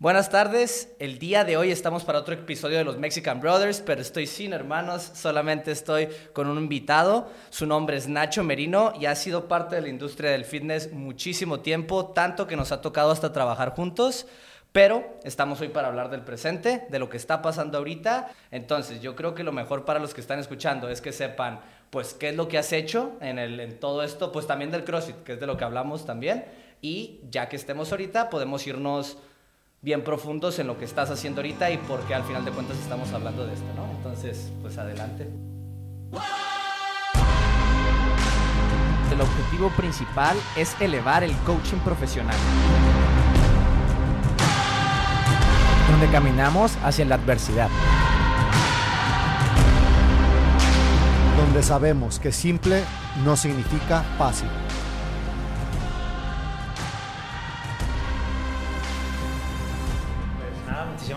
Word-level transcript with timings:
Buenas 0.00 0.30
tardes, 0.30 0.94
el 1.00 1.18
día 1.18 1.42
de 1.42 1.56
hoy 1.56 1.72
estamos 1.72 2.04
para 2.04 2.20
otro 2.20 2.32
episodio 2.32 2.78
de 2.78 2.84
los 2.84 2.98
Mexican 2.98 3.40
Brothers, 3.40 3.80
pero 3.80 4.00
estoy 4.00 4.28
sin 4.28 4.52
hermanos, 4.52 5.10
solamente 5.12 5.72
estoy 5.72 6.06
con 6.32 6.46
un 6.46 6.56
invitado. 6.56 7.28
Su 7.50 7.66
nombre 7.66 7.96
es 7.96 8.06
Nacho 8.06 8.44
Merino 8.44 8.92
y 9.00 9.06
ha 9.06 9.16
sido 9.16 9.48
parte 9.48 9.74
de 9.74 9.82
la 9.82 9.88
industria 9.88 10.30
del 10.30 10.44
fitness 10.44 10.92
muchísimo 10.92 11.58
tiempo, 11.58 12.12
tanto 12.12 12.46
que 12.46 12.54
nos 12.54 12.70
ha 12.70 12.80
tocado 12.80 13.10
hasta 13.10 13.32
trabajar 13.32 13.70
juntos. 13.70 14.28
Pero 14.70 15.18
estamos 15.24 15.60
hoy 15.62 15.68
para 15.70 15.88
hablar 15.88 16.10
del 16.10 16.20
presente, 16.20 16.86
de 16.88 16.98
lo 17.00 17.08
que 17.08 17.16
está 17.16 17.42
pasando 17.42 17.78
ahorita. 17.78 18.30
Entonces, 18.52 19.00
yo 19.00 19.16
creo 19.16 19.34
que 19.34 19.42
lo 19.42 19.50
mejor 19.50 19.84
para 19.84 19.98
los 19.98 20.14
que 20.14 20.20
están 20.20 20.38
escuchando 20.38 20.88
es 20.88 21.00
que 21.00 21.10
sepan, 21.10 21.58
pues, 21.90 22.14
qué 22.14 22.28
es 22.28 22.36
lo 22.36 22.46
que 22.46 22.58
has 22.58 22.72
hecho 22.72 23.16
en, 23.20 23.40
el, 23.40 23.58
en 23.58 23.80
todo 23.80 24.04
esto, 24.04 24.30
pues 24.30 24.46
también 24.46 24.70
del 24.70 24.84
CrossFit, 24.84 25.24
que 25.24 25.32
es 25.32 25.40
de 25.40 25.46
lo 25.48 25.56
que 25.56 25.64
hablamos 25.64 26.06
también. 26.06 26.44
Y 26.80 27.18
ya 27.30 27.48
que 27.48 27.56
estemos 27.56 27.90
ahorita, 27.90 28.30
podemos 28.30 28.64
irnos 28.64 29.18
bien 29.80 30.02
profundos 30.02 30.58
en 30.58 30.66
lo 30.66 30.78
que 30.78 30.84
estás 30.84 31.10
haciendo 31.10 31.40
ahorita 31.40 31.70
y 31.70 31.78
por 31.78 32.00
qué 32.00 32.14
al 32.14 32.24
final 32.24 32.44
de 32.44 32.50
cuentas 32.50 32.76
estamos 32.78 33.12
hablando 33.12 33.46
de 33.46 33.54
esto, 33.54 33.66
¿no? 33.76 33.88
Entonces, 33.96 34.50
pues 34.60 34.76
adelante. 34.78 35.28
El 39.12 39.20
objetivo 39.20 39.70
principal 39.70 40.36
es 40.56 40.78
elevar 40.80 41.22
el 41.22 41.32
coaching 41.38 41.78
profesional. 41.78 42.36
Donde 45.90 46.08
caminamos 46.08 46.76
hacia 46.84 47.04
la 47.04 47.14
adversidad. 47.14 47.68
Donde 51.36 51.62
sabemos 51.62 52.18
que 52.18 52.32
simple 52.32 52.84
no 53.24 53.36
significa 53.36 54.02
fácil. 54.18 54.48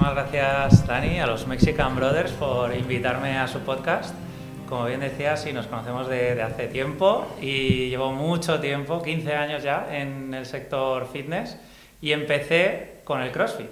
Muchísimas 0.01 0.31
gracias 0.31 0.87
Dani, 0.87 1.19
a 1.19 1.27
los 1.27 1.45
Mexican 1.45 1.95
Brothers 1.95 2.31
por 2.31 2.75
invitarme 2.75 3.37
a 3.37 3.47
su 3.47 3.59
podcast. 3.59 4.15
Como 4.67 4.85
bien 4.85 4.99
decías, 4.99 5.43
sí, 5.43 5.53
nos 5.53 5.67
conocemos 5.67 6.07
de, 6.07 6.33
de 6.33 6.41
hace 6.41 6.67
tiempo 6.67 7.27
y 7.39 7.89
llevo 7.89 8.11
mucho 8.11 8.59
tiempo, 8.59 9.03
15 9.03 9.33
años 9.35 9.61
ya, 9.61 9.87
en 9.91 10.33
el 10.33 10.47
sector 10.47 11.07
fitness 11.13 11.55
y 12.01 12.13
empecé 12.13 13.01
con 13.03 13.21
el 13.21 13.31
CrossFit. 13.31 13.67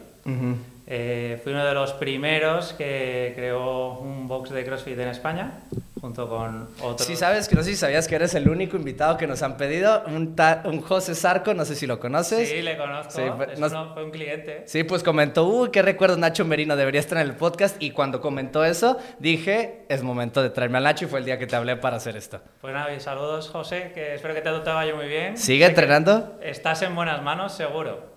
Eh, 0.85 1.39
fui 1.43 1.51
uno 1.51 1.65
de 1.65 1.73
los 1.73 1.93
primeros 1.93 2.73
que 2.73 3.33
creó 3.35 3.97
un 3.97 4.27
box 4.27 4.51
de 4.51 4.63
CrossFit 4.63 4.99
en 4.99 5.07
España, 5.07 5.61
junto 5.99 6.27
con 6.29 6.69
otros. 6.81 7.05
Sí, 7.07 7.15
sabes 7.15 7.47
que 7.47 7.55
no 7.55 7.63
sé 7.63 7.71
si 7.71 7.75
sabías 7.75 8.07
que 8.07 8.15
eres 8.15 8.33
el 8.35 8.47
único 8.49 8.77
invitado 8.77 9.17
que 9.17 9.27
nos 9.27 9.41
han 9.43 9.57
pedido, 9.57 10.03
un, 10.07 10.35
ta- 10.35 10.61
un 10.65 10.81
José 10.81 11.15
Sarco, 11.15 11.53
no 11.53 11.65
sé 11.65 11.75
si 11.75 11.87
lo 11.87 11.99
conoces. 11.99 12.49
Sí, 12.49 12.61
le 12.61 12.77
conozco. 12.77 13.11
Sí, 13.11 13.21
fue- 13.35 13.53
es 13.53 13.59
nos- 13.59 13.71
uno- 13.71 13.93
fue 13.93 14.03
un 14.05 14.11
cliente. 14.11 14.63
Sí, 14.65 14.83
pues 14.83 15.03
comentó, 15.03 15.45
uy, 15.47 15.69
qué 15.71 15.81
recuerdo, 15.81 16.17
Nacho 16.17 16.45
Merino, 16.45 16.75
debería 16.75 16.99
estar 17.01 17.17
en 17.19 17.27
el 17.27 17.35
podcast. 17.35 17.75
Y 17.81 17.91
cuando 17.91 18.21
comentó 18.21 18.63
eso, 18.65 18.97
dije, 19.19 19.85
es 19.89 20.03
momento 20.03 20.41
de 20.43 20.49
traerme 20.49 20.77
a 20.77 20.81
Nacho 20.81 21.05
y 21.05 21.07
fue 21.07 21.19
el 21.19 21.25
día 21.25 21.37
que 21.39 21.47
te 21.47 21.55
hablé 21.55 21.75
para 21.77 21.97
hacer 21.97 22.15
esto. 22.17 22.39
Pues 22.61 22.73
nada, 22.73 22.93
y 22.93 22.99
saludos 22.99 23.49
José, 23.49 23.91
que 23.93 24.15
espero 24.15 24.33
que 24.33 24.41
te 24.41 24.49
te 24.49 24.69
vaya 24.71 24.93
muy 24.95 25.07
bien. 25.07 25.37
¿Sigue 25.37 25.65
entrenando? 25.65 26.37
Estás 26.41 26.81
en 26.81 26.95
buenas 26.95 27.21
manos, 27.21 27.53
seguro. 27.53 28.08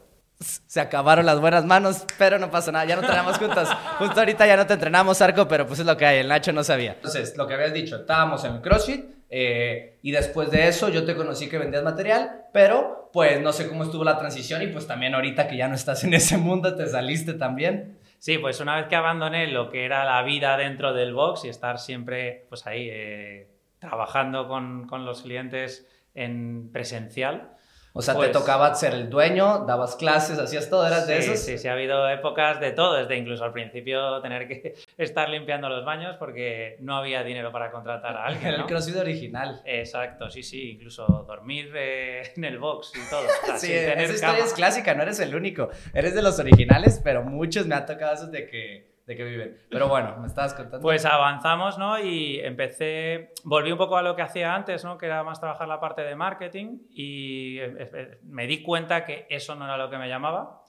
Se 0.43 0.81
acabaron 0.81 1.27
las 1.27 1.41
buenas 1.41 1.65
manos, 1.65 2.05
pero 2.19 2.39
no 2.39 2.51
pasa 2.51 2.73
nada, 2.73 2.85
ya 2.85 2.97
no 2.97 3.03
entrenamos 3.03 3.39
juntos. 3.39 3.69
Justo 3.99 4.21
ahorita 4.21 4.47
ya 4.47 4.57
no 4.57 4.67
te 4.67 4.75
entrenamos, 4.75 5.19
Sarco, 5.19 5.49
pero 5.49 5.67
pues 5.67 5.81
es 5.81 5.87
lo 5.87 5.97
que 5.97 6.07
hay, 6.07 6.19
el 6.19 6.29
Nacho 6.29 6.53
no 6.53 6.65
sabía. 6.65 6.93
Entonces, 6.93 7.37
lo 7.37 7.47
que 7.47 7.55
habías 7.55 7.73
dicho, 7.73 7.97
estábamos 7.97 8.45
en 8.45 8.55
el 8.55 8.61
CrossFit 8.61 9.05
eh, 9.31 9.99
y 10.03 10.11
después 10.11 10.51
de 10.51 10.69
eso 10.69 10.91
yo 10.91 11.05
te 11.05 11.17
conocí 11.17 11.49
que 11.49 11.57
vendías 11.57 11.83
material, 11.83 12.47
pero 12.53 13.09
pues 13.15 13.41
no 13.41 13.53
sé 13.53 13.67
cómo 13.69 13.85
estuvo 13.85 14.05
la 14.05 14.19
transición 14.19 14.63
y 14.63 14.67
pues 14.67 14.87
también 14.87 15.15
ahorita 15.15 15.49
que 15.49 15.57
ya 15.57 15.69
no 15.69 15.75
estás 15.75 16.05
en 16.05 16.15
ese 16.15 16.37
mundo 16.37 16.75
te 16.77 16.87
saliste 16.87 17.35
también. 17.35 17.99
Sí, 18.19 18.39
pues 18.39 18.61
una 18.61 18.77
vez 18.77 18.87
que 18.87 18.95
abandoné 18.95 19.47
lo 19.49 19.71
que 19.71 19.85
era 19.85 20.05
la 20.05 20.23
vida 20.23 20.57
dentro 20.57 20.93
del 20.93 21.15
box 21.15 21.45
y 21.45 21.49
estar 21.49 21.79
siempre 21.79 22.45
pues 22.49 22.67
ahí 22.67 22.89
eh, 22.91 23.49
trabajando 23.79 24.47
con, 24.49 24.87
con 24.87 25.05
los 25.05 25.23
clientes 25.23 25.87
en 26.15 26.71
presencial. 26.71 27.53
O 27.95 28.01
sea, 28.01 28.15
Pues- 28.15 28.29
te 28.33 28.39
tocaba 28.39 28.75
ser 28.75 28.95
el 28.95 29.11
dueño, 29.11 29.67
dabas 29.67 29.97
clases, 29.97 30.39
hacías 30.39 30.71
todo, 30.71 30.87
eras 30.87 31.07
de 31.07 31.21
sí, 31.21 31.31
esos. 31.31 31.45
Sí, 31.45 31.59
sí, 31.59 31.69
ha 31.69 31.73
habido 31.75 32.09
épocas 32.09 32.59
de 32.59 32.71
todo, 32.73 32.95
desde 32.95 33.17
incluso 33.17 33.45
al 33.45 33.53
principio 33.53 34.21
tener 34.23 34.49
que 34.49 34.75
estar 34.97 35.29
limpiando 35.29 35.69
los 35.69 35.85
baños 35.85 36.17
porque 36.19 36.77
no 36.81 36.97
había 36.97 37.23
dinero 37.23 37.53
para 37.53 37.71
contratar 37.71 38.17
a 38.17 38.25
alguien. 38.27 38.47
Era 38.47 38.55
el 38.57 38.61
¿no? 38.63 38.67
CrossFit 38.67 38.97
original. 38.97 39.61
Exacto, 39.67 40.31
sí, 40.31 40.43
sí, 40.43 40.71
incluso 40.71 41.05
dormir 41.29 41.71
eh, 41.77 42.23
en 42.37 42.45
el 42.45 42.59
box 42.59 42.93
y 42.97 43.11
todo. 43.11 43.21
o 43.27 43.47
sea, 43.47 43.59
Sí, 43.59 43.73
esa 43.73 44.03
historia 44.05 44.21
cama. 44.37 44.39
es 44.47 44.55
clásica, 44.55 44.95
no 44.95 45.03
eres 45.03 45.21
el 45.21 45.35
único. 45.35 45.69
Eres 45.93 46.15
de 46.15 46.23
los 46.23 46.39
originales, 46.39 47.01
pero 47.05 47.23
muchos 47.23 47.67
me 47.67 47.75
ha 47.75 47.85
tocado 47.85 48.15
esos 48.15 48.31
de 48.33 48.47
que, 48.47 48.92
de 49.13 49.17
que 49.17 49.25
viven. 49.25 49.59
Pero 49.71 49.89
bueno, 49.89 50.17
me 50.19 50.27
estabas 50.27 50.55
contando. 50.55 50.81
Pues 50.81 51.05
avanzamos, 51.07 51.79
¿no? 51.79 51.99
Y 51.99 52.41
empecé, 52.41 53.33
volví 53.45 53.71
un 53.73 53.79
poco 53.79 53.97
a 53.97 54.03
lo 54.03 54.17
que 54.17 54.23
hacía 54.23 54.55
antes, 54.55 54.85
¿no? 54.85 54.99
Que 54.99 55.07
era 55.07 55.23
más 55.23 55.41
trabajar 55.41 55.69
la 55.69 55.81
parte 55.81 56.03
de 56.03 56.15
marketing 56.17 56.79
y 56.91 57.59
eh, 57.59 57.75
eh, 57.95 58.19
me 58.25 58.47
di 58.47 58.63
cuenta 58.63 59.05
que 59.05 59.27
eso 59.31 59.55
no 59.55 59.65
era 59.65 59.77
lo 59.77 59.89
que 59.91 59.99
me 59.99 60.09
llamaba 60.09 60.63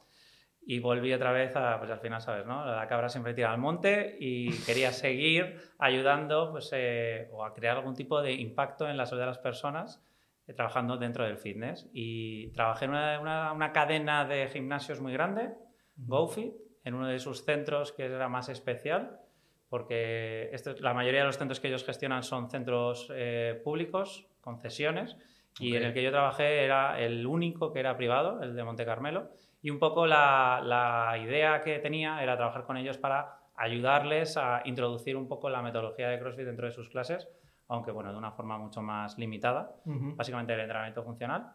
y 0.65 0.79
volví 0.79 1.11
otra 1.13 1.31
vez 1.33 1.55
a, 1.57 1.77
pues 1.77 1.91
al 1.91 1.99
final, 1.99 2.21
¿sabes, 2.21 2.45
no? 2.45 2.65
La 2.65 2.87
cabra 2.87 3.09
siempre 3.09 3.33
tira 3.33 3.51
al 3.51 3.57
monte 3.57 4.15
y 4.19 4.49
quería 4.63 4.93
seguir 4.93 5.59
ayudando, 5.77 6.51
pues, 6.51 6.69
eh, 6.73 7.27
o 7.33 7.43
a 7.43 7.53
crear 7.53 7.75
algún 7.77 7.95
tipo 7.95 8.21
de 8.21 8.31
impacto 8.33 8.87
en 8.87 8.95
la 8.95 9.05
salud 9.05 9.21
de 9.21 9.27
las 9.27 9.39
personas 9.39 10.01
eh, 10.47 10.53
trabajando 10.53 10.95
dentro 10.97 11.25
del 11.25 11.37
fitness. 11.37 11.89
Y 11.93 12.51
trabajé 12.53 12.85
en 12.85 12.91
una, 12.91 13.19
una- 13.19 13.51
una 13.51 13.71
cadena 13.73 14.23
de 14.25 14.47
gimnasios 14.47 15.01
muy 15.01 15.11
grande, 15.11 15.49
GoFit, 15.97 16.53
en 16.83 16.93
uno 16.93 17.07
de 17.07 17.19
sus 17.19 17.43
centros 17.45 17.91
que 17.91 18.05
era 18.05 18.27
más 18.29 18.49
especial, 18.49 19.19
porque 19.69 20.49
esto- 20.53 20.75
la 20.79 20.93
mayoría 20.93 21.21
de 21.21 21.25
los 21.27 21.37
centros 21.37 21.59
que 21.59 21.67
ellos 21.67 21.83
gestionan 21.85 22.23
son 22.23 22.49
centros 22.49 23.11
eh, 23.15 23.59
públicos, 23.63 24.27
concesiones, 24.41 25.17
y 25.59 25.75
en 25.75 25.83
el 25.83 25.93
que 25.93 26.03
yo 26.03 26.11
trabajé 26.11 26.63
era 26.63 26.99
el 26.99 27.25
único 27.27 27.71
que 27.71 27.79
era 27.79 27.95
privado, 27.95 28.41
el 28.41 28.55
de 28.55 28.63
Monte 28.63 28.85
Carmelo, 28.85 29.29
y 29.61 29.69
un 29.69 29.79
poco 29.79 30.05
la, 30.07 30.61
la 30.63 31.17
idea 31.17 31.61
que 31.61 31.79
tenía 31.79 32.21
era 32.21 32.35
trabajar 32.35 32.65
con 32.65 32.75
ellos 32.77 32.97
para 32.97 33.37
ayudarles 33.55 34.35
a 34.37 34.61
introducir 34.65 35.15
un 35.15 35.27
poco 35.27 35.49
la 35.49 35.61
metodología 35.61 36.09
de 36.09 36.19
CrossFit 36.19 36.45
dentro 36.45 36.65
de 36.65 36.71
sus 36.71 36.89
clases, 36.89 37.29
aunque 37.67 37.91
bueno, 37.91 38.11
de 38.11 38.17
una 38.17 38.31
forma 38.31 38.57
mucho 38.57 38.81
más 38.81 39.17
limitada 39.17 39.75
básicamente 40.17 40.53
el 40.53 40.59
entrenamiento 40.61 41.03
funcional. 41.03 41.51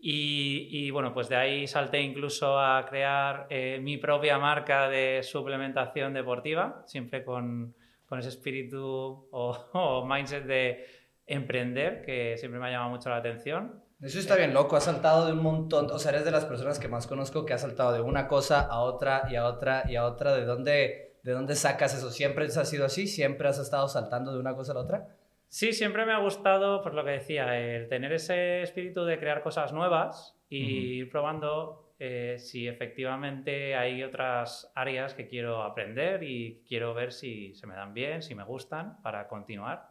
Y, 0.00 0.68
y, 0.70 0.90
bueno, 0.92 1.12
pues 1.12 1.28
de 1.28 1.34
ahí 1.34 1.66
salté 1.66 2.00
incluso 2.00 2.58
a 2.58 2.86
crear 2.86 3.48
eh, 3.50 3.80
mi 3.82 3.96
propia 3.96 4.38
marca 4.38 4.88
de 4.88 5.22
suplementación 5.24 6.14
deportiva, 6.14 6.84
siempre 6.86 7.24
con, 7.24 7.74
con 8.06 8.20
ese 8.20 8.28
espíritu 8.28 8.78
o, 9.32 9.68
o 9.72 10.06
mindset 10.06 10.44
de 10.44 10.86
emprender, 11.26 12.02
que 12.02 12.36
siempre 12.38 12.60
me 12.60 12.68
ha 12.68 12.70
llamado 12.70 12.90
mucho 12.90 13.10
la 13.10 13.16
atención. 13.16 13.82
Eso 14.00 14.20
está 14.20 14.36
bien 14.36 14.54
loco, 14.54 14.76
has 14.76 14.84
saltado 14.84 15.26
de 15.26 15.32
un 15.32 15.42
montón, 15.42 15.90
o 15.90 15.98
sea, 15.98 16.12
eres 16.12 16.24
de 16.24 16.30
las 16.30 16.44
personas 16.44 16.78
que 16.78 16.86
más 16.86 17.08
conozco 17.08 17.44
que 17.44 17.52
ha 17.52 17.58
saltado 17.58 17.92
de 17.92 18.00
una 18.00 18.28
cosa 18.28 18.60
a 18.60 18.78
otra 18.80 19.24
y 19.28 19.34
a 19.34 19.44
otra 19.46 19.82
y 19.88 19.96
a 19.96 20.04
otra. 20.04 20.32
¿De 20.34 20.44
dónde, 20.44 21.16
de 21.24 21.32
dónde 21.32 21.56
sacas 21.56 21.94
eso? 21.94 22.12
¿Siempre 22.12 22.46
has 22.46 22.68
sido 22.68 22.86
así? 22.86 23.08
¿Siempre 23.08 23.48
has 23.48 23.58
estado 23.58 23.88
saltando 23.88 24.32
de 24.32 24.38
una 24.38 24.54
cosa 24.54 24.70
a 24.70 24.74
la 24.76 24.80
otra? 24.82 25.08
Sí, 25.48 25.72
siempre 25.72 26.04
me 26.04 26.12
ha 26.12 26.18
gustado, 26.18 26.82
pues 26.82 26.94
lo 26.94 27.04
que 27.04 27.12
decía, 27.12 27.58
el 27.58 27.88
tener 27.88 28.12
ese 28.12 28.62
espíritu 28.62 29.04
de 29.04 29.18
crear 29.18 29.42
cosas 29.42 29.72
nuevas 29.72 30.38
y 30.50 30.98
ir 31.00 31.10
probando 31.10 31.94
eh, 31.98 32.36
si 32.38 32.68
efectivamente 32.68 33.74
hay 33.74 34.02
otras 34.02 34.70
áreas 34.74 35.14
que 35.14 35.26
quiero 35.26 35.62
aprender 35.62 36.22
y 36.22 36.62
quiero 36.68 36.92
ver 36.94 37.12
si 37.12 37.54
se 37.54 37.66
me 37.66 37.74
dan 37.74 37.94
bien, 37.94 38.22
si 38.22 38.34
me 38.34 38.44
gustan, 38.44 39.00
para 39.02 39.26
continuar. 39.26 39.88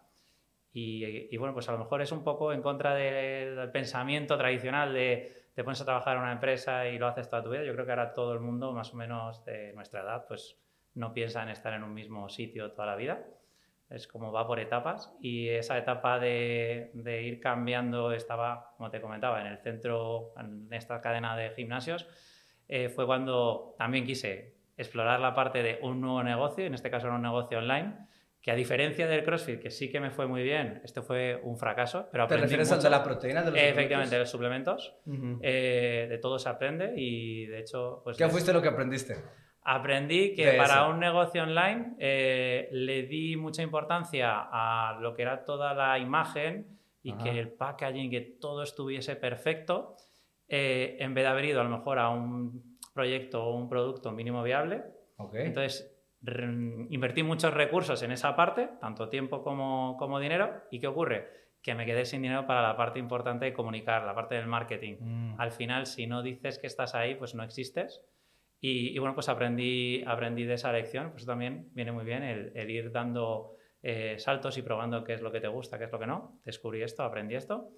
Y, 0.73 1.33
y 1.33 1.37
bueno, 1.37 1.53
pues 1.55 1.67
a 1.69 1.71
lo 1.71 1.79
mejor 1.79 2.01
es 2.03 2.11
un 2.11 2.23
poco 2.23 2.53
en 2.53 2.61
contra 2.61 2.93
de- 2.93 3.55
del 3.55 3.71
pensamiento 3.71 4.37
tradicional 4.37 4.93
de 4.93 5.47
te 5.55 5.63
pones 5.63 5.81
a 5.81 5.85
trabajar 5.85 6.17
en 6.17 6.21
una 6.23 6.33
empresa 6.33 6.87
y 6.87 6.99
lo 6.99 7.07
haces 7.07 7.29
toda 7.29 7.41
tu 7.43 7.49
vida. 7.49 7.63
Yo 7.63 7.73
creo 7.73 7.85
que 7.85 7.91
ahora 7.91 8.13
todo 8.13 8.33
el 8.33 8.39
mundo, 8.39 8.73
más 8.73 8.93
o 8.93 8.97
menos 8.97 9.43
de 9.43 9.73
nuestra 9.73 10.01
edad, 10.01 10.25
pues 10.27 10.55
no 10.93 11.13
piensa 11.13 11.41
en 11.41 11.49
estar 11.49 11.73
en 11.73 11.81
un 11.83 11.95
mismo 11.95 12.29
sitio 12.29 12.71
toda 12.73 12.85
la 12.85 12.95
vida 12.95 13.25
es 13.89 14.07
como 14.07 14.31
va 14.31 14.45
por 14.45 14.59
etapas 14.59 15.13
y 15.21 15.47
esa 15.49 15.77
etapa 15.77 16.19
de, 16.19 16.91
de 16.93 17.23
ir 17.23 17.39
cambiando 17.39 18.11
estaba, 18.11 18.73
como 18.77 18.89
te 18.89 18.99
comentaba, 18.99 19.41
en 19.41 19.47
el 19.47 19.57
centro, 19.59 20.33
en 20.37 20.67
esta 20.71 20.99
cadena 21.01 21.35
de 21.37 21.51
gimnasios, 21.51 22.07
eh, 22.67 22.89
fue 22.89 23.05
cuando 23.05 23.75
también 23.77 24.05
quise 24.05 24.55
explorar 24.75 25.19
la 25.19 25.33
parte 25.33 25.63
de 25.63 25.79
un 25.81 26.01
nuevo 26.01 26.21
negocio, 26.21 26.65
en 26.65 26.73
este 26.73 26.91
caso 26.91 27.07
era 27.07 27.15
un 27.15 27.21
negocio 27.21 27.57
online, 27.59 27.95
que 28.41 28.51
a 28.51 28.55
diferencia 28.55 29.07
del 29.07 29.23
CrossFit, 29.23 29.59
que 29.59 29.71
sí 29.71 29.89
que 29.89 29.99
me 29.99 30.11
fue 30.11 30.27
muy 30.27 30.43
bien, 30.43 30.81
esto 30.83 31.01
fue 31.01 31.39
un 31.43 31.57
fracaso, 31.57 32.07
pero 32.11 32.25
¿Te 32.27 32.35
aprendí 32.35 32.43
refieres 32.43 32.71
al 32.71 32.77
mucho. 32.77 32.89
de 32.89 32.91
la 32.95 33.03
proteína? 33.03 33.41
De 33.41 33.51
los 33.51 33.59
Eh, 33.59 33.69
Efectivamente, 33.69 34.15
de 34.15 34.19
los 34.19 34.29
suplementos. 34.29 34.95
Eh, 35.41 36.07
de 36.09 36.17
todo 36.19 36.37
se 36.39 36.47
aprende 36.49 36.93
y 36.95 37.45
de 37.47 37.59
hecho... 37.59 38.01
Pues 38.03 38.17
¿Qué 38.17 38.27
fuiste 38.29 38.53
lo 38.53 38.61
que 38.61 38.67
aprendiste? 38.67 39.15
Aprendí 39.69 40.33
que 40.33 40.53
para 40.53 40.75
eso. 40.75 40.89
un 40.91 40.99
negocio 41.01 41.43
online 41.43 41.97
eh, 41.99 42.69
le 42.71 43.03
di 43.03 43.35
mucha 43.35 43.61
importancia 43.61 44.47
a 44.49 44.97
lo 45.01 45.13
que 45.13 45.23
era 45.23 45.43
toda 45.43 45.73
la 45.73 45.99
imagen 45.99 46.79
y 47.03 47.11
Ajá. 47.11 47.23
que 47.25 47.37
el 47.37 47.51
packaging, 47.51 48.09
que 48.09 48.21
todo 48.21 48.63
estuviese 48.63 49.17
perfecto, 49.17 49.97
eh, 50.47 50.95
en 51.01 51.13
vez 51.13 51.25
de 51.25 51.27
haber 51.27 51.45
ido 51.45 51.59
a 51.59 51.65
lo 51.65 51.69
mejor 51.69 51.99
a 51.99 52.07
un 52.07 52.77
proyecto 52.93 53.43
o 53.43 53.57
un 53.57 53.67
producto 53.67 54.13
mínimo 54.13 54.41
viable. 54.41 54.85
Okay. 55.17 55.47
Entonces, 55.47 55.93
invertí 56.89 57.23
muchos 57.23 57.53
recursos 57.53 58.01
en 58.03 58.13
esa 58.13 58.37
parte, 58.37 58.69
tanto 58.79 59.09
tiempo 59.09 59.43
como, 59.43 59.97
como, 59.99 60.17
dinero. 60.21 60.63
¿Y 60.71 60.79
qué 60.79 60.87
ocurre? 60.87 61.27
Que 61.61 61.75
me 61.75 61.85
quedé 61.85 62.05
sin 62.05 62.21
dinero 62.21 62.47
para 62.47 62.61
la 62.61 62.77
parte 62.77 62.99
importante 62.99 63.43
de 63.43 63.53
comunicar, 63.53 64.05
la 64.05 64.15
parte 64.15 64.35
del 64.35 64.47
marketing. 64.47 64.95
Mm. 65.01 65.41
Al 65.41 65.51
final, 65.51 65.87
si 65.87 66.07
no 66.07 66.21
dices 66.23 66.57
que 66.57 66.67
estás 66.67 66.95
ahí, 66.95 67.15
pues 67.15 67.35
no 67.35 67.43
existes. 67.43 68.01
Y, 68.59 68.95
y 68.95 68.99
bueno, 68.99 69.13
pues 69.13 69.29
aprendí, 69.29 70.03
aprendí 70.05 70.43
de 70.45 70.55
esa 70.55 70.71
lección. 70.71 71.11
Pues 71.11 71.25
también 71.25 71.69
viene 71.73 71.91
muy 71.91 72.05
bien 72.05 72.23
el, 72.23 72.51
el 72.55 72.69
ir 72.69 72.91
dando 72.91 73.55
eh, 73.83 74.15
saltos 74.17 74.57
y 74.57 74.61
probando 74.61 75.03
qué 75.03 75.13
es 75.13 75.21
lo 75.21 75.31
que 75.31 75.39
te 75.39 75.47
gusta, 75.47 75.77
qué 75.77 75.85
es 75.85 75.91
lo 75.91 75.99
que 75.99 76.07
no. 76.07 76.39
Descubrí 76.43 76.81
esto, 76.81 77.03
aprendí 77.03 77.35
esto. 77.35 77.69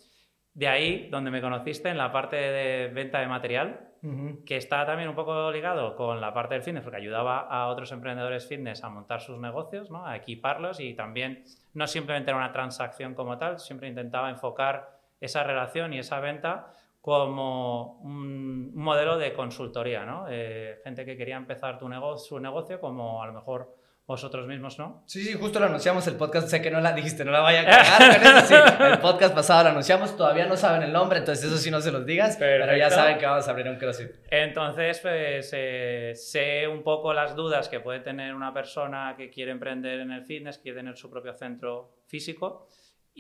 De 0.54 0.68
ahí, 0.68 1.10
donde 1.12 1.32
me 1.32 1.42
conociste, 1.42 1.90
en 1.90 1.98
la 1.98 2.12
parte 2.12 2.36
de 2.36 2.88
venta 2.88 3.20
de 3.20 3.28
material, 3.28 3.86
Ujú. 4.02 4.44
que 4.46 4.56
está 4.56 4.86
también 4.86 5.10
un 5.10 5.16
poco 5.16 5.52
ligado 5.52 5.96
con 5.96 6.22
la 6.22 6.34
parte 6.34 6.54
del 6.56 6.64
fitness, 6.64 6.84
porque 6.84 6.98
ayudaba 6.98 7.42
a 7.42 7.68
otros 7.68 7.92
emprendedores 7.92 8.48
fitness 8.48 8.84
a 8.84 8.90
montar 8.90 9.22
sus 9.22 9.38
negocios, 9.40 9.92
¿no? 9.92 10.06
a 10.06 10.16
equiparlos 10.16 10.80
y 10.80 10.94
también 10.94 11.44
no 11.74 11.86
simplemente 11.86 12.32
era 12.32 12.38
una 12.38 12.52
transacción 12.52 13.14
como 13.14 13.38
tal, 13.38 13.60
siempre 13.60 13.90
intentaba 13.90 14.30
enfocar 14.30 14.90
esa 15.20 15.44
relación 15.44 15.94
y 15.94 16.00
esa 16.00 16.20
venta 16.22 16.72
como 17.02 18.00
un 18.02 18.76
modelo 18.76 19.18
de 19.18 19.34
consultoría, 19.34 20.06
¿no? 20.06 20.26
Eh, 20.30 20.80
gente 20.84 21.06
que 21.06 21.16
quería 21.16 21.38
empezar 21.38 21.78
tu 21.78 21.88
negocio, 21.88 22.28
su 22.28 22.40
negocio 22.40 22.80
como 22.80 23.24
a 23.24 23.28
lo 23.28 23.34
mejor 23.34 23.74
vosotros 24.10 24.48
mismos, 24.48 24.80
¿no? 24.80 25.04
Sí, 25.06 25.24
sí, 25.24 25.34
justo 25.36 25.60
lo 25.60 25.68
anunciamos 25.68 26.08
el 26.08 26.16
podcast. 26.16 26.48
Sé 26.48 26.64
que 26.64 26.72
no 26.72 26.82
la 26.82 26.94
dijiste, 26.94 27.24
no 27.24 27.32
la 27.32 27.42
vaya 27.42 27.62
a 27.62 27.66
cagar 27.66 28.20
con 28.20 28.38
eso. 28.38 28.48
Sí, 28.48 28.84
el 28.92 28.98
podcast 28.98 29.36
pasado 29.36 29.64
lo 29.66 29.70
anunciamos. 29.70 30.18
Todavía 30.18 30.48
no 30.48 30.58
saben 30.58 30.82
el 30.82 30.92
nombre, 30.92 31.20
entonces 31.20 31.46
eso 31.46 31.58
sí 31.58 31.70
no 31.70 31.80
se 31.80 31.92
los 31.92 32.08
digas. 32.08 32.36
Pero 32.38 32.66
ya 32.66 32.72
Perfecto. 32.72 32.96
saben 32.96 33.18
que 33.20 33.26
vamos 33.28 33.48
a 33.48 33.52
abrir 33.52 33.70
un 33.70 33.78
CrossFit. 33.78 34.10
Entonces, 34.32 35.00
pues 35.00 35.52
eh, 35.54 36.14
sé 36.16 36.68
un 36.68 36.82
poco 36.82 37.14
las 37.14 37.36
dudas 37.36 37.70
que 37.70 37.82
puede 37.82 38.00
tener 38.00 38.34
una 38.34 38.52
persona 38.52 39.14
que 39.16 39.30
quiere 39.30 39.52
emprender 39.52 40.00
en 40.00 40.12
el 40.12 40.26
fitness, 40.26 40.58
quiere 40.58 40.80
tener 40.80 40.98
su 40.98 41.08
propio 41.12 41.36
centro 41.36 41.92
físico 42.08 42.68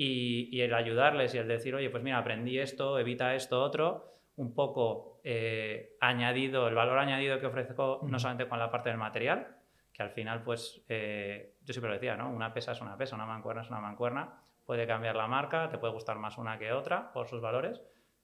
y, 0.01 0.47
y 0.55 0.61
el 0.61 0.73
ayudarles 0.73 1.35
y 1.35 1.39
el 1.39 1.47
decir, 1.49 1.75
oye, 1.75 1.89
pues 1.89 2.01
mira, 2.01 2.19
aprendí 2.19 2.57
esto, 2.57 2.97
evita 2.97 3.35
esto, 3.35 3.61
otro, 3.61 4.13
un 4.37 4.53
poco 4.53 5.19
eh, 5.25 5.97
añadido, 5.99 6.69
el 6.69 6.75
valor 6.75 6.99
añadido 6.99 7.37
que 7.41 7.47
ofrezco 7.47 7.99
no 8.03 8.17
solamente 8.17 8.47
con 8.47 8.59
la 8.59 8.71
parte 8.71 8.87
del 8.87 8.97
material, 8.97 9.57
que 9.91 10.01
al 10.01 10.11
final, 10.11 10.41
pues, 10.41 10.81
eh, 10.87 11.55
yo 11.65 11.73
siempre 11.73 11.89
lo 11.89 11.95
decía, 11.95 12.15
¿no? 12.15 12.31
Una 12.31 12.53
pesa 12.53 12.71
es 12.71 12.79
una 12.79 12.95
pesa, 12.95 13.17
una 13.17 13.25
mancuerna 13.25 13.61
es 13.61 13.69
una 13.69 13.81
mancuerna, 13.81 14.41
puede 14.65 14.87
cambiar 14.87 15.17
la 15.17 15.27
marca, 15.27 15.67
te 15.67 15.77
puede 15.77 15.91
gustar 15.91 16.17
más 16.17 16.37
una 16.37 16.57
que 16.57 16.71
otra 16.71 17.11
por 17.11 17.27
sus 17.27 17.41
valores, 17.41 17.81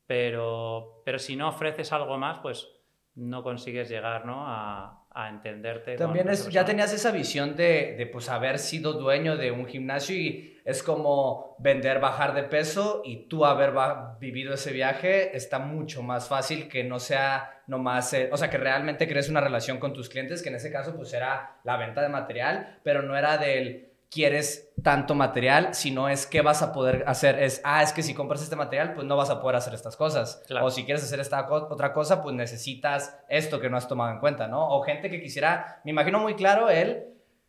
pero, 0.07 1.01
pero 1.03 1.19
si 1.19 1.35
no 1.35 1.49
ofreces 1.49 1.91
algo 1.91 2.17
más, 2.17 2.39
pues 2.39 2.71
no 3.15 3.43
consigues 3.43 3.89
llegar 3.89 4.25
¿no? 4.25 4.47
a, 4.47 5.04
a 5.17 5.29
entenderte. 5.29 5.95
También 5.95 6.27
es, 6.29 6.49
ya 6.49 6.65
tenías 6.65 6.91
esa 6.93 7.11
visión 7.11 7.55
de, 7.55 7.95
de 7.97 8.05
pues 8.05 8.27
haber 8.29 8.59
sido 8.59 8.93
dueño 8.93 9.37
de 9.37 9.49
un 9.49 9.65
gimnasio 9.65 10.15
y 10.15 10.59
es 10.65 10.83
como 10.83 11.55
vender, 11.59 11.99
bajar 11.99 12.33
de 12.33 12.43
peso 12.43 13.01
y 13.05 13.27
tú 13.29 13.45
haber 13.45 13.75
va- 13.75 14.17
vivido 14.19 14.53
ese 14.53 14.73
viaje 14.73 15.35
está 15.37 15.59
mucho 15.59 16.03
más 16.03 16.27
fácil 16.27 16.67
que 16.67 16.83
no 16.83 16.99
sea 16.99 17.61
nomás, 17.67 18.11
eh, 18.13 18.29
o 18.31 18.35
sea, 18.37 18.49
que 18.49 18.57
realmente 18.57 19.07
crees 19.07 19.29
una 19.29 19.39
relación 19.41 19.77
con 19.79 19.93
tus 19.93 20.09
clientes, 20.09 20.41
que 20.43 20.49
en 20.49 20.55
ese 20.55 20.71
caso 20.71 20.95
pues 20.97 21.13
era 21.13 21.59
la 21.63 21.77
venta 21.77 22.01
de 22.01 22.09
material, 22.09 22.79
pero 22.83 23.01
no 23.01 23.17
era 23.17 23.37
del 23.37 23.93
quieres 24.15 24.71
tanto 24.81 25.13
material, 25.13 25.73
sino 25.75 26.07
es 26.07 26.25
qué 26.25 26.41
vas 26.41 26.61
a 26.61 26.71
poder 26.71 27.03
hacer. 27.05 27.37
Es, 27.37 27.59
ah, 27.65 27.83
es 27.83 27.91
que 27.91 28.01
si 28.01 28.13
compras 28.13 28.41
este 28.41 28.55
material, 28.55 28.93
pues 28.93 29.05
no 29.05 29.17
vas 29.17 29.29
a 29.29 29.41
poder 29.41 29.57
hacer 29.57 29.73
estas 29.73 29.97
cosas. 29.97 30.41
Claro. 30.47 30.65
O 30.65 30.71
si 30.71 30.85
quieres 30.85 31.03
hacer 31.03 31.19
esta 31.19 31.45
co- 31.45 31.67
otra 31.69 31.91
cosa, 31.91 32.23
pues 32.23 32.33
necesitas 32.33 33.19
esto 33.27 33.59
que 33.59 33.69
no 33.69 33.75
has 33.77 33.87
tomado 33.87 34.11
en 34.13 34.19
cuenta, 34.19 34.47
¿no? 34.47 34.69
O 34.69 34.81
gente 34.83 35.09
que 35.09 35.19
quisiera, 35.21 35.81
me 35.83 35.91
imagino 35.91 36.19
muy 36.19 36.35
claro 36.35 36.69
el, 36.69 37.03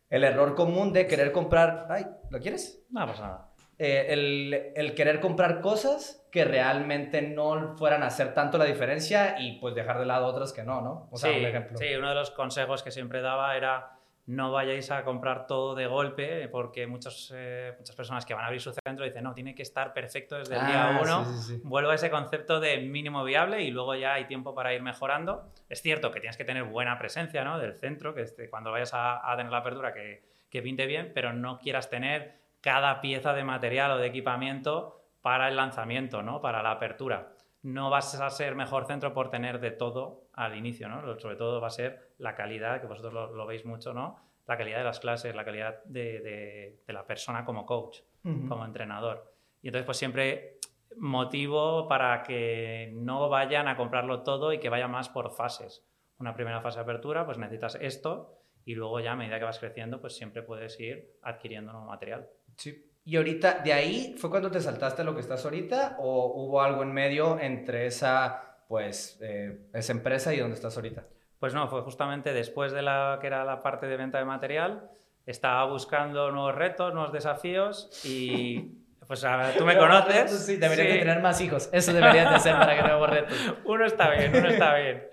el 0.09 0.23
error 0.25 0.55
común 0.55 0.91
de 0.91 1.07
querer 1.07 1.31
comprar, 1.31 1.87
ay, 1.89 2.05
¿lo 2.29 2.39
quieres? 2.39 2.83
No 2.89 3.07
pasa 3.07 3.21
nada. 3.21 3.53
Eh, 3.79 4.07
el, 4.09 4.71
el 4.75 4.93
querer 4.95 5.19
comprar 5.19 5.61
cosas 5.61 6.27
que 6.31 6.43
realmente 6.43 7.21
no 7.21 7.77
fueran 7.77 8.03
a 8.03 8.07
hacer 8.07 8.33
tanto 8.33 8.57
la 8.57 8.65
diferencia 8.65 9.35
y 9.39 9.59
pues 9.59 9.73
dejar 9.75 9.99
de 9.99 10.05
lado 10.05 10.25
otras 10.25 10.51
que 10.51 10.63
no, 10.63 10.81
¿no? 10.81 11.07
O 11.11 11.17
sea, 11.17 11.31
sí, 11.31 11.39
un 11.39 11.45
ejemplo. 11.45 11.77
sí, 11.77 11.85
uno 11.95 12.09
de 12.09 12.15
los 12.15 12.31
consejos 12.31 12.81
que 12.83 12.91
siempre 12.91 13.21
daba 13.21 13.55
era 13.55 13.96
no 14.27 14.51
vayáis 14.51 14.91
a 14.91 15.03
comprar 15.03 15.47
todo 15.47 15.73
de 15.73 15.87
golpe, 15.87 16.47
porque 16.49 16.85
muchos, 16.85 17.31
eh, 17.35 17.73
muchas 17.77 17.95
personas 17.95 18.25
que 18.25 18.33
van 18.33 18.43
a 18.43 18.47
abrir 18.47 18.61
su 18.61 18.73
centro 18.85 19.05
dicen, 19.05 19.23
no, 19.23 19.33
tiene 19.33 19.55
que 19.55 19.61
estar 19.63 19.93
perfecto 19.93 20.37
desde 20.37 20.55
el 20.55 20.61
Ah, 20.61 20.67
día 20.67 20.87
uno. 21.01 21.25
sí, 21.25 21.31
sí, 21.41 21.55
sí. 21.55 21.61
Vuelvo 21.63 21.91
a 21.91 21.95
ese 21.95 22.09
concepto 22.09 22.59
de 22.59 22.77
mínimo 22.79 23.23
viable 23.23 23.63
y 23.63 23.71
luego 23.71 23.95
ya 23.95 24.13
hay 24.13 24.25
tiempo 24.25 24.53
para 24.53 24.73
ir 24.73 24.81
mejorando. 24.81 25.49
Es 25.69 25.81
cierto 25.81 26.11
que 26.11 26.19
tienes 26.19 26.35
que 26.37 26.43
tener 26.45 26.63
buena 26.65 26.99
presencia 26.99 27.43
¿no? 27.45 27.57
del 27.57 27.73
centro, 27.75 28.13
que 28.13 28.21
este- 28.23 28.49
cuando 28.49 28.69
vayas 28.71 28.93
a, 28.93 29.31
a 29.31 29.37
tener 29.37 29.51
la 29.51 29.59
apertura 29.59 29.93
que, 29.93 30.23
que 30.49 30.61
pinte 30.61 30.85
bien, 30.85 31.11
pero 31.15 31.31
no 31.33 31.57
quieras 31.57 31.89
tener 31.89 32.37
cada 32.59 32.99
pieza 32.99 33.33
de 33.33 33.45
material 33.45 33.91
o 33.91 33.97
de 33.97 34.07
equipamiento 34.07 35.01
para 35.21 35.47
el 35.47 35.55
lanzamiento, 35.55 36.21
¿no? 36.21 36.41
para 36.41 36.61
la 36.61 36.71
apertura. 36.71 37.29
No 37.63 37.89
vas 37.89 38.13
a 38.19 38.29
ser 38.29 38.55
mejor 38.55 38.85
centro 38.87 39.13
por 39.13 39.29
tener 39.29 39.59
de 39.61 39.71
todo 39.71 40.26
al 40.37 40.55
inicio, 40.55 40.87
¿no? 40.87 41.19
Sobre 41.19 41.35
todo 41.35 41.59
va 41.59 41.67
a 41.67 41.71
ser 41.71 42.13
la 42.19 42.33
calidad, 42.35 42.79
que 42.79 42.87
vosotros 42.87 43.13
lo, 43.13 43.33
lo 43.35 43.45
veis 43.45 43.65
mucho, 43.65 43.93
¿no? 43.93 44.17
La 44.47 44.57
calidad 44.57 44.77
de 44.77 44.83
las 44.85 44.99
clases, 45.01 45.35
la 45.35 45.43
calidad 45.43 45.83
de, 45.83 46.21
de- 46.21 46.79
de 46.87 46.93
la 46.93 47.05
persona 47.05 47.43
como 47.43 47.65
coach 47.65 47.99
como 48.47 48.63
entrenador. 48.65 49.33
Y 49.61 49.67
entonces, 49.67 49.85
pues 49.85 49.97
siempre 49.97 50.59
motivo 50.97 51.87
para 51.87 52.23
que 52.23 52.91
no 52.93 53.29
vayan 53.29 53.67
a 53.67 53.75
comprarlo 53.77 54.23
todo 54.23 54.51
y 54.53 54.59
que 54.59 54.69
vaya 54.69 54.87
más 54.87 55.09
por 55.09 55.31
fases. 55.31 55.85
Una 56.19 56.33
primera 56.35 56.61
fase 56.61 56.77
de 56.79 56.83
apertura, 56.83 57.25
pues 57.25 57.37
necesitas 57.37 57.75
esto 57.81 58.33
y 58.65 58.75
luego 58.75 58.99
ya 58.99 59.13
a 59.13 59.15
medida 59.15 59.39
que 59.39 59.45
vas 59.45 59.59
creciendo, 59.59 60.01
pues 60.01 60.15
siempre 60.15 60.41
puedes 60.41 60.79
ir 60.79 61.13
adquiriendo 61.21 61.71
nuevo 61.71 61.87
material. 61.87 62.27
Sí. 62.57 62.83
Y 63.05 63.15
ahorita, 63.15 63.59
¿de 63.59 63.71
ahí 63.71 64.15
fue 64.17 64.29
cuando 64.29 64.51
te 64.51 64.59
saltaste 64.59 65.03
lo 65.05 65.13
que 65.13 65.21
estás 65.21 65.45
ahorita 65.45 65.95
o 65.99 66.25
hubo 66.43 66.61
algo 66.61 66.83
en 66.83 66.91
medio 66.91 67.39
entre 67.39 67.85
esa, 67.85 68.46
pues, 68.67 69.17
eh, 69.21 69.67
esa 69.73 69.91
empresa 69.91 70.33
y 70.33 70.39
donde 70.39 70.55
estás 70.55 70.75
ahorita? 70.75 71.05
Pues 71.39 71.53
no, 71.53 71.67
fue 71.67 71.81
justamente 71.81 72.33
después 72.33 72.71
de 72.71 72.81
la 72.81 73.17
que 73.21 73.27
era 73.27 73.45
la 73.45 73.61
parte 73.61 73.87
de 73.87 73.97
venta 73.97 74.17
de 74.17 74.25
material, 74.25 74.89
estaba 75.25 75.65
buscando 75.65 76.31
nuevos 76.31 76.55
retos, 76.55 76.93
nuevos 76.93 77.11
desafíos 77.11 77.89
y 78.05 78.77
pues 79.07 79.23
a 79.23 79.37
ver, 79.37 79.57
tú 79.57 79.65
me 79.65 79.77
conoces. 79.77 80.31
Sí, 80.31 80.57
deberías 80.57 80.87
de 80.87 80.99
tener 80.99 81.21
más 81.21 81.39
hijos. 81.41 81.69
Eso 81.71 81.93
deberías 81.93 82.29
de 82.29 82.35
hacer 82.35 82.55
para 82.55 82.75
que 82.75 82.81
nuevos 82.81 83.09
retos. 83.09 83.37
Uno 83.65 83.85
está 83.85 84.09
bien, 84.09 84.35
uno 84.35 84.49
está 84.49 84.75
bien. 84.75 85.07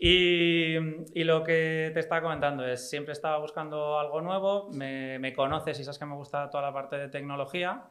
Y, 0.00 0.76
y 1.18 1.24
lo 1.24 1.44
que 1.44 1.90
te 1.94 2.00
estaba 2.00 2.20
comentando 2.20 2.66
es, 2.66 2.88
siempre 2.88 3.12
estaba 3.12 3.38
buscando 3.38 3.98
algo 3.98 4.20
nuevo, 4.20 4.70
me, 4.72 5.18
me 5.18 5.32
conoces 5.32 5.78
y 5.80 5.84
sabes 5.84 5.98
que 5.98 6.04
me 6.04 6.14
gusta 6.14 6.50
toda 6.50 6.62
la 6.62 6.72
parte 6.72 6.96
de 6.96 7.08
tecnología. 7.08 7.84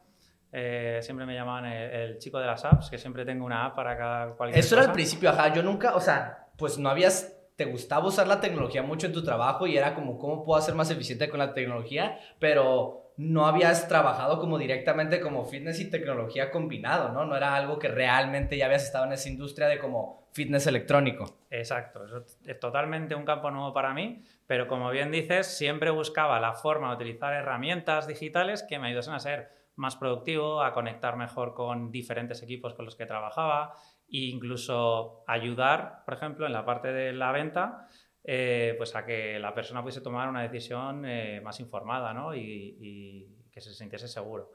Eh, 0.56 1.00
siempre 1.02 1.26
me 1.26 1.34
llamaban 1.34 1.66
el, 1.66 1.92
el 1.92 2.18
chico 2.20 2.40
de 2.40 2.46
las 2.46 2.64
apps, 2.64 2.92
que 2.92 3.00
siempre 3.00 3.26
tengo 3.26 3.44
una 3.44 3.66
app 3.66 3.76
para 3.76 3.98
cada 3.98 4.28
cualquier 4.36 4.64
Eso 4.64 4.76
era 4.76 4.84
al 4.84 4.88
cosa. 4.90 4.94
principio, 4.94 5.30
ajá. 5.32 5.52
Yo 5.52 5.64
nunca, 5.64 5.96
o 5.96 6.00
sea, 6.00 6.48
pues 6.58 6.78
no 6.78 6.90
habías, 6.90 7.36
te 7.56 7.66
gustaba 7.66 8.06
usar 8.06 8.28
la 8.28 8.40
tecnología 8.40 8.84
mucho 8.84 9.08
en 9.08 9.14
tu 9.14 9.24
trabajo 9.24 9.66
y 9.66 9.76
era 9.76 9.96
como, 9.96 10.20
¿cómo 10.20 10.44
puedo 10.46 10.62
ser 10.62 10.76
más 10.76 10.92
eficiente 10.92 11.28
con 11.28 11.40
la 11.40 11.56
tecnología? 11.56 12.20
Pero 12.40 13.12
no 13.18 13.46
habías 13.46 13.88
trabajado 13.88 14.40
como 14.40 14.58
directamente 14.58 15.20
como 15.20 15.46
fitness 15.46 15.80
y 15.80 15.90
tecnología 15.90 16.52
combinado, 16.52 17.10
¿no? 17.10 17.26
No 17.26 17.36
era 17.36 17.56
algo 17.56 17.78
que 17.80 17.88
realmente 17.88 18.58
ya 18.58 18.66
habías 18.66 18.84
estado 18.84 19.06
en 19.06 19.14
esa 19.14 19.30
industria 19.30 19.68
de 19.68 19.80
como 19.80 20.28
fitness 20.34 20.68
electrónico. 20.68 21.38
Exacto, 21.50 22.06
eso 22.06 22.26
es 22.46 22.60
totalmente 22.60 23.14
un 23.14 23.24
campo 23.24 23.52
nuevo 23.52 23.72
para 23.74 23.94
mí, 23.94 24.24
pero 24.48 24.68
como 24.68 24.90
bien 24.90 25.12
dices, 25.12 25.46
siempre 25.46 25.92
buscaba 25.92 26.40
la 26.40 26.54
forma 26.54 26.90
de 26.90 26.96
utilizar 26.96 27.34
herramientas 27.34 28.08
digitales 28.08 28.64
que 28.64 28.80
me 28.80 28.88
ayudasen 28.88 29.14
a 29.14 29.20
ser 29.20 29.63
más 29.76 29.96
productivo, 29.96 30.62
a 30.62 30.74
conectar 30.74 31.16
mejor 31.18 31.54
con 31.54 31.92
diferentes 31.92 32.42
equipos 32.44 32.74
con 32.74 32.86
los 32.86 32.96
que 32.96 33.06
trabajaba 33.06 33.74
e 34.08 34.30
incluso 34.30 35.24
ayudar, 35.28 36.04
por 36.06 36.14
ejemplo, 36.14 36.46
en 36.46 36.54
la 36.54 36.66
parte 36.66 36.94
de 36.94 37.14
la 37.14 37.32
venta, 37.32 37.88
eh, 38.24 38.76
pues 38.78 38.96
a 38.96 39.06
que 39.06 39.40
la 39.40 39.54
persona 39.54 39.82
pudiese 39.82 40.02
tomar 40.02 40.30
una 40.30 40.42
decisión 40.44 41.06
eh, 41.06 41.42
más 41.42 41.60
informada 41.60 42.14
¿no? 42.14 42.36
y, 42.36 43.30
que 43.52 43.62
se 43.62 43.74
sintiese 43.74 44.08
seguro. 44.08 44.52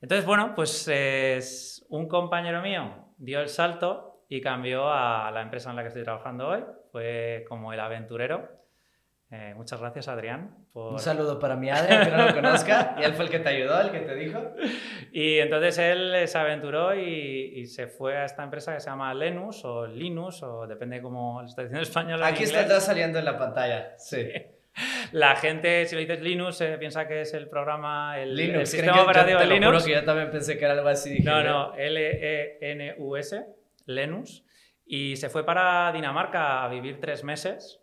Entonces, 0.00 0.26
bueno, 0.26 0.54
pues 0.54 1.84
un 1.88 2.08
compañero 2.08 2.60
mío 2.60 3.14
dio 3.16 3.40
el 3.40 3.48
salto 3.48 4.24
y 4.28 4.40
cambió 4.40 4.92
a 4.92 5.30
la 5.30 5.40
empresa 5.40 5.70
en 5.70 5.76
la 5.76 5.82
que 5.82 5.88
estoy 5.88 6.04
trabajando 6.04 6.48
hoy. 6.48 6.62
Fue 6.92 7.44
como 7.48 7.72
el 7.72 7.80
aventurero. 7.80 8.48
Eh, 9.30 9.52
muchas 9.56 9.78
gracias, 9.78 10.08
Adrián. 10.08 10.56
Por... 10.72 10.92
Un 10.94 10.98
saludo 10.98 11.38
para 11.38 11.54
mi 11.54 11.68
Adrián, 11.68 12.04
que 12.04 12.10
no 12.16 12.26
lo 12.28 12.34
conozca. 12.34 12.96
Y 12.98 13.04
él 13.04 13.12
fue 13.12 13.26
el 13.26 13.30
que 13.30 13.40
te 13.40 13.50
ayudó, 13.50 13.78
el 13.80 13.90
que 13.90 14.00
te 14.00 14.14
dijo. 14.14 14.40
Y 15.12 15.38
entonces 15.38 15.78
él 15.78 16.28
se 16.28 16.38
aventuró 16.38 16.94
y, 16.94 17.52
y 17.56 17.66
se 17.66 17.86
fue 17.88 18.16
a 18.18 18.24
esta 18.26 18.42
empresa 18.44 18.74
que 18.74 18.80
se 18.80 18.88
llama 18.90 19.12
Lenus 19.14 19.64
o 19.64 19.86
Linus, 19.86 20.42
o 20.42 20.66
depende 20.66 21.00
cómo 21.02 21.40
lo 21.40 21.46
está 21.48 21.62
diciendo 21.62 21.78
en 21.80 21.82
español. 21.88 22.20
en 22.20 22.24
Aquí 22.26 22.44
inglés. 22.44 22.62
está 22.62 22.80
saliendo 22.80 23.18
en 23.18 23.24
la 23.24 23.38
pantalla. 23.38 23.94
Sí. 23.98 24.30
La 25.12 25.34
gente, 25.36 25.86
si 25.86 25.94
lo 25.96 26.00
dices 26.00 26.20
Linux, 26.20 26.60
eh, 26.60 26.76
piensa 26.78 27.08
que 27.08 27.22
es 27.22 27.34
el 27.34 27.48
programa, 27.48 28.18
el, 28.20 28.30
el 28.30 28.36
Linux. 28.36 28.52
¿creen 28.70 28.84
sistema 28.84 29.02
operativo 29.02 29.40
de 29.40 29.46
Linux. 29.46 29.84
que 29.84 29.92
yo 29.92 30.04
también 30.04 30.30
pensé 30.30 30.56
que 30.58 30.64
era 30.64 30.74
algo 30.74 30.88
así. 30.88 31.10
dije, 31.10 31.24
No, 31.24 31.42
no, 31.42 31.74
L-E-N-U-S, 31.74 33.44
Lenus. 33.86 34.44
Y 34.86 35.16
se 35.16 35.28
fue 35.28 35.44
para 35.44 35.90
Dinamarca 35.92 36.64
a 36.64 36.68
vivir 36.68 37.00
tres 37.00 37.24
meses, 37.24 37.80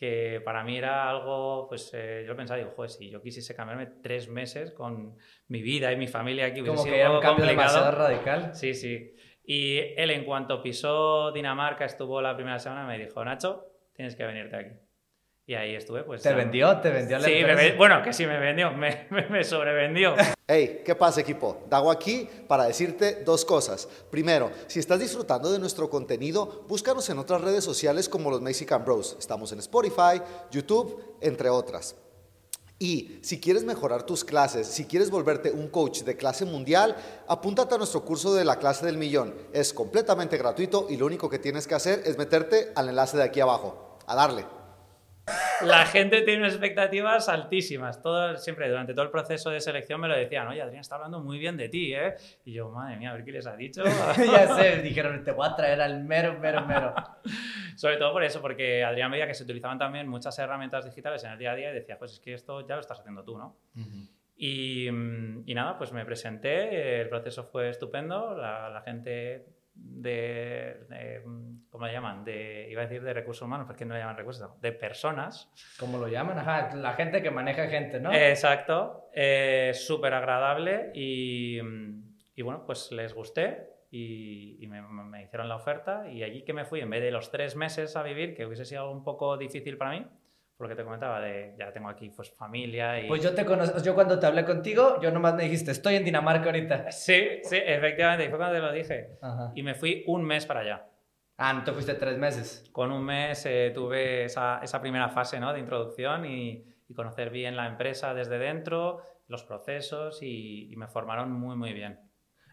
que 0.00 0.40
para 0.42 0.64
mí 0.64 0.78
era 0.78 1.10
algo, 1.10 1.66
pues 1.68 1.90
eh, 1.92 2.24
yo 2.26 2.34
pensaba, 2.34 2.56
digo, 2.56 2.70
joder, 2.74 2.90
si 2.90 3.10
yo 3.10 3.20
quisiese 3.20 3.54
cambiarme 3.54 3.86
tres 4.02 4.30
meses 4.30 4.70
con 4.70 5.14
mi 5.48 5.60
vida 5.60 5.92
y 5.92 5.98
mi 5.98 6.08
familia 6.08 6.46
aquí, 6.46 6.62
Como 6.62 6.82
que 6.82 7.00
era 7.00 7.12
un 7.12 7.20
cambio 7.20 7.44
demasiado 7.44 7.90
radical. 7.90 8.54
Sí, 8.54 8.72
sí. 8.72 9.14
Y 9.44 9.76
él 9.98 10.10
en 10.10 10.24
cuanto 10.24 10.62
pisó 10.62 11.32
Dinamarca, 11.32 11.84
estuvo 11.84 12.22
la 12.22 12.34
primera 12.34 12.58
semana, 12.58 12.86
me 12.86 12.98
dijo, 12.98 13.22
Nacho, 13.22 13.66
tienes 13.92 14.16
que 14.16 14.24
venirte 14.24 14.56
aquí. 14.56 14.70
Y 15.50 15.54
ahí 15.56 15.74
estuve, 15.74 16.04
pues... 16.04 16.22
¿Te 16.22 16.32
vendió? 16.32 16.78
¿Te 16.78 16.90
vendió 16.90 17.18
la 17.18 17.26
Sí, 17.26 17.42
bueno, 17.76 18.04
que 18.04 18.12
sí 18.12 18.24
me 18.24 18.38
vendió, 18.38 18.70
me, 18.76 19.08
me, 19.28 19.42
sobrevendió. 19.42 20.14
Hey, 20.46 20.82
¿qué 20.84 20.94
pasa 20.94 21.22
equipo? 21.22 21.64
Dago 21.68 21.90
aquí 21.90 22.28
para 22.46 22.66
decirte 22.66 23.24
dos 23.24 23.44
cosas. 23.44 23.88
Primero, 24.12 24.52
si 24.68 24.78
estás 24.78 25.00
disfrutando 25.00 25.50
de 25.50 25.58
nuestro 25.58 25.90
contenido, 25.90 26.64
búscanos 26.68 27.10
en 27.10 27.18
otras 27.18 27.40
redes 27.40 27.64
sociales 27.64 28.08
como 28.08 28.30
los 28.30 28.40
Mexican 28.40 28.84
Bros. 28.84 29.16
Estamos 29.18 29.50
en 29.50 29.58
Spotify, 29.58 30.22
YouTube, 30.52 31.16
entre 31.20 31.48
otras. 31.48 31.96
Y 32.78 33.18
si 33.20 33.40
quieres 33.40 33.64
mejorar 33.64 34.04
tus 34.04 34.24
clases, 34.24 34.68
si 34.68 34.84
quieres 34.84 35.10
volverte 35.10 35.50
un 35.50 35.66
coach 35.66 36.02
de 36.02 36.16
clase 36.16 36.44
mundial, 36.44 36.94
apúntate 37.26 37.74
a 37.74 37.78
nuestro 37.78 38.04
curso 38.04 38.32
de 38.36 38.44
la 38.44 38.60
clase 38.60 38.86
del 38.86 38.98
millón. 38.98 39.34
Es 39.52 39.72
completamente 39.72 40.38
gratuito 40.38 40.86
y 40.88 40.96
lo 40.96 41.06
único 41.06 41.28
que 41.28 41.40
tienes 41.40 41.66
que 41.66 41.74
hacer 41.74 42.02
es 42.04 42.16
meterte 42.18 42.70
al 42.76 42.88
enlace 42.88 43.16
de 43.16 43.24
aquí 43.24 43.40
abajo. 43.40 43.98
A 44.06 44.14
darle 44.14 44.59
la 45.62 45.86
gente 45.86 46.22
tiene 46.22 46.40
unas 46.40 46.52
expectativas 46.52 47.28
altísimas. 47.28 48.02
Todo, 48.02 48.36
siempre 48.36 48.68
durante 48.68 48.92
todo 48.92 49.04
el 49.04 49.10
proceso 49.10 49.50
de 49.50 49.60
selección 49.60 50.00
me 50.00 50.08
lo 50.08 50.16
decían, 50.16 50.48
oye, 50.48 50.62
Adrián 50.62 50.80
está 50.80 50.96
hablando 50.96 51.20
muy 51.20 51.38
bien 51.38 51.56
de 51.56 51.68
ti, 51.68 51.94
¿eh? 51.94 52.14
Y 52.44 52.52
yo, 52.52 52.70
madre 52.70 52.96
mía, 52.96 53.10
a 53.10 53.14
ver 53.14 53.24
qué 53.24 53.32
les 53.32 53.46
ha 53.46 53.56
dicho. 53.56 53.82
ya 54.16 54.54
sé, 54.56 54.82
dijeron, 54.82 55.22
te 55.24 55.32
voy 55.32 55.48
a 55.48 55.54
traer 55.54 55.80
al 55.80 56.04
mero, 56.04 56.38
mero, 56.38 56.66
mero. 56.66 56.94
Sobre 57.76 57.96
todo 57.96 58.12
por 58.12 58.24
eso, 58.24 58.40
porque 58.40 58.84
Adrián 58.84 59.10
veía 59.10 59.26
que 59.26 59.34
se 59.34 59.44
utilizaban 59.44 59.78
también 59.78 60.08
muchas 60.08 60.38
herramientas 60.38 60.84
digitales 60.84 61.24
en 61.24 61.32
el 61.32 61.38
día 61.38 61.52
a 61.52 61.56
día 61.56 61.70
y 61.70 61.74
decía, 61.74 61.98
pues 61.98 62.12
es 62.12 62.20
que 62.20 62.34
esto 62.34 62.66
ya 62.66 62.74
lo 62.74 62.80
estás 62.80 63.00
haciendo 63.00 63.24
tú, 63.24 63.38
¿no? 63.38 63.56
y, 64.36 64.88
y, 64.88 65.54
nada, 65.54 65.76
pues 65.76 65.92
me 65.92 66.04
presenté, 66.04 67.00
el 67.02 67.08
proceso 67.08 67.44
fue 67.44 67.68
estupendo, 67.68 68.34
la, 68.34 68.70
la 68.70 68.80
gente 68.80 69.59
de, 69.74 71.22
¿cómo 71.70 71.86
le 71.86 71.92
llaman? 71.92 72.24
De, 72.24 72.68
iba 72.70 72.82
a 72.82 72.86
decir 72.86 73.02
de 73.02 73.12
recursos 73.12 73.42
humanos, 73.42 73.66
porque 73.66 73.84
no 73.84 73.94
le 73.94 74.00
llaman 74.00 74.16
recursos, 74.16 74.60
de 74.60 74.72
personas. 74.72 75.50
¿Cómo 75.78 75.98
lo 75.98 76.08
llaman? 76.08 76.38
Ajá, 76.38 76.74
la 76.74 76.94
gente 76.94 77.22
que 77.22 77.30
maneja 77.30 77.68
gente, 77.68 78.00
¿no? 78.00 78.12
Exacto, 78.12 79.08
eh, 79.14 79.72
súper 79.74 80.14
agradable 80.14 80.90
y, 80.94 81.58
y, 82.34 82.42
bueno, 82.42 82.64
pues 82.64 82.92
les 82.92 83.14
gusté 83.14 83.68
y, 83.90 84.56
y 84.62 84.66
me, 84.66 84.82
me, 84.82 85.22
hicieron 85.22 85.48
la 85.48 85.56
oferta 85.56 86.08
y 86.08 86.22
allí 86.22 86.42
que 86.42 86.52
me 86.52 86.64
fui, 86.64 86.80
en 86.80 86.90
vez 86.90 87.02
de 87.02 87.10
los 87.10 87.30
tres 87.30 87.56
meses 87.56 87.96
a 87.96 88.02
vivir, 88.02 88.34
que 88.34 88.46
hubiese 88.46 88.64
sido 88.64 88.90
un 88.90 89.04
poco 89.04 89.36
difícil 89.36 89.76
para 89.76 89.92
mí, 89.92 90.06
por 90.60 90.68
lo 90.68 90.76
que 90.76 90.82
te 90.82 90.84
comentaba, 90.84 91.22
de 91.22 91.54
ya 91.58 91.72
tengo 91.72 91.88
aquí 91.88 92.10
pues 92.10 92.30
familia 92.34 93.00
y... 93.00 93.08
Pues 93.08 93.22
yo 93.22 93.34
te 93.34 93.46
conozco, 93.46 93.82
yo 93.82 93.94
cuando 93.94 94.18
te 94.18 94.26
hablé 94.26 94.44
contigo, 94.44 95.00
yo 95.00 95.10
nomás 95.10 95.34
me 95.34 95.44
dijiste, 95.44 95.70
estoy 95.70 95.94
en 95.94 96.04
Dinamarca 96.04 96.44
ahorita. 96.44 96.92
Sí, 96.92 97.40
sí, 97.44 97.56
efectivamente, 97.56 98.26
y 98.26 98.28
fue 98.28 98.36
cuando 98.36 98.56
te 98.56 98.60
lo 98.60 98.70
dije. 98.70 99.16
Y 99.54 99.62
me 99.62 99.74
fui 99.74 100.04
un 100.06 100.22
mes 100.22 100.44
para 100.44 100.60
allá. 100.60 100.86
Ah, 101.38 101.54
no 101.54 101.64
te 101.64 101.72
fuiste 101.72 101.94
tres 101.94 102.18
meses. 102.18 102.68
Con 102.72 102.92
un 102.92 103.02
mes 103.02 103.46
eh, 103.46 103.72
tuve 103.74 104.24
esa, 104.24 104.60
esa, 104.62 104.82
primera 104.82 105.08
fase 105.08 105.40
¿no? 105.40 105.50
de 105.50 105.60
introducción 105.60 106.26
y, 106.26 106.62
y, 106.86 106.92
conocer 106.92 107.30
bien 107.30 107.56
la 107.56 107.66
empresa 107.66 108.12
desde 108.12 108.38
dentro, 108.38 109.00
los 109.28 109.42
procesos 109.44 110.22
y, 110.22 110.70
y 110.70 110.76
me 110.76 110.88
formaron 110.88 111.32
muy, 111.32 111.56
muy 111.56 111.72
bien. 111.72 112.00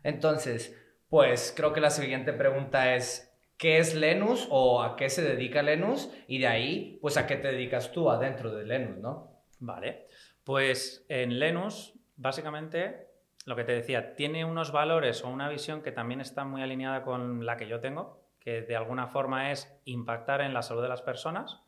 Entonces, 0.03 0.81
pues 1.09 1.53
creo 1.53 1.73
que 1.73 1.81
la 1.81 1.89
siguiente 1.89 2.31
pregunta 2.31 2.95
es, 2.95 3.26
qué 3.57 3.79
es 3.79 3.95
Lenus 3.95 4.47
o 4.49 4.81
a 4.83 4.95
qué 4.95 5.09
se 5.09 5.23
dedica 5.23 5.61
Lenus 5.61 6.11
y 6.27 6.39
de 6.39 6.47
ahí, 6.47 6.99
pues 7.01 7.17
a 7.17 7.25
qué 7.27 7.35
te 7.37 7.51
dedicas 7.51 7.91
tú 7.91 8.09
adentro 8.09 8.53
de 8.53 8.65
Lenus, 8.65 8.97
¿no? 8.97 9.43
Vale, 9.59 10.07
pues 10.43 11.05
en 11.09 11.39
Lenus, 11.39 11.93
básicamente, 12.15 13.07
lo 13.45 13.55
que 13.55 13.63
te 13.63 13.71
decía, 13.71 14.15
tiene 14.15 14.45
unos 14.45 14.71
valores 14.71 15.23
o 15.23 15.29
una 15.29 15.49
visión 15.49 15.81
que 15.81 15.91
también 15.91 16.21
está 16.21 16.45
muy 16.45 16.61
alineada 16.61 17.03
con 17.03 17.45
la 17.45 17.57
que 17.57 17.67
yo 17.67 17.79
tengo, 17.79 18.23
que 18.39 18.61
de 18.61 18.75
alguna 18.75 19.07
forma 19.07 19.51
es 19.51 19.81
impactar 19.85 20.41
en 20.41 20.53
la 20.53 20.61
salud 20.61 20.83
de 20.83 20.89
las 20.89 21.01
personas 21.01 21.61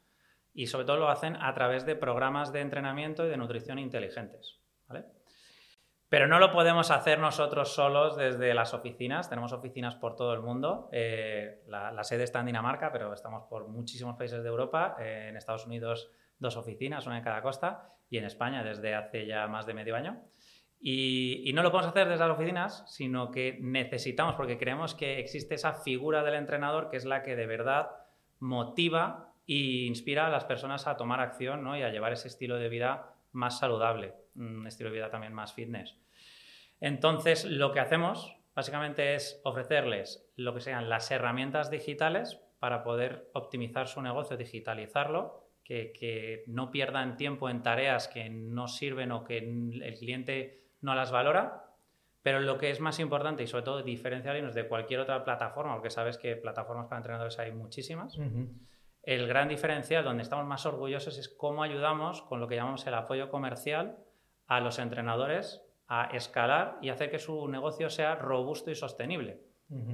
y 0.54 0.68
sobre 0.68 0.86
todo 0.86 0.98
lo 0.98 1.10
hacen 1.10 1.36
a 1.38 1.54
través 1.54 1.86
de 1.86 1.96
programas 1.96 2.54
de 2.54 2.62
entrenamiento 2.62 3.26
y 3.26 3.30
de 3.30 3.38
nutrición 3.38 3.80
inteligentes, 3.80 4.60
¿vale? 4.88 5.06
Pero 6.10 6.28
no 6.28 6.40
lo 6.40 6.52
podemos 6.52 6.90
hacer 6.90 7.20
nosotros 7.20 7.74
solos 7.74 8.18
desde 8.18 8.56
las 8.56 8.74
oficinas. 8.74 9.30
Tenemos 9.30 9.54
oficinas 9.54 9.96
por 9.96 10.16
todo 10.16 10.34
el 10.34 10.42
mundo. 10.42 10.90
Eh, 10.92 11.62
la, 11.68 12.04
sede 12.04 12.24
está 12.24 12.40
en 12.40 12.48
Dinamarca, 12.48 12.92
pero 12.92 13.14
estamos 13.14 13.44
por 13.48 13.68
muchísimos 13.68 14.18
países 14.18 14.42
de 14.42 14.50
Europa. 14.50 14.96
Eh, 15.00 15.28
en 15.30 15.38
Estados 15.38 15.68
Unidos, 15.68 16.10
dos 16.40 16.58
oficinas, 16.58 17.06
una 17.06 17.18
en 17.18 17.24
cada 17.24 17.44
costa. 17.44 17.94
Y 18.10 18.18
en 18.18 18.26
España, 18.26 18.64
desde 18.64 18.96
hace 18.96 19.28
ya 19.28 19.48
más 19.48 19.68
de 19.68 19.76
medio 19.76 19.96
año. 19.96 20.20
Y, 20.82 21.52
no 21.54 21.62
lo 21.62 21.72
podemos 21.72 21.92
hacer 21.92 22.08
desde 22.08 22.26
las 22.26 22.36
oficinas, 22.36 22.84
sino 22.88 23.32
que 23.32 23.58
necesitamos, 23.62 24.36
porque 24.36 24.58
creemos 24.58 24.96
que 24.96 25.20
existe 25.20 25.56
esa 25.56 25.74
figura 25.74 26.24
del 26.24 26.36
entrenador 26.36 26.90
que 26.90 26.98
es 26.98 27.06
la 27.06 27.22
que 27.22 27.36
de 27.36 27.46
verdad 27.46 27.90
motiva 28.40 29.34
e 29.46 29.86
inspira 29.88 30.28
a 30.28 30.30
las 30.30 30.46
personas 30.46 30.88
a 30.88 30.96
tomar 30.96 31.20
acción 31.20 31.64
¿no? 31.64 31.78
y 31.78 31.82
a 31.84 31.90
llevar 31.90 32.14
ese 32.14 32.30
estilo 32.30 32.56
de 32.56 32.70
vida 32.70 33.14
más 33.32 33.60
saludable, 33.60 34.16
un 34.40 34.66
estilo 34.66 34.90
de 34.90 34.96
vida 34.96 35.10
también 35.10 35.34
más 35.34 35.54
fitness. 35.54 35.96
Entonces, 36.80 37.46
lo 37.46 37.72
que 37.72 37.80
hacemos 37.80 38.36
básicamente 38.56 39.16
es 39.16 39.40
ofrecerles 39.44 40.30
lo 40.36 40.54
que 40.54 40.62
sean 40.62 40.90
las 40.90 41.12
herramientas 41.12 41.70
digitales 41.70 42.42
para 42.60 42.84
poder 42.84 43.30
optimizar 43.34 43.88
su 43.88 44.02
negocio, 44.02 44.38
digitalizarlo, 44.38 45.46
que, 45.64 46.44
no 46.48 46.72
pierdan 46.72 47.16
tiempo 47.16 47.50
en 47.50 47.62
tareas 47.62 48.08
que 48.08 48.30
no 48.30 48.68
sirven 48.68 49.12
o 49.12 49.24
que 49.24 49.38
el 49.38 49.96
cliente 50.00 50.66
no 50.82 50.96
las 50.96 51.12
valora. 51.12 51.66
Pero 52.22 52.42
lo 52.42 52.58
que 52.58 52.70
es 52.70 52.80
más 52.80 53.00
importante 53.00 53.44
y 53.44 53.48
sobre 53.48 53.64
todo 53.64 53.82
diferenciarnos 53.82 54.54
de 54.54 54.68
cualquier 54.68 55.00
otra 55.00 55.24
plataforma, 55.24 55.76
porque 55.76 55.90
sabes 55.90 56.18
que 56.18 56.36
plataformas 56.36 56.88
para 56.88 56.98
entrenadores 56.98 57.40
hay 57.40 57.54
muchísimas, 57.54 58.18
el 59.04 59.28
gran 59.28 59.48
diferencial 59.48 60.04
donde 60.04 60.24
estamos 60.24 60.46
más 60.46 60.66
orgullosos 60.66 61.18
es 61.18 61.30
cómo 61.30 61.64
ayudamos 61.64 62.22
con 62.24 62.42
lo 62.42 62.48
que 62.48 62.56
llamamos 62.56 62.86
el 62.88 62.94
apoyo 62.94 63.30
comercial 63.30 63.98
a 64.50 64.60
los 64.60 64.80
entrenadores 64.80 65.64
a 65.88 66.10
escalar 66.14 66.78
y 66.82 66.90
hacer 66.90 67.10
que 67.10 67.20
su 67.20 67.48
negocio 67.48 67.90
sea 67.90 68.16
robusto 68.16 68.70
y 68.70 68.76
sostenible. 68.76 69.40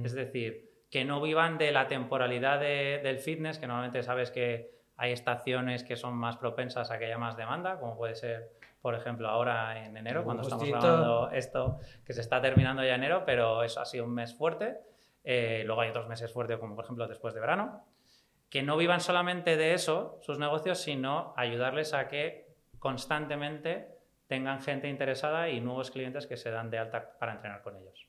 Es 0.02 0.14
decir, 0.14 0.70
que 0.90 1.04
no 1.04 1.20
vivan 1.20 1.58
de 1.58 1.70
la 1.70 1.86
temporalidad 1.86 2.60
del 2.60 3.18
fitness, 3.18 3.58
que 3.58 3.66
normalmente 3.66 4.02
sabes 4.02 4.30
que 4.30 4.70
hay 4.96 5.12
estaciones 5.12 5.84
que 5.84 5.96
son 5.96 6.14
más 6.14 6.38
propensas 6.38 6.90
a 6.90 6.98
que 6.98 7.04
haya 7.04 7.18
más 7.18 7.36
demanda, 7.36 7.78
como 7.78 7.96
puede 7.96 8.14
ser, 8.14 8.52
por 8.80 8.94
ejemplo, 8.94 9.28
ahora 9.28 9.84
en 9.84 9.96
enero, 9.96 10.24
cuando 10.24 10.42
estamos 10.42 10.66
grabando 10.66 11.30
esto, 11.30 11.78
que 12.04 12.14
se 12.14 12.22
está 12.22 12.40
terminando 12.40 12.82
ya 12.82 12.94
enero, 12.94 13.24
pero 13.26 13.62
eso 13.62 13.80
ha 13.80 13.84
sido 13.84 14.06
un 14.06 14.14
mes 14.14 14.34
fuerte. 14.34 14.78
Eh, 15.22 15.64
luego 15.66 15.82
hay 15.82 15.90
otros 15.90 16.08
meses 16.08 16.32
fuertes, 16.32 16.58
como 16.58 16.74
por 16.74 16.84
ejemplo 16.84 17.06
después 17.06 17.34
de 17.34 17.40
verano 17.40 17.84
que 18.48 18.62
no 18.62 18.76
vivan 18.76 19.00
solamente 19.00 19.56
de 19.56 19.74
eso, 19.74 20.18
sus 20.22 20.38
negocios, 20.38 20.78
sino 20.78 21.34
ayudarles 21.36 21.94
a 21.94 22.08
que 22.08 22.46
constantemente 22.78 23.95
tengan 24.26 24.60
gente 24.60 24.88
interesada 24.88 25.48
y 25.48 25.60
nuevos 25.60 25.90
clientes 25.90 26.26
que 26.26 26.36
se 26.36 26.50
dan 26.50 26.70
de 26.70 26.78
alta 26.78 27.16
para 27.18 27.32
entrenar 27.34 27.62
con 27.62 27.76
ellos. 27.76 28.06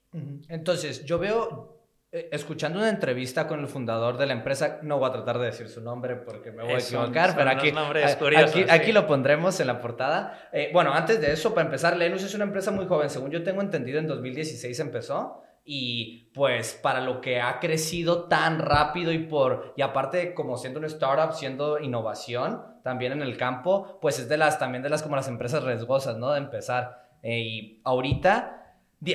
Entonces, 0.49 1.05
yo 1.05 1.19
veo, 1.19 1.83
eh, 2.11 2.29
escuchando 2.31 2.79
una 2.79 2.89
entrevista 2.89 3.47
con 3.47 3.59
el 3.59 3.67
fundador 3.67 4.17
de 4.17 4.25
la 4.25 4.33
empresa, 4.33 4.79
no 4.81 4.97
voy 4.97 5.09
a 5.09 5.13
tratar 5.13 5.37
de 5.37 5.45
decir 5.45 5.69
su 5.69 5.81
nombre 5.81 6.15
porque 6.15 6.51
me 6.51 6.63
voy 6.63 6.73
a 6.73 6.79
equivocar, 6.79 7.35
pero 7.35 7.49
aquí, 7.49 8.65
aquí, 8.67 8.91
lo 8.91 9.05
pondremos 9.05 9.59
en 9.59 9.67
la 9.67 9.79
portada. 9.79 10.49
Eh, 10.51 10.71
bueno, 10.73 10.93
antes 10.93 11.21
de 11.21 11.31
eso, 11.31 11.53
para 11.53 11.65
empezar, 11.65 11.95
Lenus 11.95 12.23
es 12.23 12.33
una 12.33 12.45
empresa 12.45 12.71
muy 12.71 12.87
joven, 12.87 13.09
según 13.09 13.29
yo 13.29 13.43
tengo 13.43 13.61
entendido, 13.61 13.99
en 13.99 14.07
2016 14.07 14.79
empezó 14.79 15.43
y 15.69 16.29
pues 16.33 16.79
para 16.81 17.01
lo 17.01 17.19
que 17.19 17.41
ha 17.41 17.59
crecido 17.59 18.23
tan 18.23 18.59
rápido 18.59 19.11
y 19.11 19.19
por 19.19 19.73
y 19.75 19.81
aparte 19.81 20.33
como 20.33 20.55
siendo 20.55 20.79
un 20.79 20.85
startup 20.85 21.33
siendo 21.33 21.77
innovación 21.79 22.63
también 22.85 23.11
en 23.11 23.21
el 23.21 23.35
campo 23.35 23.99
pues 24.01 24.17
es 24.17 24.29
de 24.29 24.37
las 24.37 24.57
también 24.59 24.81
de 24.81 24.89
las 24.89 25.03
como 25.03 25.17
las 25.17 25.27
empresas 25.27 25.63
riesgosas 25.63 26.17
no 26.17 26.31
de 26.31 26.39
empezar. 26.39 27.05
Eh, 27.21 27.39
y 27.39 27.81
ahorita 27.83 28.56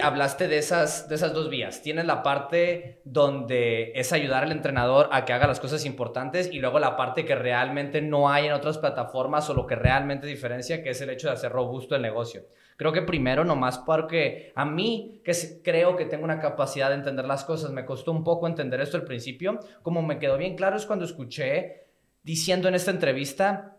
hablaste 0.01 0.47
de 0.47 0.59
esas 0.59 1.09
de 1.09 1.17
esas 1.17 1.33
dos 1.33 1.51
vías. 1.51 1.83
Tienes 1.83 2.07
la 2.07 2.23
parte 2.23 3.01
donde 3.05 3.93
es 3.95 4.13
ayudar 4.13 4.45
al 4.45 4.53
entrenador 4.53 5.09
a 5.13 5.25
que 5.25 5.33
haga 5.33 5.47
las 5.47 5.61
cosas 5.61 5.85
importantes 5.85 6.49
y 6.53 6.61
luego 6.61 6.79
la 6.79 6.97
parte 6.97 7.25
que 7.25 7.35
realmente 7.35 8.01
no 8.01 8.31
hay 8.31 8.47
en 8.47 8.53
otras 8.53 8.79
plataformas 8.79 9.51
o 9.51 9.55
lo 9.55 9.67
que 9.67 9.75
realmente 9.75 10.27
diferencia 10.27 10.83
que 10.83 10.91
es 10.91 11.01
el 11.01 11.11
hecho 11.11 11.29
de 11.29 11.35
hacer 11.35 11.53
robusto 11.53 11.97
el 11.97 12.03
negocio. 12.03 12.47
Creo 12.77 12.93
que 12.93 13.03
primero 13.03 13.45
nomás 13.45 13.79
porque 13.79 14.53
a 14.55 14.65
mí, 14.65 15.21
que 15.25 15.33
creo 15.63 15.97
que 15.97 16.07
tengo 16.07 16.25
una 16.25 16.41
capacidad 16.41 16.89
de 16.89 16.97
entender 16.97 17.27
las 17.27 17.45
cosas, 17.45 17.71
me 17.71 17.85
costó 17.85 18.13
un 18.13 18.25
poco 18.25 18.47
entender 18.47 18.81
esto 18.81 18.97
al 18.97 19.05
principio, 19.05 19.59
como 19.83 20.03
me 20.03 20.19
quedó 20.19 20.39
bien 20.39 20.57
claro 20.57 20.77
es 20.77 20.87
cuando 20.87 21.05
escuché 21.05 21.87
diciendo 22.23 22.69
en 22.69 22.75
esta 22.75 22.93
entrevista 22.93 23.77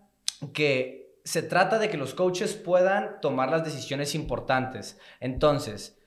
que 0.53 1.02
se 1.23 1.43
trata 1.43 1.79
de 1.79 1.89
que 1.89 1.97
los 1.97 2.13
coaches 2.13 2.53
puedan 2.53 3.21
tomar 3.21 3.49
las 3.49 3.63
decisiones 3.63 4.15
importantes. 4.15 4.99
Entonces, 5.19 5.99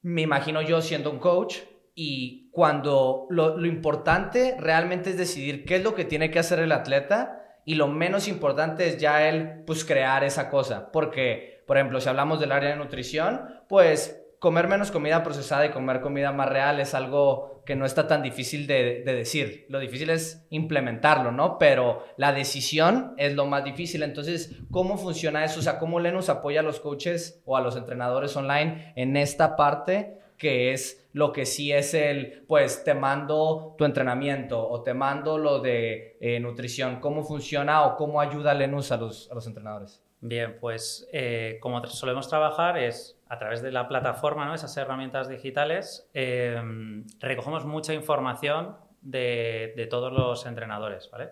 me 0.00 0.22
imagino 0.22 0.62
yo 0.62 0.80
siendo 0.80 1.10
un 1.10 1.18
coach, 1.18 1.58
y 1.94 2.50
cuando 2.52 3.26
lo, 3.30 3.64
importante 3.64 4.56
realmente 4.58 5.10
es 5.10 5.18
decidir 5.18 5.64
qué 5.64 5.76
es 5.76 5.84
lo 5.84 5.94
que 5.94 6.04
tiene 6.04 6.30
que 6.30 6.38
hacer 6.38 6.58
el 6.58 6.72
atleta 6.72 7.60
y 7.64 7.74
lo 7.74 7.86
menos 7.86 8.28
importante 8.28 8.88
es 8.88 8.98
ya 8.98 9.28
él 9.28 9.62
pues 9.66 9.84
crear 9.84 10.24
esa 10.24 10.48
cosa, 10.48 10.90
porque 10.90 11.62
por 11.66 11.76
ejemplo 11.76 12.00
si 12.00 12.08
hablamos 12.08 12.40
del 12.40 12.52
área 12.52 12.70
de 12.70 12.76
nutrición, 12.76 13.62
pues 13.68 14.21
comer 14.42 14.66
menos 14.66 14.90
comida 14.90 15.22
procesada 15.22 15.66
y 15.66 15.70
comer 15.70 16.00
comida 16.00 16.32
más 16.32 16.48
real 16.48 16.80
es 16.80 16.94
algo 16.94 17.62
que 17.64 17.76
no 17.76 17.86
está 17.86 18.08
tan 18.08 18.24
difícil 18.24 18.66
de, 18.66 19.04
decir. 19.04 19.66
Lo 19.68 19.78
difícil 19.78 20.10
es 20.10 20.44
implementarlo, 20.50 21.30
¿no? 21.30 21.58
Pero 21.58 22.04
la 22.16 22.32
decisión 22.32 23.14
es 23.18 23.34
lo 23.34 23.46
más 23.46 23.62
difícil. 23.62 24.02
Entonces, 24.02 24.56
¿cómo 24.72 24.98
funciona 24.98 25.44
eso? 25.44 25.60
O 25.60 25.62
sea, 25.62 25.78
¿cómo 25.78 26.00
Lenus 26.00 26.28
apoya 26.28 26.58
a 26.58 26.64
los 26.64 26.80
coaches 26.80 27.40
o 27.44 27.56
a 27.56 27.60
los 27.60 27.76
entrenadores 27.76 28.36
online 28.36 28.92
en 28.96 29.16
esta 29.16 29.54
parte 29.54 30.18
que 30.38 30.72
es 30.72 31.08
lo 31.12 31.32
que 31.32 31.46
sí 31.46 31.70
es 31.70 31.94
el, 31.94 32.42
pues 32.48 32.82
te 32.82 32.94
mando 32.94 33.76
tu 33.78 33.84
entrenamiento 33.84 34.68
o 34.68 34.82
te 34.82 34.92
mando 34.92 35.38
lo 35.38 35.60
de 35.60 36.16
eh, 36.20 36.40
nutrición? 36.40 36.98
¿Cómo 36.98 37.22
funciona 37.22 37.84
o 37.84 37.94
cómo 37.94 38.20
ayuda 38.20 38.54
Lenus 38.54 38.90
a 38.90 38.96
los, 38.96 39.30
a 39.30 39.36
los 39.36 39.46
entrenadores? 39.46 40.02
Bien, 40.24 40.56
pues 40.60 41.08
eh, 41.12 41.58
como 41.60 41.84
solemos 41.84 42.28
trabajar 42.28 42.78
es 42.78 43.20
a 43.28 43.40
través 43.40 43.60
de 43.60 43.72
la 43.72 43.88
plataforma, 43.88 44.44
¿no? 44.46 44.54
esas 44.54 44.76
herramientas 44.76 45.28
digitales, 45.28 46.08
em, 46.14 47.04
recogemos 47.18 47.64
mucha 47.64 47.92
información 47.92 48.76
de, 49.00 49.88
todos 49.90 50.12
los 50.12 50.46
entrenadores, 50.46 51.10
¿vale? 51.10 51.30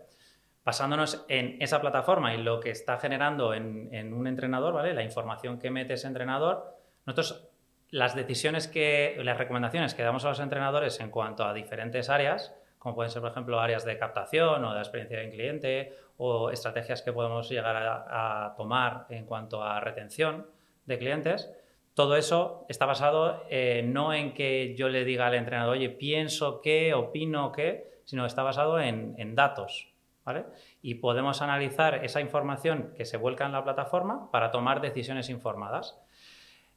Basándonos 0.64 1.24
en 1.28 1.56
esa 1.62 1.80
plataforma 1.80 2.34
y 2.34 2.38
lo 2.42 2.58
que 2.58 2.70
está 2.70 2.98
generando 2.98 3.54
en, 3.54 4.12
un 4.12 4.26
entrenador, 4.26 4.74
¿vale? 4.74 4.92
La 4.92 5.04
información 5.04 5.60
que 5.60 5.70
mete 5.70 5.94
ese 5.94 6.08
entrenador, 6.08 6.76
nosotros 7.06 7.48
las 7.90 8.16
decisiones 8.16 8.66
que, 8.66 9.16
las 9.22 9.38
recomendaciones 9.38 9.94
que 9.94 10.02
damos 10.02 10.24
a 10.24 10.30
los 10.30 10.40
entrenadores 10.40 10.98
en 10.98 11.10
cuanto 11.10 11.44
a 11.44 11.54
diferentes 11.54 12.10
áreas, 12.10 12.52
como 12.80 12.96
pueden 12.96 13.12
ser, 13.12 13.22
por 13.22 13.30
ejemplo, 13.30 13.60
áreas 13.60 13.84
de 13.84 13.96
captación 13.98 14.64
o 14.64 14.74
de 14.74 14.80
experiencia 14.80 15.18
del 15.18 15.30
cliente 15.30 15.92
o 16.22 16.50
estrategias 16.50 17.00
que 17.00 17.14
podemos 17.14 17.48
llegar 17.48 17.76
a, 17.76 18.52
tomar 18.54 19.06
en 19.08 19.24
cuanto 19.24 19.62
a 19.62 19.80
retención 19.80 20.46
de 20.84 20.98
clientes, 20.98 21.50
todo 21.94 22.14
eso 22.14 22.66
está 22.68 22.84
basado 22.84 23.42
eh, 23.48 23.82
no 23.86 24.12
en 24.12 24.34
que 24.34 24.74
yo 24.76 24.90
le 24.90 25.04
diga 25.06 25.28
al 25.28 25.34
entrenador, 25.34 25.78
oye, 25.78 25.88
pienso 25.88 26.60
qué, 26.60 26.92
opino 26.92 27.52
qué, 27.52 28.02
sino 28.04 28.26
está 28.26 28.42
basado 28.42 28.78
en, 28.80 29.14
en 29.16 29.34
datos. 29.34 29.94
¿vale? 30.22 30.44
Y 30.82 30.96
podemos 30.96 31.40
analizar 31.40 32.04
esa 32.04 32.20
información 32.20 32.92
que 32.96 33.06
se 33.06 33.16
vuelca 33.16 33.46
en 33.46 33.52
la 33.52 33.64
plataforma 33.64 34.30
para 34.30 34.50
tomar 34.50 34.82
decisiones 34.82 35.30
informadas. 35.30 35.98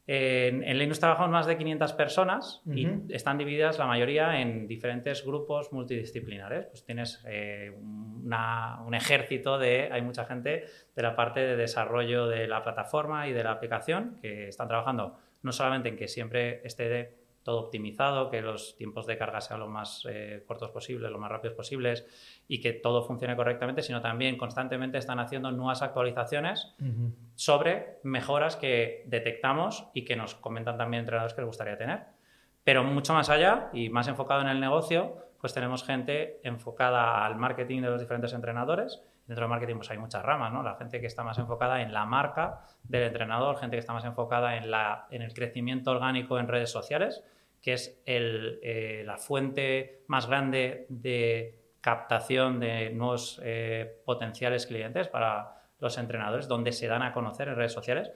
En, 0.06 0.64
en 0.64 0.78
Linux 0.78 1.00
trabajamos 1.00 1.32
más 1.32 1.46
de 1.46 1.58
500 1.58 1.94
personas 1.94 2.62
y 2.66 2.88
están 3.10 3.38
divididas 3.38 3.80
la 3.80 3.88
mayoría 3.88 4.42
en 4.42 4.68
diferentes 4.68 5.26
grupos 5.26 5.72
multidisciplinares. 5.72 6.66
Pues 6.68 6.84
tienes 6.84 7.24
eh, 7.28 7.72
un 7.74 8.94
ejército 8.94 9.58
de, 9.58 9.90
hay 9.92 10.02
mucha 10.02 10.26
gente 10.26 10.66
de 10.96 11.02
la 11.02 11.16
parte 11.16 11.40
de 11.40 11.56
desarrollo 11.56 12.28
de 12.28 12.48
la 12.48 12.64
plataforma 12.64 13.28
y 13.28 13.34
de 13.34 13.44
la 13.44 13.52
aplicación 13.52 14.18
que 14.22 14.48
están 14.50 14.68
trabajando 14.68 15.18
no 15.42 15.52
solamente 15.52 15.90
en 15.90 15.98
que 15.98 16.08
siempre 16.08 16.62
esté 16.66 17.23
todo 17.44 17.60
optimizado, 17.60 18.30
que 18.30 18.42
los 18.42 18.76
tiempos 18.78 19.06
de 19.06 19.18
carga 19.18 19.42
sean 19.42 19.60
lo 19.60 19.68
más 19.68 20.08
eh, 20.10 20.44
cortos 20.48 20.72
posibles, 20.72 21.12
lo 21.12 21.20
más 21.20 21.30
rápidos 21.30 21.56
posibles 21.56 22.06
y 22.48 22.62
que 22.62 22.74
todo 22.74 23.04
funcione 23.04 23.36
correctamente, 23.36 23.82
sino 23.82 24.02
también 24.02 24.38
constantemente 24.38 24.98
están 24.98 25.20
haciendo 25.20 25.52
nuevas 25.52 25.82
actualizaciones 25.82 26.74
sobre 27.36 28.00
mejoras 28.04 28.56
que 28.56 29.04
detectamos 29.08 29.88
y 29.94 30.06
que 30.06 30.16
nos 30.16 30.36
comentan 30.36 30.78
también 30.78 31.02
entrenadores 31.02 31.34
que 31.34 31.42
les 31.42 31.48
gustaría 31.48 31.78
tener. 31.78 32.06
Pero 32.64 32.84
mucho 32.84 33.14
más 33.14 33.30
allá 33.30 33.70
y 33.74 33.90
más 33.90 34.08
enfocado 34.08 34.42
en 34.42 34.48
el 34.48 34.60
negocio, 34.60 35.18
pues 35.44 35.54
tenemos 35.54 35.84
gente 35.84 36.40
enfocada 36.44 37.26
al 37.26 37.36
marketing 37.36 37.82
de 37.82 37.90
los 37.90 38.00
diferentes 38.00 38.32
entrenadores. 38.32 39.04
Dentro 39.28 39.44
del 39.44 39.50
marketing 39.50 39.76
pues 39.76 39.92
hay 39.92 39.98
muchas 39.98 40.24
ramas, 40.24 40.54
¿no? 40.54 40.64
La 40.64 40.76
gente 40.76 41.02
que 41.02 41.08
está 41.08 41.24
más 41.24 41.38
enfocada 41.38 41.82
en 41.82 41.94
la 41.94 42.06
marca 42.06 42.62
del 42.84 43.04
entrenador, 43.04 43.58
gente 43.58 43.76
que 43.76 43.82
está 43.82 43.92
más 43.92 44.06
enfocada 44.06 44.56
en, 44.56 44.72
la, 44.72 45.08
en 45.12 45.22
el 45.22 45.34
crecimiento 45.34 45.92
orgánico 45.92 46.40
en 46.40 46.48
redes 46.48 46.72
sociales, 46.72 47.24
que 47.64 47.74
es 47.74 47.98
eh, 48.06 49.04
la 49.06 49.18
fuente 49.18 50.04
más 50.08 50.28
grande 50.28 50.86
de 50.90 51.78
captación 51.80 52.60
de 52.60 52.90
nuevos 52.90 53.42
eh, 53.42 54.02
potenciales 54.06 54.68
clientes 54.68 55.08
para 55.08 55.64
los 55.80 55.98
entrenadores, 55.98 56.50
donde 56.50 56.74
se 56.74 56.88
dan 56.88 57.02
a 57.04 57.14
conocer 57.14 57.48
en 57.48 57.56
redes 57.56 57.72
sociales. 57.72 58.12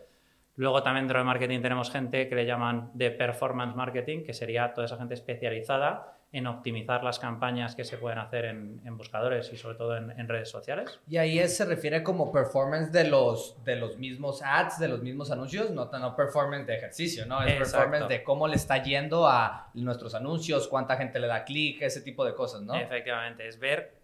Luego 0.56 0.84
también 0.84 1.06
dentro 1.06 1.20
del 1.20 1.26
marketing 1.26 1.62
tenemos 1.62 1.90
gente 1.90 2.28
que 2.28 2.36
le 2.36 2.46
llaman 2.46 2.92
de 2.94 3.10
performance 3.10 3.76
marketing, 3.76 4.24
que 4.24 4.34
sería 4.34 4.74
toda 4.74 4.86
esa 4.86 4.98
gente 4.98 5.14
especializada 5.14 6.17
en 6.34 6.46
optimizar 6.46 7.04
las 7.04 7.20
campañas 7.20 7.76
que 7.76 7.86
se 7.86 7.98
pueden 7.98 8.20
hacer 8.20 8.46
en, 8.46 8.98
buscadores 8.98 9.52
y 9.54 9.58
sobre 9.58 9.78
todo 9.78 9.96
en, 9.96 10.28
redes 10.28 10.50
sociales. 10.50 11.00
Y 11.08 11.18
ahí 11.18 11.46
se 11.48 11.66
refiere 11.66 12.04
como 12.04 12.32
performance 12.32 12.92
de 12.92 13.06
los, 13.06 13.64
de 13.64 13.78
los 13.78 13.98
mismos 13.98 14.42
ads, 14.44 14.78
de 14.80 14.90
los 14.90 15.02
mismos 15.02 15.32
anuncios, 15.32 15.72
no, 15.72 15.86
no 15.86 16.16
performance 16.16 16.68
de 16.68 16.76
ejercicio, 16.76 17.26
¿no? 17.26 17.42
Es 17.44 17.72
performance 17.72 18.10
de 18.10 18.24
cómo 18.24 18.48
le 18.48 18.56
está 18.56 18.84
yendo 18.84 19.28
a 19.28 19.70
nuestros 19.74 20.16
anuncios, 20.16 20.68
cuánta 20.68 20.98
gente 20.98 21.20
le 21.20 21.28
da 21.28 21.46
clic, 21.46 21.82
ese 21.82 22.02
tipo 22.02 22.26
de 22.26 22.36
cosas, 22.36 22.62
¿no? 22.62 22.76
Efectivamente, 22.76 23.48
es 23.48 23.58
ver 23.58 23.96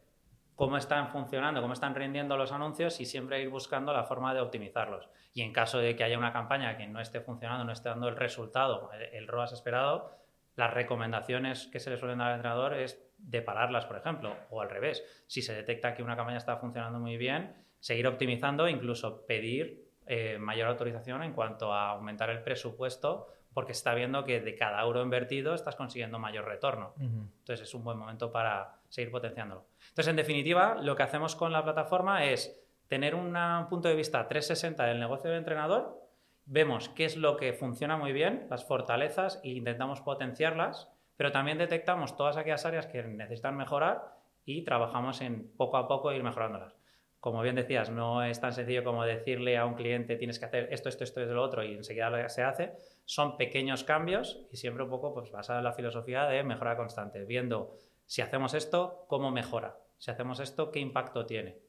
cómo 0.56 0.78
están 0.78 1.10
funcionando, 1.10 1.62
cómo 1.62 1.74
están 1.74 1.94
rindiendo 1.94 2.38
los 2.38 2.52
anuncios 2.54 3.02
y 3.02 3.06
siempre 3.06 3.42
ir 3.42 3.50
buscando 3.50 3.92
la 3.92 4.06
forma 4.06 4.34
de 4.34 4.40
optimizarlos. 4.40 5.10
Y 5.34 5.42
en 5.42 5.52
caso 5.52 5.80
de 5.80 5.96
que 5.96 6.04
haya 6.04 6.18
una 6.18 6.32
campaña 6.32 6.78
que 6.78 6.88
no 6.88 7.02
esté 7.02 7.20
funcionando, 7.20 7.66
no 7.66 7.74
esté 7.74 7.90
dando 7.90 8.08
el 8.08 8.16
resultado, 8.16 8.92
el, 8.94 9.02
el 9.14 9.28
ROAS 9.28 9.52
esperado, 9.52 10.23
las 10.56 10.74
recomendaciones 10.74 11.68
que 11.68 11.80
se 11.80 11.90
le 11.90 11.98
suelen 11.98 12.20
dar 12.20 12.30
al 12.30 12.36
entrenador 12.36 12.74
es 12.74 13.02
de 13.18 13.42
pararlas, 13.42 13.86
por 13.86 13.98
ejemplo, 13.98 14.36
o 14.50 14.62
al 14.62 14.70
revés. 14.70 15.04
Si 15.28 15.42
se 15.42 15.54
detecta 15.54 15.94
que 15.94 16.04
una 16.04 16.16
campaña 16.16 16.38
está 16.38 16.58
funcionando 16.58 17.00
muy 17.00 17.18
bien, 17.18 17.56
seguir 17.80 18.08
optimizando 18.08 18.68
e 18.68 18.72
incluso 18.72 19.26
pedir 19.26 19.90
eh, 20.06 20.38
mayor 20.38 20.68
autorización 20.68 21.24
en 21.24 21.34
cuanto 21.34 21.74
a 21.74 21.92
aumentar 21.92 22.30
el 22.30 22.44
presupuesto 22.44 23.28
porque 23.54 23.72
está 23.72 23.94
viendo 23.94 24.26
que 24.26 24.42
de 24.42 24.56
cada 24.56 24.82
euro 24.82 25.02
invertido 25.02 25.54
estás 25.54 25.76
consiguiendo 25.76 26.18
mayor 26.20 26.46
retorno. 26.46 26.94
Entonces 27.00 27.62
es 27.62 27.74
un 27.74 27.84
buen 27.84 27.98
momento 27.98 28.32
para 28.32 28.80
seguir 28.90 29.12
potenciándolo. 29.12 29.68
Entonces, 29.90 30.08
en 30.08 30.16
definitiva, 30.16 30.76
lo 30.82 30.96
que 30.96 31.04
hacemos 31.04 31.36
con 31.36 31.52
la 31.52 31.64
plataforma 31.64 32.26
es 32.26 32.60
tener 32.88 33.16
un 33.16 33.36
punto 33.70 33.88
de 33.88 33.96
vista 33.96 34.28
360 34.28 34.84
del 34.86 35.00
negocio 35.00 35.30
del 35.30 35.40
entrenador 35.40 36.03
vemos 36.46 36.90
qué 36.90 37.06
es 37.06 37.18
lo 37.18 37.38
que 37.38 37.54
funciona 37.54 37.98
muy 37.98 38.12
bien, 38.12 38.48
las 38.50 38.66
fortalezas, 38.66 39.40
e 39.44 39.50
intentamos 39.50 40.02
potenciarlas, 40.02 40.90
pero 41.16 41.32
también 41.32 41.58
detectamos 41.58 42.18
todas 42.18 42.38
aquellas 42.38 42.66
áreas 42.66 42.88
que 42.88 43.04
necesitan 43.04 43.56
mejorar 43.56 44.16
y 44.46 44.64
trabajamos 44.64 45.22
en 45.22 45.52
poco 45.56 45.78
a 45.78 45.88
poco 45.88 46.12
ir 46.12 46.24
mejorándolas. 46.24 46.76
Como 47.20 47.42
bien 47.42 47.56
decías, 47.56 47.90
no 47.90 48.22
es 48.22 48.42
tan 48.42 48.52
sencillo 48.52 48.84
como 48.84 49.06
decirle 49.06 49.58
a 49.58 49.66
un 49.66 49.76
cliente 49.76 50.18
tienes 50.18 50.40
que 50.40 50.46
hacer 50.46 50.68
esto, 50.72 50.90
esto, 50.90 51.06
esto 51.06 51.22
y 51.22 51.26
lo 51.26 51.42
otro 51.42 51.64
y 51.64 51.74
enseguida 51.74 52.28
se 52.28 52.44
hace. 52.44 52.74
Son 53.06 53.38
pequeños 53.38 53.86
cambios 53.86 54.46
y 54.52 54.58
siempre 54.58 54.84
un 54.84 54.90
poco 54.90 55.14
pues, 55.14 55.32
basada 55.32 55.60
en 55.60 55.64
la 55.64 55.72
filosofía 55.72 56.26
de 56.26 56.44
mejora 56.44 56.76
constante, 56.76 57.24
viendo 57.24 57.78
si 58.06 58.22
hacemos 58.22 58.54
esto, 58.54 59.06
cómo 59.08 59.32
mejora. 59.32 59.78
Si 59.98 60.12
hacemos 60.12 60.42
esto, 60.42 60.70
qué 60.70 60.80
impacto 60.80 61.26
tiene. 61.26 61.60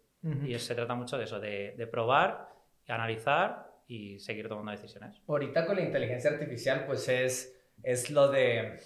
Y 0.45 0.59
se 0.59 0.75
trata 0.75 0.95
mucho 0.95 1.19
de 1.19 1.25
eso, 1.25 1.39
de, 1.39 1.75
de 1.77 1.87
probar, 1.87 2.49
analizar 2.89 3.74
y 3.87 4.19
seguir 4.19 4.49
tomando 4.49 4.73
decisiones. 4.73 5.21
Ahorita 5.27 5.67
con 5.67 5.77
la 5.77 5.83
inteligencia 5.83 6.31
artificial, 6.31 6.85
pues 6.87 7.09
es, 7.09 7.57
es 7.83 8.11
lo 8.11 8.29
de... 8.29 8.79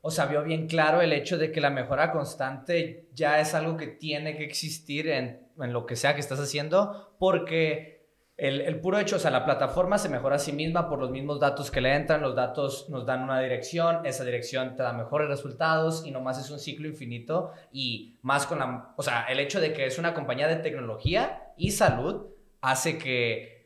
O 0.00 0.10
sea, 0.10 0.26
vio 0.26 0.44
bien 0.44 0.68
claro 0.68 1.00
el 1.00 1.12
hecho 1.12 1.38
de 1.38 1.50
que 1.50 1.60
la 1.60 1.70
mejora 1.70 2.12
constante 2.12 3.08
ya 3.12 3.40
es 3.40 3.54
algo 3.54 3.76
que 3.76 3.88
tiene 3.88 4.36
que 4.36 4.44
existir 4.44 5.08
en, 5.08 5.48
en 5.58 5.72
lo 5.72 5.86
que 5.86 5.96
sea 5.96 6.14
que 6.14 6.20
estás 6.20 6.38
haciendo, 6.38 7.16
porque 7.18 7.98
el, 8.36 8.60
el, 8.60 8.80
puro 8.80 9.00
hecho, 9.00 9.16
o 9.16 9.18
sea, 9.18 9.32
la 9.32 9.44
plataforma 9.44 9.98
se 9.98 10.08
mejora 10.08 10.36
a 10.36 10.38
sí 10.38 10.52
misma 10.52 10.88
por 10.88 11.00
los 11.00 11.10
mismos 11.10 11.40
datos 11.40 11.72
que 11.72 11.80
le 11.80 11.92
entran, 11.92 12.22
los 12.22 12.36
datos 12.36 12.88
nos 12.88 13.04
dan 13.04 13.24
una 13.24 13.40
dirección, 13.40 14.06
esa 14.06 14.24
dirección 14.24 14.76
te 14.76 14.84
da 14.84 14.92
mejores 14.92 15.26
resultados 15.26 16.06
y 16.06 16.12
nomás 16.12 16.38
es 16.38 16.48
un 16.50 16.60
ciclo 16.60 16.86
infinito 16.86 17.50
y 17.72 18.16
más 18.22 18.46
con 18.46 18.60
la, 18.60 18.94
o 18.96 19.02
sea, 19.02 19.24
el 19.24 19.40
hecho 19.40 19.60
de 19.60 19.72
que 19.72 19.86
es 19.86 19.98
una 19.98 20.14
compañía 20.14 20.46
de 20.46 20.56
tecnología 20.56 21.52
y 21.56 21.72
salud 21.72 22.28
hace 22.60 22.96
que 22.96 23.57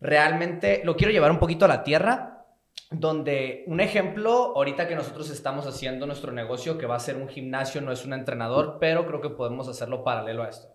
realmente 0.00 0.82
lo 0.84 0.96
quiero 0.96 1.12
llevar 1.12 1.30
un 1.30 1.38
poquito 1.38 1.64
a 1.64 1.68
la 1.68 1.84
tierra, 1.84 2.46
donde 2.90 3.64
un 3.66 3.80
ejemplo, 3.80 4.52
ahorita 4.56 4.88
que 4.88 4.96
nosotros 4.96 5.30
estamos 5.30 5.66
haciendo 5.66 6.06
nuestro 6.06 6.32
negocio, 6.32 6.76
que 6.76 6.86
va 6.86 6.96
a 6.96 7.00
ser 7.00 7.16
un 7.16 7.28
gimnasio, 7.28 7.80
no 7.80 7.92
es 7.92 8.04
un 8.04 8.12
entrenador, 8.12 8.78
pero 8.80 9.06
creo 9.06 9.20
que 9.20 9.30
podemos 9.30 9.68
hacerlo 9.68 10.02
paralelo 10.02 10.42
a 10.42 10.48
esto. 10.48 10.68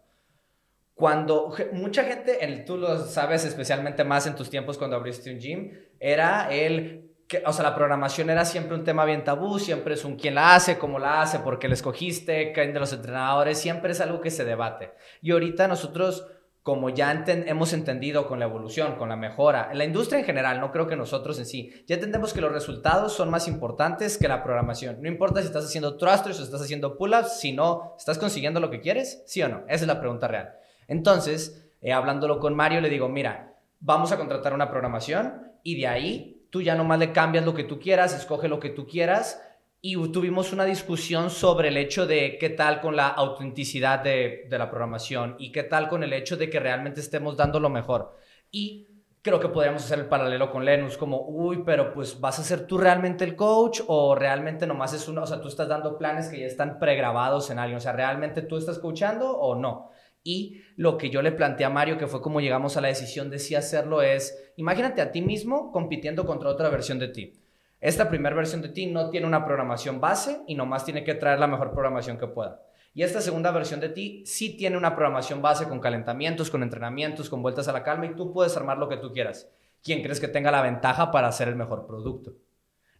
Cuando 0.93 1.53
mucha 1.73 2.05
gente, 2.05 2.63
tú 2.65 2.77
lo 2.77 2.99
sabes 2.99 3.43
especialmente 3.43 4.05
más 4.05 4.27
en 4.27 4.35
tus 4.35 4.49
tiempos 4.49 4.77
cuando 4.77 4.95
abriste 4.95 5.29
un 5.29 5.39
gym, 5.39 5.71
era 5.99 6.49
el, 6.53 7.11
que, 7.27 7.43
o 7.45 7.51
sea, 7.51 7.63
la 7.63 7.75
programación 7.75 8.29
era 8.29 8.45
siempre 8.45 8.77
un 8.77 8.85
tema 8.85 9.03
bien 9.03 9.25
tabú, 9.25 9.59
siempre 9.59 9.95
es 9.95 10.05
un 10.05 10.15
quién 10.15 10.35
la 10.35 10.55
hace, 10.55 10.77
cómo 10.77 10.97
la 10.97 11.21
hace, 11.21 11.39
por 11.39 11.59
qué 11.59 11.67
la 11.67 11.73
escogiste, 11.73 12.53
quién 12.53 12.73
de 12.73 12.79
los 12.79 12.93
entrenadores, 12.93 13.59
siempre 13.59 13.91
es 13.91 13.99
algo 13.99 14.21
que 14.21 14.31
se 14.31 14.45
debate. 14.45 14.93
Y 15.21 15.31
ahorita 15.31 15.67
nosotros 15.67 16.27
como 16.65 16.89
ya 16.89 17.23
hemos 17.27 17.73
entendido 17.73 18.27
con 18.27 18.39
la 18.39 18.45
evolución, 18.45 18.95
con 18.95 19.07
la 19.07 19.15
mejora, 19.15 19.69
en 19.71 19.77
la 19.77 19.85
industria 19.85 20.17
en 20.17 20.25
general, 20.25 20.59
no 20.59 20.71
creo 20.71 20.87
que 20.87 20.95
nosotros 20.95 21.37
en 21.37 21.45
sí, 21.45 21.71
ya 21.85 21.93
entendemos 21.93 22.33
que 22.33 22.41
los 22.41 22.51
resultados 22.51 23.13
son 23.13 23.29
más 23.29 23.47
importantes 23.47 24.17
que 24.17 24.27
la 24.27 24.41
programación. 24.41 24.99
No 24.99 25.07
importa 25.07 25.41
si 25.41 25.45
estás 25.45 25.65
haciendo 25.65 25.95
thrusters 25.95 26.39
o 26.39 26.43
estás 26.43 26.63
haciendo 26.63 26.97
pull-ups, 26.97 27.39
si 27.39 27.51
no 27.51 27.93
estás 27.99 28.17
consiguiendo 28.17 28.59
lo 28.59 28.71
que 28.71 28.81
quieres, 28.81 29.21
sí 29.27 29.43
o 29.43 29.47
no. 29.47 29.59
Esa 29.67 29.83
es 29.83 29.87
la 29.87 29.99
pregunta 29.99 30.27
real. 30.27 30.55
Entonces, 30.87 31.69
eh, 31.81 31.93
hablándolo 31.93 32.39
con 32.39 32.55
Mario, 32.55 32.81
le 32.81 32.89
digo, 32.89 33.09
mira, 33.09 33.53
vamos 33.79 34.11
a 34.11 34.17
contratar 34.17 34.51
una 34.51 34.71
programación 34.71 35.51
y 35.61 35.79
de 35.79 35.85
ahí 35.85 36.47
tú 36.49 36.63
ya 36.63 36.73
nomás 36.73 36.97
le 36.97 37.11
cambias 37.11 37.45
lo 37.45 37.53
que 37.53 37.65
tú 37.65 37.79
quieras, 37.79 38.15
escoge 38.15 38.47
lo 38.47 38.59
que 38.59 38.71
tú 38.71 38.87
quieras 38.87 39.39
y 39.87 39.93
tuvimos 40.09 40.51
una 40.51 40.65
discusión 40.65 41.29
sobre 41.29 41.67
el 41.67 41.77
hecho 41.77 42.07
de 42.07 42.39
qué 42.39 42.49
tal 42.49 42.81
con 42.81 42.95
la 42.95 43.07
autenticidad 43.09 44.03
de, 44.03 44.47
la 44.49 44.67
programación 44.67 45.35
y 45.37 45.51
qué 45.51 45.61
tal 45.61 45.89
con 45.89 46.01
el 46.01 46.11
hecho 46.11 46.37
de 46.37 46.49
que 46.49 46.59
realmente 46.59 47.01
estemos 47.01 47.37
dando 47.37 47.59
lo 47.59 47.69
mejor. 47.69 48.15
Y 48.49 48.87
creo 49.21 49.39
que 49.39 49.49
podríamos 49.49 49.83
hacer 49.83 49.99
el 49.99 50.07
paralelo 50.07 50.49
con 50.49 50.65
Lenus, 50.65 50.97
como, 50.97 51.27
uy, 51.27 51.61
pero 51.63 51.93
pues 51.93 52.19
vas 52.19 52.39
a 52.39 52.43
ser 52.43 52.65
tú 52.65 52.79
realmente 52.79 53.23
el 53.25 53.35
coach 53.35 53.81
o 53.85 54.15
realmente 54.15 54.65
nomás 54.65 54.91
es 54.93 55.07
uno, 55.07 55.21
o 55.21 55.27
sea, 55.27 55.39
tú 55.39 55.49
estás 55.49 55.67
dando 55.67 55.99
planes 55.99 56.29
que 56.29 56.39
ya 56.39 56.47
están 56.47 56.79
pregrabados 56.79 57.51
en 57.51 57.59
alguien, 57.59 57.77
o 57.77 57.81
sea, 57.81 57.93
realmente 57.93 58.41
tú 58.41 58.57
estás 58.57 58.79
coachando 58.79 59.37
o 59.37 59.53
no. 59.53 59.91
Y 60.23 60.63
lo 60.77 60.97
que 60.97 61.11
yo 61.11 61.21
le 61.21 61.31
planteé 61.31 61.67
a 61.67 61.69
Mario, 61.69 61.99
que 61.99 62.07
fue 62.07 62.23
como 62.23 62.41
llegamos 62.41 62.75
a 62.75 62.81
la 62.81 62.87
decisión 62.87 63.29
de 63.29 63.37
sí 63.37 63.53
hacerlo, 63.53 64.01
es, 64.01 64.51
imagínate 64.55 65.03
a 65.03 65.11
ti 65.11 65.21
mismo 65.21 65.71
compitiendo 65.71 66.25
contra 66.25 66.49
otra 66.49 66.69
versión 66.69 66.97
de 66.97 67.09
ti. 67.09 67.44
Esta 67.85 68.09
primera 68.09 68.35
versión 68.35 68.63
de 68.63 68.69
ti 68.69 68.87
no 68.87 69.11
tiene 69.11 69.27
una 69.27 69.45
programación 69.45 70.01
base 70.01 70.41
y 70.47 70.55
nomás 70.55 70.85
tiene 70.85 71.03
que 71.03 71.13
traer 71.13 71.37
la 71.37 71.45
mejor 71.45 71.71
programación 71.71 72.17
que 72.17 72.25
pueda. 72.25 72.63
Y 72.95 73.03
esta 73.03 73.21
segunda 73.21 73.51
versión 73.51 73.79
de 73.79 73.89
ti 73.89 74.23
sí 74.25 74.57
tiene 74.57 74.75
una 74.75 74.95
programación 74.95 75.39
base 75.39 75.67
con 75.67 75.79
calentamientos, 75.79 76.49
con 76.49 76.63
entrenamientos, 76.63 77.29
con 77.29 77.43
vueltas 77.43 77.67
a 77.67 77.73
la 77.73 77.83
calma 77.83 78.07
y 78.07 78.15
tú 78.15 78.33
puedes 78.33 78.57
armar 78.57 78.79
lo 78.79 78.89
que 78.89 78.97
tú 78.97 79.13
quieras. 79.13 79.51
¿Quién 79.83 80.01
crees 80.01 80.19
que 80.19 80.27
tenga 80.27 80.49
la 80.49 80.63
ventaja 80.63 81.11
para 81.11 81.27
hacer 81.27 81.47
el 81.47 81.55
mejor 81.55 81.85
producto? 81.85 82.33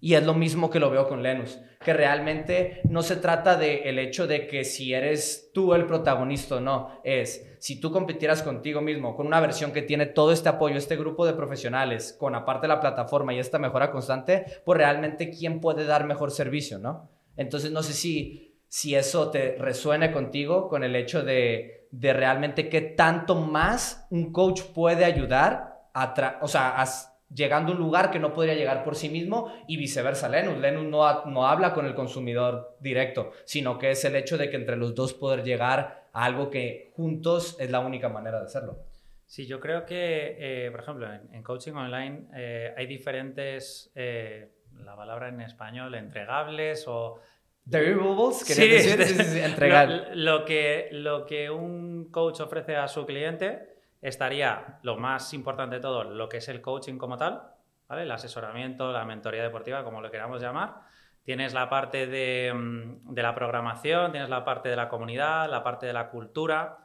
Y 0.05 0.13
es 0.13 0.23
lo 0.23 0.35
mismo 0.35 0.69
que 0.69 0.79
lo 0.79 0.91
veo 0.91 1.07
con 1.07 1.23
Lenus, 1.23 1.59
que 1.83 1.91
realmente 1.91 2.81
no 2.87 3.01
se 3.01 3.15
trata 3.15 3.57
de 3.57 3.89
el 3.89 3.97
hecho 3.97 4.27
de 4.27 4.45
que 4.45 4.63
si 4.63 4.93
eres 4.93 5.49
tú 5.51 5.73
el 5.73 5.87
protagonista 5.87 6.57
o 6.57 6.59
no, 6.59 7.01
es 7.03 7.57
si 7.57 7.79
tú 7.79 7.91
compitieras 7.91 8.43
contigo 8.43 8.81
mismo 8.81 9.15
con 9.15 9.25
una 9.25 9.39
versión 9.39 9.71
que 9.71 9.81
tiene 9.81 10.05
todo 10.05 10.31
este 10.31 10.47
apoyo, 10.47 10.77
este 10.77 10.95
grupo 10.95 11.25
de 11.25 11.33
profesionales, 11.33 12.15
con 12.19 12.35
aparte 12.35 12.67
la 12.67 12.79
plataforma 12.79 13.33
y 13.33 13.39
esta 13.39 13.57
mejora 13.57 13.89
constante, 13.89 14.45
pues 14.63 14.77
realmente 14.77 15.31
quién 15.31 15.59
puede 15.59 15.85
dar 15.85 16.05
mejor 16.05 16.29
servicio, 16.29 16.77
¿no? 16.77 17.09
Entonces 17.35 17.71
no 17.71 17.81
sé 17.81 17.93
si, 17.93 18.59
si 18.67 18.93
eso 18.93 19.31
te 19.31 19.55
resuene 19.57 20.11
contigo 20.11 20.69
con 20.69 20.83
el 20.83 20.95
hecho 20.95 21.23
de, 21.23 21.87
de 21.89 22.13
realmente 22.13 22.69
qué 22.69 22.81
tanto 22.81 23.33
más 23.33 24.05
un 24.11 24.31
coach 24.31 24.61
puede 24.61 25.03
ayudar 25.03 25.89
a, 25.95 26.37
o 26.43 26.47
sea, 26.47 26.79
a 26.79 27.14
llegando 27.33 27.71
a 27.71 27.75
un 27.75 27.81
lugar 27.81 28.11
que 28.11 28.19
no 28.19 28.33
podría 28.33 28.53
llegar 28.53 28.83
por 28.83 28.95
sí 28.95 29.09
mismo 29.09 29.51
y 29.67 29.77
viceversa 29.77 30.29
Lenus. 30.29 30.57
Lenus 30.59 30.85
no, 30.85 31.25
no 31.25 31.47
habla 31.47 31.73
con 31.73 31.85
el 31.85 31.95
consumidor 31.95 32.77
directo, 32.79 33.31
sino 33.45 33.77
que 33.77 33.91
es 33.91 34.05
el 34.05 34.15
hecho 34.15 34.37
de 34.37 34.49
que 34.49 34.57
entre 34.57 34.77
los 34.77 34.95
dos 34.95 35.13
poder 35.13 35.43
llegar 35.43 36.07
a 36.13 36.25
algo 36.25 36.49
que 36.49 36.91
juntos 36.95 37.57
es 37.59 37.71
la 37.71 37.79
única 37.79 38.09
manera 38.09 38.39
de 38.39 38.45
hacerlo. 38.45 38.79
Sí, 39.25 39.47
yo 39.47 39.59
creo 39.59 39.85
que, 39.85 40.35
eh, 40.39 40.71
por 40.71 40.81
ejemplo, 40.81 41.07
en, 41.11 41.41
coaching 41.43 41.73
online 41.73 42.27
eh, 42.35 42.73
hay 42.77 42.85
diferentes, 42.85 43.91
eh, 43.95 44.51
la 44.83 44.95
palabra 44.95 45.29
en 45.29 45.41
español, 45.41 45.95
entregables 45.95 46.85
o... 46.87 47.19
Deliverables, 47.63 48.37
sí, 48.45 48.67
decir? 48.67 49.43
entregar. 49.43 50.11
lo, 50.13 50.45
que, 50.45 50.89
lo 50.91 51.25
que 51.25 51.49
un 51.49 52.11
coach 52.11 52.39
ofrece 52.41 52.75
a 52.75 52.87
su 52.87 53.07
cliente 53.07 53.74
estaría 54.07 54.79
lo 54.83 54.97
más 54.97 55.33
importante 55.33 55.77
de 55.77 55.81
todo, 55.81 56.03
lo 56.03 56.29
que 56.29 56.37
es 56.37 56.47
el 56.47 56.61
coaching 56.61 56.97
como 56.97 57.17
tal. 57.17 57.41
El 57.89 58.11
asesoramiento, 58.11 58.91
la 58.91 59.03
mentoría 59.03 59.41
deportiva, 59.41 59.83
como 59.83 59.99
lo 59.99 60.11
queramos 60.11 60.41
llamar. 60.41 60.81
Tienes 61.23 61.53
la 61.53 61.69
parte 61.69 62.05
de, 62.05 62.53
mm, 62.53 63.15
la 63.15 63.33
programación, 63.33 64.11
tienes 64.11 64.29
la 64.29 64.45
parte 64.45 64.69
de 64.69 64.75
la 64.75 64.89
comunidad, 64.89 65.49
la 65.49 65.63
parte 65.63 65.87
de 65.87 65.93
la 65.93 66.09
cultura. 66.09 66.77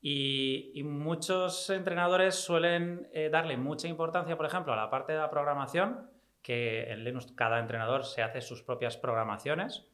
Y, 0.00 0.82
muchos 0.84 1.70
entrenadores 1.70 2.34
suelen 2.34 3.08
eh, 3.12 3.30
darle 3.30 3.56
mucha 3.56 3.88
importancia, 3.88 4.36
por 4.36 4.46
ejemplo, 4.46 4.72
a 4.72 4.76
la 4.76 4.90
parte 4.90 5.12
de 5.12 5.18
la 5.18 5.30
programación, 5.30 6.10
que 6.42 6.92
en 6.92 7.04
Linux 7.04 7.32
cada 7.36 7.60
entrenador 7.60 8.04
se 8.04 8.22
hace 8.22 8.40
sus 8.40 8.62
propias 8.62 8.96
programaciones 8.96 9.93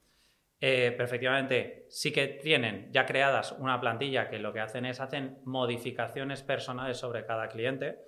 eh, 0.61 0.93
perfectamente 0.97 1.87
sí 1.89 2.13
que 2.13 2.27
tienen 2.27 2.93
ya 2.93 3.07
creadas 3.07 3.53
una 3.53 3.81
plantilla 3.81 4.29
que 4.29 4.39
lo 4.39 4.53
que 4.53 4.61
hacen 4.61 4.85
es 4.85 5.01
hacen 5.01 5.39
modificaciones 5.45 6.43
personales 6.43 6.99
sobre 6.99 7.25
cada 7.25 7.49
cliente, 7.49 7.99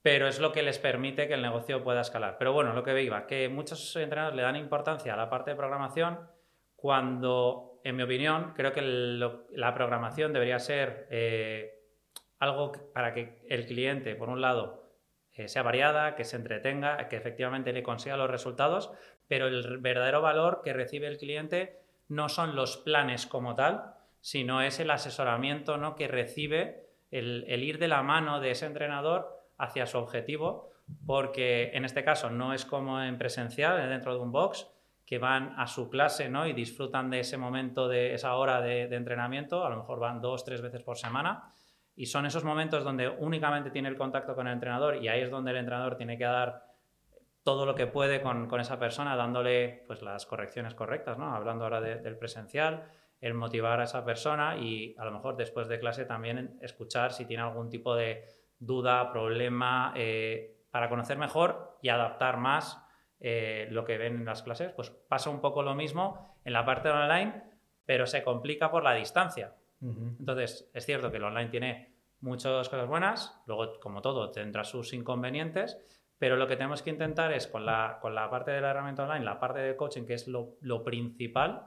pero 0.00 0.26
es 0.26 0.40
lo 0.40 0.50
que 0.50 0.62
les 0.62 0.78
permite 0.78 1.28
que 1.28 1.34
el 1.34 1.42
negocio 1.42 1.84
pueda 1.84 2.00
escalar. 2.00 2.36
Pero 2.38 2.54
bueno, 2.54 2.72
lo 2.72 2.82
que 2.82 3.02
iba, 3.02 3.26
que 3.26 3.50
muchos 3.50 3.94
entrenadores 3.96 4.36
le 4.36 4.42
dan 4.42 4.56
importancia 4.56 5.12
a 5.12 5.16
la 5.16 5.28
parte 5.28 5.50
de 5.50 5.56
programación 5.56 6.20
cuando, 6.74 7.80
en 7.84 7.96
mi 7.96 8.02
opinión, 8.02 8.54
creo 8.56 8.72
que 8.72 8.80
la 8.82 9.74
programación 9.74 10.32
debería 10.32 10.58
ser 10.58 11.06
eh, 11.10 11.82
algo 12.38 12.72
para 12.94 13.12
que 13.12 13.42
el 13.48 13.66
cliente, 13.66 14.16
por 14.16 14.30
un 14.30 14.40
lado, 14.40 14.82
eh, 15.34 15.48
sea 15.48 15.62
variada, 15.62 16.14
que 16.14 16.24
se 16.24 16.36
entretenga, 16.36 17.08
que 17.08 17.16
efectivamente 17.16 17.72
le 17.72 17.82
consiga 17.82 18.16
los 18.16 18.30
resultados, 18.30 18.90
pero 19.32 19.46
el 19.46 19.78
verdadero 19.78 20.20
valor 20.20 20.60
que 20.62 20.74
recibe 20.74 21.06
el 21.06 21.16
cliente 21.16 21.80
no 22.08 22.28
son 22.28 22.54
los 22.54 22.76
planes 22.76 23.26
como 23.26 23.54
tal, 23.54 23.94
sino 24.20 24.60
es 24.60 24.78
el 24.78 24.90
asesoramiento 24.90 25.78
¿no? 25.78 25.96
que 25.96 26.06
recibe, 26.06 26.84
el, 27.10 27.46
ir 27.48 27.78
de 27.78 27.88
la 27.88 28.02
mano 28.02 28.40
de 28.40 28.50
ese 28.50 28.66
entrenador 28.66 29.42
hacia 29.56 29.86
su 29.86 29.96
objetivo, 29.96 30.68
porque 31.06 31.70
en 31.72 31.86
este 31.86 32.04
caso 32.04 32.28
no 32.28 32.52
es 32.52 32.66
como 32.66 33.02
en 33.02 33.16
presencial, 33.16 33.88
dentro 33.88 34.12
de 34.12 34.20
un 34.20 34.32
box, 34.32 34.68
que 35.06 35.16
van 35.16 35.54
a 35.56 35.66
su 35.66 35.88
clase 35.88 36.28
¿no? 36.28 36.46
y 36.46 36.52
disfrutan 36.52 37.08
de 37.08 37.20
ese 37.20 37.38
momento, 37.38 37.88
de 37.88 38.12
esa 38.12 38.34
hora 38.34 38.60
de, 38.60 38.86
de 38.86 38.96
entrenamiento, 38.96 39.64
a 39.64 39.70
lo 39.70 39.78
mejor 39.78 39.98
van 39.98 40.20
dos, 40.20 40.44
tres 40.44 40.60
veces 40.60 40.82
por 40.82 40.98
semana, 40.98 41.54
y 41.96 42.04
son 42.04 42.26
esos 42.26 42.44
momentos 42.44 42.84
donde 42.84 43.08
únicamente 43.08 43.70
tiene 43.70 43.88
el 43.88 43.96
contacto 43.96 44.34
con 44.34 44.46
el 44.46 44.52
entrenador 44.52 45.02
y 45.02 45.08
ahí 45.08 45.22
es 45.22 45.30
donde 45.30 45.52
el 45.52 45.56
entrenador 45.56 45.96
tiene 45.96 46.18
que 46.18 46.24
dar 46.24 46.71
todo 47.42 47.66
lo 47.66 47.74
que 47.74 47.86
puede 47.86 48.22
con, 48.22 48.48
esa 48.60 48.78
persona, 48.78 49.16
dándole 49.16 49.84
pues, 49.86 50.02
las 50.02 50.26
correcciones 50.26 50.74
correctas, 50.74 51.18
¿no? 51.18 51.34
Hablando 51.34 51.64
ahora 51.64 51.80
del 51.80 52.16
presencial, 52.16 52.88
el 53.20 53.34
motivar 53.34 53.80
a 53.80 53.84
esa 53.84 54.04
persona 54.04 54.56
y 54.56 54.94
a 54.98 55.04
lo 55.04 55.12
mejor 55.12 55.36
después 55.36 55.68
de 55.68 55.78
clase 55.78 56.04
también 56.04 56.58
escuchar 56.60 57.12
si 57.12 57.24
tiene 57.24 57.42
algún 57.42 57.70
tipo 57.70 57.94
de 57.94 58.24
duda, 58.58 59.12
problema, 59.12 59.92
eh, 59.96 60.66
para 60.70 60.88
conocer 60.88 61.18
mejor 61.18 61.78
y 61.82 61.88
adaptar 61.88 62.36
más 62.38 62.78
eh, 63.20 63.68
lo 63.70 63.84
que 63.84 63.98
ven 63.98 64.16
en 64.16 64.24
las 64.24 64.42
clases. 64.42 64.72
Pues 64.72 64.90
pasa 64.90 65.30
un 65.30 65.40
poco 65.40 65.62
lo 65.62 65.74
mismo 65.74 66.36
en 66.44 66.52
la 66.52 66.64
parte 66.64 66.88
online, 66.88 67.42
pero 67.84 68.06
se 68.06 68.22
complica 68.24 68.70
por 68.70 68.82
la 68.82 68.94
distancia. 68.94 69.54
Entonces, 69.80 70.70
es 70.72 70.86
cierto 70.86 71.10
que 71.10 71.16
el 71.16 71.24
online 71.24 71.50
tiene 71.50 71.92
muchas 72.20 72.68
cosas 72.68 72.86
buenas, 72.86 73.42
luego, 73.46 73.80
como 73.80 74.00
todo, 74.00 74.30
tendrá 74.30 74.62
sus 74.62 74.92
inconvenientes, 74.92 75.76
pero 76.22 76.36
lo 76.36 76.46
que 76.46 76.54
tenemos 76.54 76.82
que 76.82 76.90
intentar 76.90 77.32
es, 77.32 77.48
con 77.48 77.66
la, 77.66 77.98
con 78.00 78.14
la 78.14 78.30
parte 78.30 78.52
de 78.52 78.60
la 78.60 78.70
herramienta 78.70 79.02
online, 79.02 79.24
la 79.24 79.40
parte 79.40 79.58
de 79.58 79.74
coaching, 79.74 80.04
que 80.04 80.14
es 80.14 80.28
lo, 80.28 80.84
principal, 80.84 81.66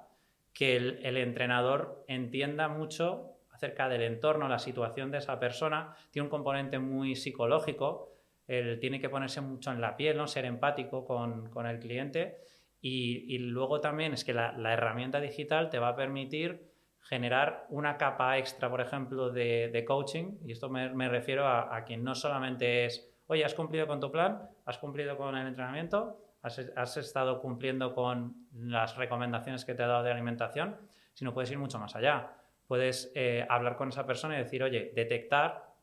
que 0.53 0.77
el, 0.77 1.17
entrenador 1.17 2.05
entienda 2.07 2.69
mucho 2.69 3.33
acerca 3.51 3.89
del 3.89 4.03
entorno, 4.03 4.47
la 4.47 4.59
situación 4.59 5.11
de 5.11 5.17
esa 5.17 5.41
persona, 5.41 5.93
tiene 6.09 6.27
un 6.27 6.29
componente 6.29 6.79
muy 6.79 7.17
psicológico, 7.17 8.13
él 8.47 8.79
tiene 8.79 9.01
que 9.01 9.09
ponerse 9.09 9.41
mucho 9.41 9.73
en 9.73 9.81
la 9.81 9.97
piel, 9.97 10.15
¿no? 10.15 10.25
ser 10.25 10.45
empático 10.45 11.03
con, 11.03 11.51
el 11.67 11.79
cliente. 11.79 12.37
Y, 12.79 13.37
luego 13.39 13.81
también 13.81 14.13
es 14.13 14.23
que 14.23 14.33
la, 14.33 14.53
la 14.53 14.71
herramienta 14.71 15.19
digital 15.19 15.69
te 15.69 15.79
va 15.79 15.89
a 15.89 15.95
permitir 15.97 16.71
generar 17.01 17.67
una 17.69 17.97
capa 17.97 18.37
extra, 18.37 18.69
por 18.69 18.79
ejemplo, 18.79 19.31
de, 19.31 19.83
coaching, 19.85 20.37
y 20.45 20.53
esto 20.53 20.69
me, 20.69 21.09
refiero 21.09 21.45
a, 21.45 21.83
quien 21.85 22.05
no 22.05 22.15
solamente 22.15 22.85
es, 22.85 23.11
oye, 23.27 23.43
has 23.43 23.53
cumplido 23.53 23.88
con 23.88 23.99
tu 23.99 24.11
plan, 24.11 24.49
has 24.65 24.77
cumplido 24.77 25.17
con 25.17 25.35
el 25.35 25.47
entrenamiento, 25.47 26.19
has, 26.41 26.97
estado 26.97 27.41
cumpliendo 27.41 27.93
con 27.95 28.47
las 28.53 28.97
recomendaciones 28.97 29.65
que 29.65 29.73
te 29.73 29.83
ha 29.83 29.88
dado 29.88 30.03
de 30.03 30.11
alimentación, 30.11 30.77
sino 31.13 31.33
puedes 31.33 31.49
ir 31.49 31.57
mucho 31.57 31.79
más 31.79 31.95
allá. 31.95 32.33
Puedes 32.67 33.11
eh, 33.15 33.45
hablar 33.49 33.77
con 33.77 33.89
esa 33.89 34.05
persona 34.05 34.35
y 34.35 34.43
decir, 34.43 34.63
oye, 34.63 34.91
detectar 34.95 35.73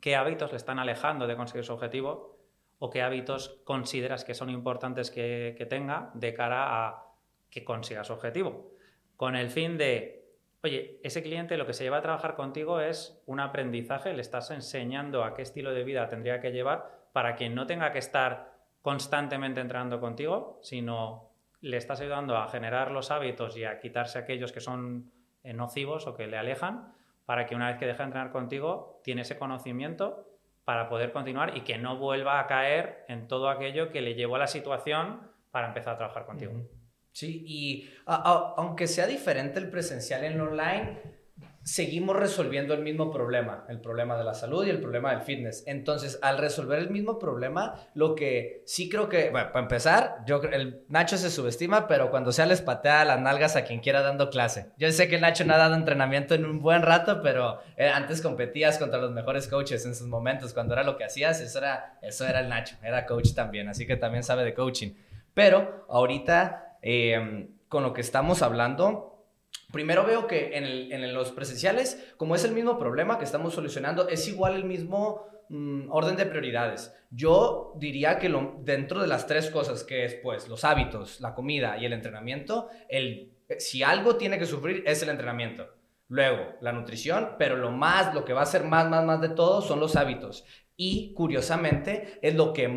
qué 0.00 0.16
hábitos 0.16 0.50
le 0.50 0.56
están 0.56 0.78
alejando 0.78 1.26
de 1.26 1.36
conseguir 1.36 1.64
su 1.64 1.74
objetivo 1.74 2.38
o 2.78 2.90
qué 2.90 3.02
hábitos 3.02 3.60
consideras 3.64 4.24
que 4.24 4.34
son 4.34 4.50
importantes 4.50 5.10
que, 5.10 5.54
que 5.56 5.66
tenga 5.66 6.10
de 6.14 6.32
cara 6.34 6.86
a 6.86 7.04
que 7.50 7.64
consiga 7.64 8.02
su 8.02 8.14
objetivo. 8.14 8.72
Con 9.16 9.36
el 9.36 9.50
fin 9.50 9.76
de 9.76 10.21
Oye, 10.64 11.00
ese 11.02 11.22
cliente 11.22 11.56
lo 11.56 11.66
que 11.66 11.72
se 11.72 11.82
lleva 11.82 11.98
a 11.98 12.02
trabajar 12.02 12.36
contigo 12.36 12.80
es 12.80 13.20
un 13.26 13.40
aprendizaje, 13.40 14.12
le 14.12 14.20
estás 14.20 14.50
enseñando 14.52 15.24
a 15.24 15.34
qué 15.34 15.42
estilo 15.42 15.72
de 15.72 15.82
vida 15.82 16.08
tendría 16.08 16.40
que 16.40 16.52
llevar 16.52 17.08
para 17.12 17.34
que 17.34 17.48
no 17.48 17.66
tenga 17.66 17.90
que 17.90 17.98
estar 17.98 18.52
constantemente 18.80 19.60
entrenando 19.60 20.00
contigo, 20.00 20.60
sino 20.62 21.30
le 21.60 21.76
estás 21.76 22.00
ayudando 22.00 22.36
a 22.36 22.48
generar 22.48 22.92
los 22.92 23.10
hábitos 23.10 23.56
y 23.56 23.64
a 23.64 23.80
quitarse 23.80 24.18
aquellos 24.18 24.52
que 24.52 24.60
son 24.60 25.10
eh, 25.42 25.52
nocivos 25.52 26.06
o 26.06 26.14
que 26.14 26.28
le 26.28 26.36
alejan 26.36 26.94
para 27.26 27.46
que 27.46 27.56
una 27.56 27.68
vez 27.68 27.78
que 27.78 27.86
deje 27.86 27.98
de 27.98 28.04
entrenar 28.04 28.30
contigo, 28.30 29.00
tiene 29.02 29.22
ese 29.22 29.38
conocimiento 29.38 30.28
para 30.64 30.88
poder 30.88 31.12
continuar 31.12 31.56
y 31.56 31.62
que 31.62 31.78
no 31.78 31.96
vuelva 31.96 32.38
a 32.38 32.46
caer 32.46 33.04
en 33.08 33.26
todo 33.26 33.48
aquello 33.48 33.90
que 33.90 34.00
le 34.00 34.14
llevó 34.14 34.36
a 34.36 34.40
la 34.40 34.46
situación 34.46 35.28
para 35.50 35.68
empezar 35.68 35.94
a 35.94 35.98
trabajar 35.98 36.24
contigo. 36.24 36.52
Sí, 37.12 37.44
y 37.46 37.90
aunque 38.06 38.86
sea 38.86 39.06
diferente 39.06 39.58
el 39.58 39.68
presencial 39.68 40.24
en 40.24 40.40
online, 40.40 40.98
seguimos 41.64 42.16
resolviendo 42.16 42.74
el 42.74 42.82
mismo 42.82 43.10
problema, 43.12 43.64
el 43.68 43.80
problema 43.80 44.16
de 44.16 44.24
la 44.24 44.34
salud 44.34 44.66
y 44.66 44.70
el 44.70 44.80
problema 44.80 45.12
del 45.12 45.22
fitness. 45.22 45.62
Entonces, 45.66 46.18
al 46.22 46.38
resolver 46.38 46.78
el 46.78 46.90
mismo 46.90 47.18
problema, 47.18 47.74
lo 47.94 48.14
que 48.14 48.62
sí 48.66 48.88
creo 48.88 49.08
que, 49.08 49.30
bueno, 49.30 49.52
para 49.52 49.62
empezar, 49.62 50.24
yo 50.26 50.42
el 50.42 50.84
Nacho 50.88 51.16
se 51.16 51.30
subestima, 51.30 51.86
pero 51.86 52.10
cuando 52.10 52.32
sea 52.32 52.46
les 52.46 52.62
patea 52.62 53.04
las 53.04 53.20
nalgas 53.20 53.56
a 53.56 53.64
quien 53.64 53.80
quiera 53.80 54.02
dando 54.02 54.30
clase. 54.30 54.70
Yo 54.76 54.90
sé 54.90 55.08
que 55.08 55.20
Nacho 55.20 55.44
no 55.44 55.54
ha 55.54 55.58
dado 55.58 55.74
entrenamiento 55.74 56.34
en 56.34 56.46
un 56.46 56.60
buen 56.60 56.82
rato, 56.82 57.20
pero 57.22 57.60
eh, 57.76 57.88
antes 57.88 58.20
competías 58.22 58.78
contra 58.78 58.98
los 58.98 59.12
mejores 59.12 59.46
coaches 59.46 59.86
en 59.86 59.94
sus 59.94 60.08
momentos, 60.08 60.52
cuando 60.54 60.74
era 60.74 60.82
lo 60.82 60.96
que 60.96 61.04
hacías, 61.04 61.40
eso 61.40 61.58
era, 61.58 61.98
eso 62.02 62.26
era 62.26 62.40
el 62.40 62.48
Nacho, 62.48 62.76
era 62.82 63.06
coach 63.06 63.34
también, 63.34 63.68
así 63.68 63.86
que 63.86 63.96
también 63.96 64.24
sabe 64.24 64.44
de 64.44 64.54
coaching. 64.54 64.94
Pero 65.34 65.86
ahorita, 65.88 66.71
eh, 66.82 67.48
con 67.68 67.82
lo 67.82 67.92
que 67.92 68.02
estamos 68.02 68.42
hablando, 68.42 69.12
Primero 69.72 70.04
veo 70.04 70.26
que 70.26 70.50
en, 70.54 71.14
los 71.14 71.32
presenciales, 71.32 72.12
como 72.18 72.34
es 72.34 72.44
el 72.44 72.52
mismo 72.52 72.78
problema 72.78 73.18
que 73.18 73.24
estamos 73.24 73.54
solucionando, 73.54 74.06
es 74.06 74.28
igual 74.28 74.54
el 74.54 74.64
mismo 74.64 75.26
mm, 75.48 75.90
orden 75.90 76.14
de 76.14 76.26
prioridades. 76.26 76.94
Yo 77.10 77.72
diría 77.76 78.18
que 78.18 78.30
dentro 78.60 79.00
de 79.00 79.08
las 79.08 79.26
tres 79.26 79.50
cosas 79.50 79.82
que 79.82 80.04
es 80.04 80.14
pues 80.16 80.46
los 80.46 80.64
hábitos, 80.64 81.22
la 81.22 81.34
comida 81.34 81.78
y 81.78 81.86
el 81.86 81.94
entrenamiento, 81.94 82.68
el, 82.90 83.32
si 83.58 83.82
algo 83.82 84.16
tiene 84.16 84.38
que 84.38 84.44
sufrir 84.44 84.84
es 84.86 85.02
el 85.02 85.08
entrenamiento. 85.08 85.66
Luego, 86.08 86.58
la 86.60 86.72
nutrición, 86.72 87.36
pero 87.38 87.56
lo 87.56 87.70
más, 87.70 88.14
lo 88.14 88.26
que 88.26 88.34
va 88.34 88.42
a 88.42 88.46
ser 88.46 88.64
más, 88.64 88.90
más, 88.90 89.02
más 89.06 89.22
de 89.22 89.30
todo 89.30 89.62
son 89.62 89.80
los 89.80 89.96
hábitos. 89.96 90.44
Y 90.76 91.14
curiosamente 91.14 92.18
es 92.20 92.34
lo 92.34 92.52
que 92.52 92.70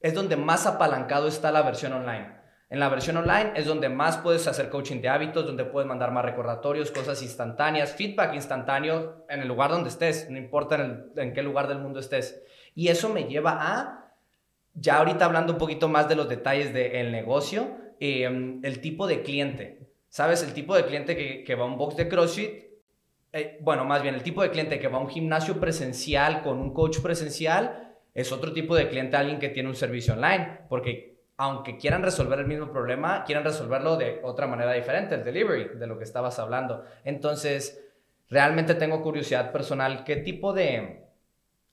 es 0.00 0.14
donde 0.14 0.36
más 0.36 0.66
apalancado 0.66 1.28
está 1.28 1.52
la 1.52 1.60
versión 1.60 1.92
online. 1.92 2.37
En 2.70 2.80
la 2.80 2.90
versión 2.90 3.16
online 3.16 3.52
es 3.54 3.64
donde 3.64 3.88
más 3.88 4.18
puedes 4.18 4.46
hacer 4.46 4.68
coaching 4.68 5.00
de 5.00 5.08
hábitos, 5.08 5.46
donde 5.46 5.64
puedes 5.64 5.88
mandar 5.88 6.12
más 6.12 6.24
recordatorios, 6.24 6.90
cosas 6.90 7.22
instantáneas, 7.22 7.94
feedback 7.94 8.34
instantáneo 8.34 9.24
en 9.30 9.40
el 9.40 9.48
lugar 9.48 9.70
donde 9.70 9.88
estés, 9.88 10.28
no 10.28 10.36
importa 10.36 11.10
en, 11.16 11.32
qué 11.32 11.42
lugar 11.42 11.66
del 11.66 11.78
mundo 11.78 11.98
estés. 11.98 12.42
Y 12.74 12.88
eso 12.88 13.08
me 13.08 13.24
lleva 13.24 13.56
a, 13.58 14.12
ya 14.74 14.98
ahorita 14.98 15.24
hablando 15.24 15.54
un 15.54 15.58
poquito 15.58 15.88
más 15.88 16.10
de 16.10 16.16
los 16.16 16.28
detalles 16.28 16.74
del 16.74 17.10
negocio, 17.10 17.74
em, 18.00 18.60
el 18.62 18.80
tipo 18.80 19.06
de 19.06 19.22
cliente. 19.22 19.88
¿Sabes? 20.10 20.42
El 20.42 20.52
tipo 20.52 20.74
de 20.74 20.84
cliente 20.84 21.44
que, 21.44 21.54
va 21.54 21.64
a 21.64 21.66
un 21.66 21.78
box 21.78 21.96
de 21.96 22.08
CrossFit, 22.08 22.64
eh, 23.32 23.58
bueno, 23.62 23.84
más 23.84 24.02
bien 24.02 24.14
el 24.14 24.22
tipo 24.22 24.42
de 24.42 24.50
cliente 24.50 24.78
que 24.78 24.88
va 24.88 24.98
a 24.98 25.00
un 25.00 25.08
gimnasio 25.08 25.58
presencial 25.58 26.42
con 26.42 26.58
un 26.58 26.72
coach 26.74 27.00
presencial, 27.00 27.96
es 28.14 28.30
otro 28.32 28.52
tipo 28.52 28.74
de 28.74 28.88
cliente, 28.88 29.16
alguien 29.16 29.38
que 29.38 29.48
tiene 29.48 29.68
un 29.68 29.74
servicio 29.74 30.14
online, 30.14 30.60
porque 30.68 31.17
aunque 31.38 31.78
quieran 31.78 32.02
resolver 32.02 32.40
el 32.40 32.46
mismo 32.46 32.70
problema, 32.70 33.22
quieran 33.24 33.44
resolverlo 33.44 33.96
de 33.96 34.20
otra 34.24 34.48
manera 34.48 34.72
diferente, 34.72 35.14
el 35.14 35.24
delivery, 35.24 35.78
de 35.78 35.86
lo 35.86 35.96
que 35.96 36.02
estabas 36.02 36.40
hablando. 36.40 36.84
Entonces, 37.04 37.80
realmente 38.28 38.74
tengo 38.74 39.00
curiosidad 39.02 39.52
personal, 39.52 40.02
¿qué 40.02 40.16
tipo 40.16 40.52
de, 40.52 41.06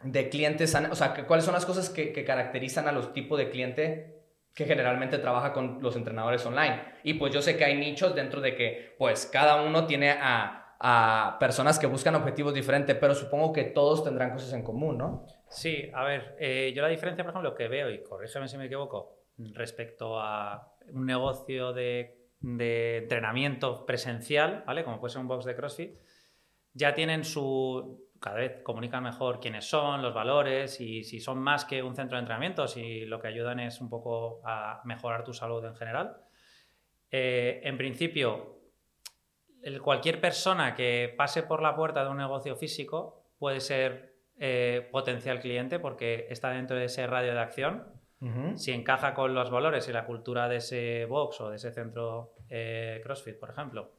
de 0.03 0.29
clientes, 0.29 0.75
han, 0.75 0.91
o 0.91 0.95
sea, 0.95 1.15
cuáles 1.25 1.45
son 1.45 1.55
las 1.55 1.65
cosas 1.65 1.89
que, 1.89 2.13
caracterizan 2.23 2.87
a 2.87 2.91
los 2.91 3.11
tipos 3.11 3.39
de 3.39 3.49
cliente 3.49 4.21
que 4.53 4.65
generalmente 4.65 5.17
trabaja 5.17 5.51
con 5.51 5.81
los 5.81 5.95
entrenadores 5.95 6.45
online? 6.45 6.83
Y 7.03 7.15
pues 7.15 7.33
yo 7.33 7.41
sé 7.41 7.57
que 7.57 7.65
hay 7.65 7.75
nichos 7.75 8.13
dentro 8.13 8.41
de 8.41 8.55
que, 8.55 8.93
pues, 8.99 9.25
cada 9.25 9.63
uno 9.63 9.87
tiene 9.87 10.11
a, 10.11 10.61
personas 11.39 11.79
que 11.79 11.87
buscan 11.87 12.13
objetivos 12.13 12.53
diferentes, 12.53 12.95
pero 12.97 13.15
supongo 13.15 13.51
que 13.51 13.63
todos 13.63 14.03
tendrán 14.03 14.29
cosas 14.29 14.53
en 14.53 14.61
común, 14.61 14.99
¿no? 14.99 15.25
Sí, 15.49 15.89
a 15.91 16.03
ver, 16.03 16.35
eh, 16.39 16.71
yo 16.75 16.83
la 16.83 16.89
diferencia, 16.89 17.23
por 17.23 17.31
ejemplo, 17.31 17.55
que 17.55 17.67
veo, 17.67 17.89
y 17.89 18.03
corrígeme 18.03 18.47
si 18.47 18.57
me 18.57 18.65
equivoco, 18.65 19.24
respecto 19.37 20.19
a 20.19 20.75
un 20.91 21.05
negocio 21.05 21.73
de, 21.73 22.21
entrenamiento 22.41 23.85
presencial, 23.85 24.63
¿vale? 24.67 24.83
Como 24.83 24.99
puede 24.99 25.13
ser 25.13 25.21
un 25.21 25.27
box 25.27 25.45
de 25.45 25.55
CrossFit, 25.55 25.97
ya 26.73 26.93
tienen 26.93 27.23
su... 27.23 28.03
Cada 28.19 28.37
vez 28.37 28.61
comunican 28.63 29.03
mejor 29.03 29.39
quiénes 29.39 29.65
son, 29.65 30.01
los 30.01 30.13
valores 30.13 30.79
y 30.79 31.03
si 31.03 31.19
son 31.19 31.39
más 31.39 31.65
que 31.65 31.83
un 31.83 31.95
centro 31.95 32.17
de 32.17 32.21
entrenamiento, 32.21 32.67
si 32.67 33.05
lo 33.05 33.19
que 33.19 33.27
ayudan 33.27 33.59
es 33.59 33.81
un 33.81 33.89
poco 33.89 34.41
a 34.45 34.81
mejorar 34.85 35.23
tu 35.23 35.33
salud 35.33 35.63
en 35.65 35.75
general. 35.75 36.17
Eh, 37.11 37.61
en 37.63 37.77
principio, 37.77 38.61
cualquier 39.81 40.21
persona 40.21 40.75
que 40.75 41.13
pase 41.17 41.43
por 41.43 41.61
la 41.61 41.75
puerta 41.75 42.03
de 42.03 42.09
un 42.09 42.17
negocio 42.17 42.55
físico 42.55 43.25
puede 43.37 43.59
ser 43.59 44.15
eh, 44.37 44.87
potencial 44.91 45.39
cliente 45.39 45.79
porque 45.79 46.27
está 46.29 46.49
dentro 46.49 46.77
de 46.77 46.85
ese 46.85 47.07
radio 47.07 47.33
de 47.33 47.39
acción 47.39 47.94
si 48.55 48.71
encaja 48.71 49.13
con 49.13 49.35
los 49.35 49.51
valores 49.51 49.87
y 49.87 49.93
la 49.93 50.05
cultura 50.05 50.47
de 50.47 50.57
ese 50.57 51.05
box 51.05 51.41
o 51.41 51.49
de 51.49 51.57
ese 51.57 51.71
centro 51.71 52.33
eh, 52.49 52.99
CrossFit, 53.03 53.37
por 53.37 53.49
ejemplo, 53.51 53.91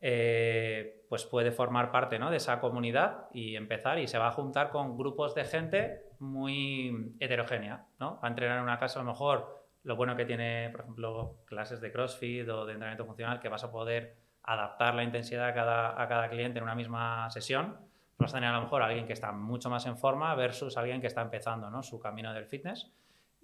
eh, 0.00 1.04
pues 1.08 1.24
puede 1.24 1.52
formar 1.52 1.90
parte 1.90 2.18
de 2.18 2.36
esa 2.36 2.60
comunidad 2.60 3.28
y 3.32 3.56
empezar 3.56 3.98
y 3.98 4.06
se 4.06 4.18
va 4.18 4.28
a 4.28 4.32
juntar 4.32 4.70
con 4.70 4.96
grupos 4.96 5.34
de 5.34 5.44
gente 5.44 6.02
muy 6.18 7.14
heterogénea. 7.20 7.86
¿no? 8.00 8.20
Va 8.20 8.28
a 8.28 8.30
entrenar 8.30 8.58
en 8.58 8.64
una 8.64 8.78
casa 8.78 9.00
a 9.00 9.02
lo 9.02 9.10
mejor 9.10 9.66
lo 9.82 9.96
bueno 9.96 10.16
que 10.16 10.24
tiene, 10.24 10.70
por 10.70 10.80
ejemplo, 10.80 11.36
clases 11.44 11.80
de 11.80 11.92
CrossFit 11.92 12.48
o 12.48 12.66
de 12.66 12.72
entrenamiento 12.72 13.06
funcional, 13.06 13.40
que 13.40 13.48
vas 13.48 13.64
a 13.64 13.70
poder 13.70 14.16
adaptar 14.42 14.94
la 14.94 15.04
intensidad 15.04 15.48
a 15.48 15.54
cada, 15.54 16.02
a 16.02 16.08
cada 16.08 16.28
cliente 16.28 16.58
en 16.58 16.64
una 16.64 16.74
misma 16.74 17.30
sesión. 17.30 17.78
Vas 18.18 18.32
a 18.32 18.36
tener 18.36 18.50
a 18.50 18.56
lo 18.56 18.62
mejor 18.62 18.82
a 18.82 18.86
alguien 18.86 19.06
que 19.06 19.12
está 19.12 19.32
mucho 19.32 19.70
más 19.70 19.86
en 19.86 19.96
forma 19.96 20.34
versus 20.34 20.76
alguien 20.76 21.00
que 21.00 21.06
está 21.06 21.22
empezando 21.22 21.70
¿no? 21.70 21.82
su 21.82 21.98
camino 21.98 22.32
del 22.32 22.46
fitness 22.46 22.92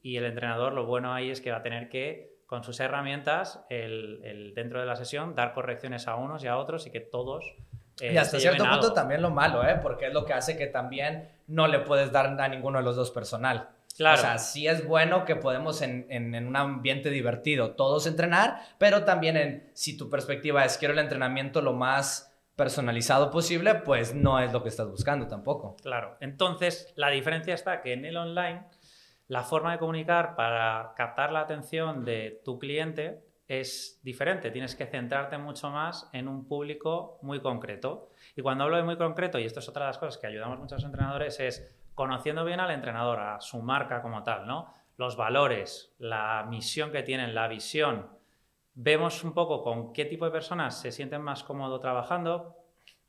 y 0.03 0.17
el 0.17 0.25
entrenador 0.25 0.73
lo 0.73 0.87
bueno 0.87 1.13
ahí 1.13 1.31
es 1.31 1.41
que 1.41 1.51
va 1.51 1.59
a 1.59 1.63
tener 1.63 1.89
que, 1.89 2.39
con 2.47 2.65
sus 2.65 2.81
herramientas, 2.81 3.65
el, 3.71 4.53
dentro 4.55 4.81
de 4.81 4.87
la 4.87 4.97
sesión, 4.97 5.35
dar 5.35 5.53
correcciones 5.53 6.09
a 6.09 6.17
unos 6.17 6.43
y 6.45 6.47
a 6.47 6.57
otros 6.57 6.87
y 6.87 6.91
que 6.91 7.01
todos... 7.01 7.45
Eh, 8.01 8.15
y 8.15 8.17
hasta 8.17 8.41
cierto 8.41 8.65
punto 8.65 8.95
también 8.95 9.21
lo 9.21 9.31
malo, 9.31 9.63
¿eh? 9.63 9.79
porque 9.83 10.07
es 10.07 10.15
lo 10.15 10.25
que 10.25 10.33
hace 10.33 10.57
que 10.57 10.67
también 10.67 11.29
no 11.47 11.67
le 11.67 11.81
puedes 11.81 12.11
dar 12.11 12.41
a 12.41 12.49
ninguno 12.49 12.79
de 12.79 12.85
los 12.85 12.97
dos 12.97 13.11
personal. 13.11 13.69
Claro. 13.97 14.19
O 14.19 14.21
sea, 14.23 14.39
sí 14.39 14.67
es 14.67 14.87
bueno 14.87 15.27
que 15.27 15.37
podemos 15.37 15.83
en, 15.83 16.07
en, 16.09 16.47
un 16.47 16.57
ambiente 16.57 17.11
divertido 17.11 17.73
todos 17.73 18.07
entrenar, 18.07 18.63
pero 18.79 19.05
también 19.05 19.37
en, 19.37 19.71
si 19.75 19.99
tu 19.99 20.09
perspectiva 20.09 20.65
es 20.65 20.79
quiero 20.79 20.95
el 20.95 21.01
entrenamiento 21.01 21.61
lo 21.61 21.75
más 21.75 22.31
personalizado 22.57 23.31
posible, 23.31 23.75
pues 23.75 24.15
no 24.15 24.39
es 24.39 24.53
lo 24.53 24.63
que 24.63 24.69
estás 24.69 24.89
buscando 24.89 25.27
tampoco. 25.27 25.77
Claro. 25.83 26.17
Entonces, 26.21 26.93
la 26.95 27.09
diferencia 27.09 27.55
está 27.55 27.81
que 27.81 27.95
en 27.95 28.05
el 28.05 28.17
online 28.17 28.65
la 29.31 29.45
forma 29.45 29.71
de 29.71 29.79
comunicar 29.79 30.35
para 30.35 30.93
captar 30.97 31.31
la 31.31 31.43
atención 31.43 32.05
de 32.05 32.41
tu 32.45 32.59
cliente 32.59 33.23
es 33.47 34.01
diferente. 34.03 34.51
Tienes 34.51 34.75
que 34.75 34.87
centrarte 34.87 35.39
mucho 35.39 35.71
más 35.71 36.11
en 36.13 36.27
un 36.27 36.49
público 36.49 37.21
muy 37.23 37.41
concreto. 37.41 38.11
Y 38.35 38.43
cuando 38.43 38.65
hablo 38.65 38.77
de 38.77 38.83
muy 38.83 38.97
concreto, 38.97 39.39
y 39.39 39.45
esto 39.45 39.61
es 39.61 39.69
otra 39.69 39.85
de 39.85 39.91
las 39.91 39.99
cosas 39.99 40.19
que 40.19 40.27
ayudamos 40.27 40.59
muchos 40.59 40.83
entrenadores, 40.83 41.39
es 41.39 41.73
conociendo 41.95 42.45
bien 42.45 42.59
al 42.59 42.73
entrenador, 42.73 43.21
a 43.21 43.41
su 43.41 43.63
marca 43.63 44.03
como 44.03 44.25
tal, 44.25 44.49
¿no? 44.49 44.75
Los 44.97 45.17
valores, 45.17 45.95
la 46.01 46.45
misión 46.49 46.91
que 46.91 47.05
tienen, 47.05 47.33
la 47.33 47.47
visión. 47.47 48.09
Vemos 48.75 49.23
un 49.23 49.33
poco 49.33 49.63
con 49.63 49.93
qué 49.93 50.07
tipo 50.07 50.25
de 50.25 50.33
personas 50.33 50.81
se 50.81 50.91
sienten 50.91 51.23
más 51.23 51.45
cómodos 51.45 51.81
trabajando, 51.81 52.57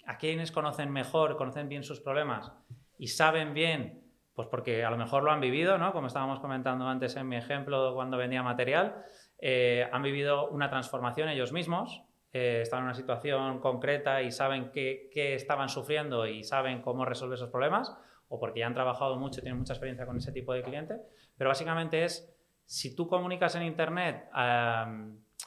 a 0.05 0.19
quienes 0.19 0.51
conocen 0.51 0.91
mejor, 0.91 1.35
conocen 1.35 1.67
bien 1.67 1.83
sus 1.83 1.99
problemas 1.99 2.51
y 2.99 3.07
saben 3.07 3.55
bien 3.55 4.00
pues 4.33 4.47
porque 4.47 4.85
a 4.85 4.89
lo 4.89 4.97
mejor 4.97 5.23
lo 5.23 5.31
han 5.31 5.41
vivido, 5.41 5.77
¿no? 5.77 5.91
Como 5.91 6.07
estábamos 6.07 6.39
comentando 6.39 6.87
antes 6.87 7.15
en 7.15 7.27
mi 7.27 7.35
ejemplo 7.35 7.93
cuando 7.93 8.17
vendía 8.17 8.43
material, 8.43 9.03
eh, 9.39 9.87
han 9.91 10.01
vivido 10.01 10.49
una 10.49 10.69
transformación 10.69 11.29
ellos 11.29 11.51
mismos, 11.51 12.03
eh, 12.33 12.59
están 12.61 12.79
en 12.79 12.85
una 12.85 12.93
situación 12.93 13.59
concreta 13.59 14.21
y 14.21 14.31
saben 14.31 14.71
qué, 14.71 15.09
estaban 15.35 15.67
sufriendo 15.67 16.25
y 16.25 16.43
saben 16.43 16.81
cómo 16.81 17.03
resolver 17.03 17.35
esos 17.35 17.49
problemas, 17.49 17.93
o 18.29 18.39
porque 18.39 18.61
ya 18.61 18.67
han 18.67 18.73
trabajado 18.73 19.17
mucho 19.17 19.41
tienen 19.41 19.59
mucha 19.59 19.73
experiencia 19.73 20.05
con 20.05 20.15
ese 20.17 20.31
tipo 20.31 20.53
de 20.53 20.63
cliente. 20.63 20.95
Pero 21.37 21.49
básicamente 21.49 22.05
es, 22.05 22.33
si 22.65 22.95
tú 22.95 23.07
comunicas 23.07 23.55
en 23.55 23.63
Internet 23.63 24.29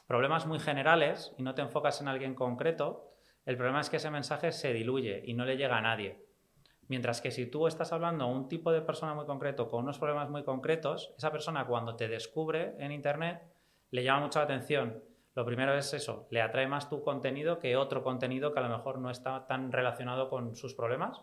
problemas 0.07 0.47
muy 0.47 0.59
generales 0.59 1.35
y 1.38 1.42
no 1.42 1.55
te 1.55 1.62
enfocas 1.62 2.03
en 2.03 2.09
alguien 2.09 2.35
concreto, 2.35 3.14
el 3.47 3.57
problema 3.57 3.81
es 3.81 3.88
que 3.88 3.97
ese 3.97 4.11
mensaje 4.11 4.53
se 4.53 4.75
diluye 4.75 5.23
y 5.25 5.33
no 5.33 5.47
le 5.47 5.57
llega 5.57 5.79
a 5.79 5.81
nadie. 5.81 6.23
Mientras 6.88 7.20
que 7.20 7.31
si 7.31 7.47
tú 7.47 7.66
estás 7.66 7.92
hablando 7.92 8.25
a 8.25 8.29
un 8.29 8.49
tipo 8.49 8.70
de 8.73 8.83
persona 8.83 9.14
muy 9.14 9.25
concreto 9.25 9.68
con 9.68 9.85
unos 9.85 9.99
problemas 9.99 10.29
muy 10.29 10.44
concretos, 10.44 11.14
esa 11.16 11.33
persona 11.33 11.66
cuando 11.66 11.97
te 11.97 12.09
descubre 12.09 12.75
en 12.79 12.92
Internet 12.92 13.42
le 13.90 14.05
llama 14.05 14.20
mucho 14.20 14.38
la 14.38 14.44
atención. 14.44 15.03
Lo 15.35 15.44
primero 15.44 15.75
es 15.75 15.92
eso, 15.94 16.27
le 16.31 16.42
atrae 16.42 16.66
más 16.66 16.88
tu 16.88 17.03
contenido 17.03 17.59
que 17.59 17.77
otro 17.77 18.03
contenido 18.03 18.53
que 18.53 18.61
a 18.61 18.62
lo 18.62 18.68
mejor 18.68 18.99
no 18.99 19.11
está 19.11 19.47
tan 19.47 19.73
relacionado 19.73 20.29
con 20.29 20.55
sus 20.55 20.75
problemas. 20.75 21.20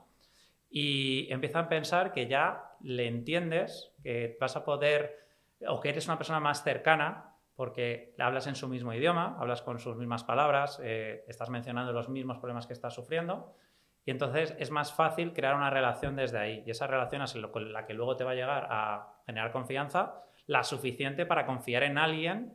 Y 0.69 1.31
empiezan 1.31 1.65
a 1.65 1.69
pensar 1.69 2.11
que 2.11 2.27
ya 2.27 2.71
le 2.81 3.07
entiendes, 3.07 3.91
que 4.03 4.37
vas 4.39 4.55
a 4.55 4.65
poder, 4.65 5.19
o 5.67 5.79
que 5.79 5.89
eres 5.89 6.07
una 6.07 6.17
persona 6.17 6.39
más 6.39 6.63
cercana, 6.63 7.35
porque 7.55 8.15
hablas 8.17 8.47
en 8.47 8.55
su 8.55 8.67
mismo 8.67 8.93
idioma, 8.93 9.37
hablas 9.37 9.61
con 9.61 9.79
sus 9.79 9.97
mismas 9.97 10.23
palabras, 10.23 10.79
eh, 10.81 11.23
estás 11.27 11.49
mencionando 11.49 11.93
los 11.93 12.09
mismos 12.09 12.39
problemas 12.39 12.67
que 12.67 12.73
estás 12.73 12.93
sufriendo 12.93 13.53
Y 14.05 14.11
entonces 14.11 14.55
es 14.57 14.71
más 14.71 14.93
fácil 14.93 15.33
crear 15.33 15.55
una 15.55 15.69
relación 15.69 16.15
desde 16.15 16.39
ahí. 16.39 16.63
Y 16.65 16.71
esa 16.71 16.87
relación 16.87 17.21
es 17.21 17.35
la 17.35 17.85
que 17.85 17.93
luego 17.93 18.15
te 18.15 18.23
va 18.23 18.31
a 18.31 18.35
llegar 18.35 18.67
a 18.69 19.21
generar 19.25 19.51
confianza, 19.51 20.23
la 20.47 20.63
suficiente 20.63 21.25
para 21.25 21.45
confiar 21.45 21.83
en 21.83 21.97
alguien 21.97 22.53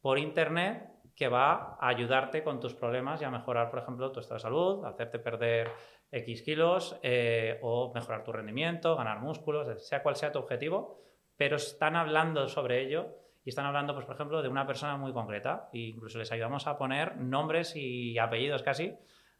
por 0.00 0.18
Internet 0.18 0.88
que 1.16 1.28
va 1.28 1.76
a 1.80 1.88
ayudarte 1.88 2.42
con 2.42 2.60
tus 2.60 2.74
problemas 2.74 3.20
y 3.20 3.24
a 3.24 3.30
mejorar, 3.30 3.70
por 3.70 3.80
ejemplo, 3.80 4.12
tu 4.12 4.20
estado 4.20 4.36
de 4.36 4.42
salud, 4.42 4.84
hacerte 4.84 5.18
perder 5.18 5.70
X 6.10 6.42
kilos 6.42 6.98
eh, 7.02 7.58
o 7.62 7.92
mejorar 7.94 8.24
tu 8.24 8.32
rendimiento, 8.32 8.96
ganar 8.96 9.20
músculos, 9.20 9.86
sea 9.86 10.02
cual 10.02 10.16
sea 10.16 10.32
tu 10.32 10.38
objetivo, 10.38 11.00
pero 11.36 11.56
están 11.56 11.96
hablando 11.96 12.48
sobre 12.48 12.82
ello 12.82 13.16
y 13.44 13.50
están 13.50 13.66
hablando, 13.66 13.94
pues, 13.94 14.06
por 14.06 14.14
ejemplo, 14.14 14.42
de 14.42 14.48
una 14.48 14.66
persona 14.66 14.96
muy 14.96 15.12
concreta 15.12 15.68
e 15.72 15.78
incluso 15.78 16.18
les 16.18 16.30
ayudamos 16.32 16.66
a 16.66 16.78
poner 16.78 17.16
nombres 17.16 17.74
y 17.76 18.18
apellidos 18.18 18.62
casi 18.62 18.94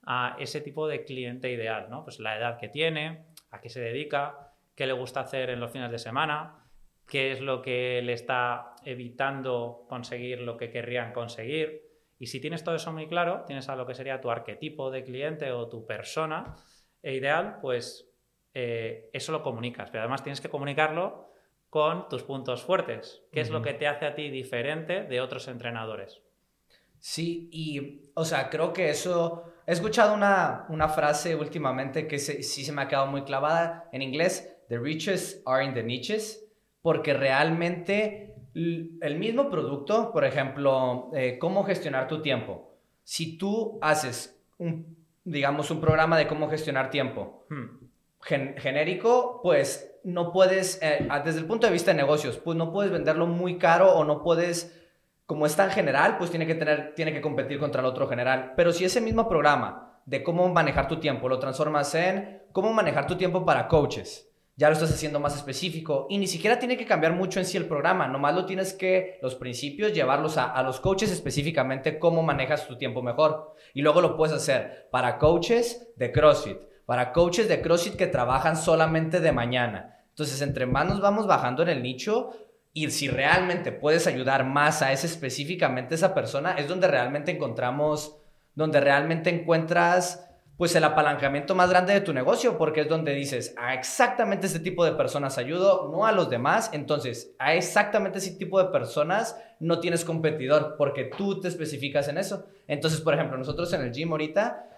a 0.05 0.37
ese 0.39 0.61
tipo 0.61 0.89
de 0.89 1.05
cliente 1.05 1.51
ideal, 1.51 1.89
¿no? 1.91 2.05
Pues 2.05 2.19
la 2.19 2.37
edad 2.37 2.59
que 2.59 2.69
tiene, 2.69 3.27
a 3.51 3.61
qué 3.61 3.69
se 3.69 3.81
dedica, 3.81 4.53
qué 4.75 4.87
le 4.87 4.93
gusta 4.93 5.21
hacer 5.21 5.51
en 5.51 5.61
los 5.61 5.71
fines 5.71 5.91
de 5.91 5.99
semana, 5.99 6.63
qué 7.07 7.33
es 7.33 7.41
lo 7.41 7.63
que 7.63 8.01
le 8.03 8.13
está 8.13 8.75
evitando 8.85 9.85
conseguir 9.89 10.41
lo 10.41 10.57
que 10.57 10.71
querrían 10.71 11.13
conseguir. 11.13 11.83
Y 12.19 12.27
si 12.27 12.41
tienes 12.41 12.65
todo 12.65 12.75
eso 12.75 12.93
muy 12.93 13.07
claro, 13.07 13.45
tienes 13.47 13.69
a 13.69 13.77
lo 13.77 13.87
que 13.87 13.95
sería 13.95 14.21
tu 14.21 14.31
arquetipo 14.31 14.91
de 14.91 15.05
cliente 15.05 15.53
o 15.53 15.69
tu 15.69 15.87
persona 15.87 16.57
e 17.03 17.15
ideal, 17.15 17.59
pues 17.61 18.09
eh, 18.55 19.11
eso 19.13 19.33
lo 19.33 19.43
comunicas. 19.43 19.91
Pero 19.91 20.03
además 20.03 20.23
tienes 20.23 20.41
que 20.41 20.49
comunicarlo 20.49 21.29
con 21.69 22.09
tus 22.09 22.23
puntos 22.23 22.63
fuertes. 22.63 23.23
¿Qué 23.33 23.41
es 23.41 23.51
lo 23.51 23.63
que 23.63 23.75
te 23.75 23.89
hace 23.89 24.07
a 24.07 24.15
ti 24.15 24.31
diferente 24.31 25.03
de 25.05 25.21
otros 25.21 25.49
entrenadores? 25.49 26.23
Sí, 26.99 27.49
y, 27.51 28.11
o 28.15 28.25
sea, 28.25 28.49
creo 28.51 28.73
que 28.73 28.91
eso... 28.91 29.52
He 29.67 29.73
escuchado 29.73 30.15
una, 30.15 30.67
una 30.69 30.89
frase 30.89 31.37
últimamente 31.37 32.07
que 32.07 32.19
sí 32.19 32.65
se 32.65 32.73
me 32.73 32.83
ha 32.83 32.89
quedado 32.89 33.07
muy 33.07 33.23
clavada 33.23 33.89
en 33.93 34.03
inglés. 34.03 34.57
The 34.69 34.79
riches 34.79 35.43
are 35.47 35.65
in 35.65 35.75
the 35.75 35.83
niches 35.83 36.45
porque 36.83 37.15
realmente 37.15 38.35
el 38.55 39.17
mismo 39.19 39.49
producto, 39.49 40.13
por 40.13 40.25
ejemplo, 40.25 41.11
eh, 41.15 41.39
cómo 41.39 41.65
gestionar 41.65 42.09
tu 42.09 42.21
tiempo. 42.21 42.77
Si 43.03 43.39
tú 43.39 43.79
haces 43.81 44.39
un, 44.59 44.97
digamos, 45.25 45.71
un 45.71 45.81
programa 45.81 46.19
de 46.19 46.27
cómo 46.27 46.49
gestionar 46.49 46.91
tiempo 46.91 47.47
hmm. 47.49 48.57
genérico, 48.59 49.41
pues 49.43 49.99
no 50.05 50.33
puedes, 50.33 50.81
eh, 50.83 51.09
desde 51.25 51.41
el 51.41 51.47
punto 51.47 51.67
de 51.67 51.73
vista 51.73 51.93
de 51.93 51.97
negocios, 51.97 52.37
pues 52.39 52.57
no 52.57 52.73
puedes 52.73 52.93
venderlo 52.93 53.27
muy 53.27 53.59
caro 53.59 53.93
o 53.93 54.05
no 54.05 54.23
puedes, 54.23 54.82
como 55.27 55.47
es 55.47 55.57
tan 55.57 55.71
general, 55.71 56.19
pues 56.19 56.31
tiene 56.31 56.47
que, 56.47 56.55
tener, 56.55 56.95
tiene 56.95 57.13
que 57.13 57.21
competir 57.21 57.59
contra 57.59 57.81
el 57.81 57.87
otro 57.87 58.09
general. 58.09 58.53
Pero 58.57 58.73
si 58.73 58.85
ese 58.85 59.01
mismo 59.01 59.29
programa 59.29 60.01
de 60.07 60.23
cómo 60.23 60.49
manejar 60.49 60.89
tu 60.89 60.99
tiempo 60.99 61.29
lo 61.29 61.39
transformas 61.39 61.95
en 61.95 62.43
cómo 62.53 62.73
manejar 62.73 63.07
tu 63.07 63.17
tiempo 63.17 63.45
para 63.45 63.69
coaches, 63.69 64.29
ya 64.57 64.69
lo 64.69 64.75
estás 64.75 64.93
haciendo 64.93 65.19
más 65.19 65.35
específico 65.35 66.07
y 66.11 66.19
ni 66.19 66.27
siquiera 66.27 66.59
tiene 66.59 66.77
que 66.77 66.85
cambiar 66.85 67.15
mucho 67.15 67.41
en 67.41 67.47
sí 67.47 67.57
el 67.57 67.67
programa, 67.67 68.07
nomás 68.07 68.35
lo 68.35 68.45
tienes 68.45 68.75
que, 68.75 69.19
los 69.23 69.35
principios, 69.35 69.95
llevarlos 69.95 70.37
a, 70.37 70.63
los 70.63 70.81
coaches 70.81 71.11
específicamente, 71.11 71.99
cómo 71.99 72.23
manejas 72.23 72.69
tu 72.69 72.77
tiempo 72.77 73.03
mejor. 73.03 73.55
Y 73.73 73.83
luego 73.83 74.01
lo 74.01 74.17
puedes 74.17 74.35
hacer 74.35 74.89
para 74.91 75.19
coaches 75.19 75.89
de 75.97 76.13
CrossFit, 76.13 76.59
para 76.85 77.13
coaches 77.13 77.49
de 77.49 77.63
CrossFit 77.63 77.97
que 77.97 78.07
trabajan 78.07 78.57
solamente 78.57 79.21
de 79.21 79.33
mañana. 79.33 80.05
Entonces, 80.11 80.43
entre 80.43 80.67
más 80.67 80.87
nos 80.87 81.01
vamos 81.01 81.27
bajando 81.27 81.63
en 81.63 81.71
el 81.71 81.83
nicho 81.83 82.33
y 82.73 82.91
si 82.91 83.09
realmente 83.09 83.73
puedes 83.73 84.07
ayudar 84.07 84.45
más 84.45 84.83
a 84.83 84.93
ese 84.93 85.07
específicamente 85.07 85.95
esa 85.95 86.15
persona, 86.15 86.53
es 86.53 86.69
donde 86.69 86.89
realmente 86.89 87.31
encontramos, 87.31 88.17
donde 88.55 88.81
realmente 88.81 89.31
encuentras 89.31 90.29
pues 90.57 90.77
el 90.77 90.85
apalancamiento 90.85 91.55
más 91.55 91.71
grande 91.71 91.93
de 91.93 92.03
tu 92.03 92.13
negocio, 92.13 92.57
porque 92.57 92.83
es 92.83 92.89
donde 92.89 93.15
dices, 93.15 93.55
a 93.59 93.75
exactamente 93.75 94.47
ese 94.47 94.61
tipo 94.61 94.85
de 94.85 94.93
personas 94.93 95.39
ayudo, 95.39 95.91
no 95.91 96.07
a 96.07 96.13
los 96.13 96.31
demás, 96.31 96.71
entonces 96.73 97.35
a 97.39 97.55
exactamente 97.55 98.19
ese 98.19 98.37
tipo 98.37 98.63
de 98.63 98.71
personas 98.71 99.37
no 99.59 99.81
tienes 99.81 100.05
competidor, 100.05 100.77
porque 100.79 101.11
tú 101.17 101.41
te 101.41 101.49
especificas 101.49 102.09
en 102.09 102.19
eso. 102.19 102.47
Entonces, 102.69 103.01
por 103.01 103.15
ejemplo, 103.15 103.37
nosotros 103.37 103.73
en 103.73 103.81
el 103.81 103.93
gym 103.93 104.13
ahorita, 104.13 104.69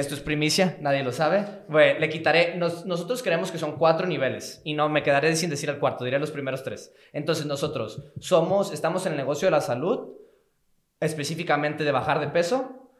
esto 0.00 0.14
es 0.14 0.20
primicia, 0.20 0.76
nadie 0.80 1.02
lo 1.02 1.12
sabe, 1.12 1.64
bueno, 1.68 2.00
le 2.00 2.08
quitaré, 2.08 2.56
nosotros 2.56 3.22
creemos 3.22 3.52
que 3.52 3.58
son 3.58 3.76
cuatro 3.76 4.06
niveles, 4.06 4.60
y 4.64 4.74
no 4.74 4.88
me 4.88 5.02
quedaré 5.02 5.34
sin 5.36 5.50
decir 5.50 5.68
el 5.70 5.78
cuarto, 5.78 6.04
diré 6.04 6.18
los 6.18 6.30
primeros 6.30 6.62
tres. 6.62 6.92
Entonces 7.12 7.46
nosotros 7.46 8.02
somos, 8.18 8.72
estamos 8.72 9.06
en 9.06 9.12
el 9.12 9.18
negocio 9.18 9.46
de 9.46 9.52
la 9.52 9.60
salud, 9.60 10.16
específicamente 10.98 11.84
de 11.84 11.92
bajar 11.92 12.20
de 12.20 12.28
peso, 12.28 12.90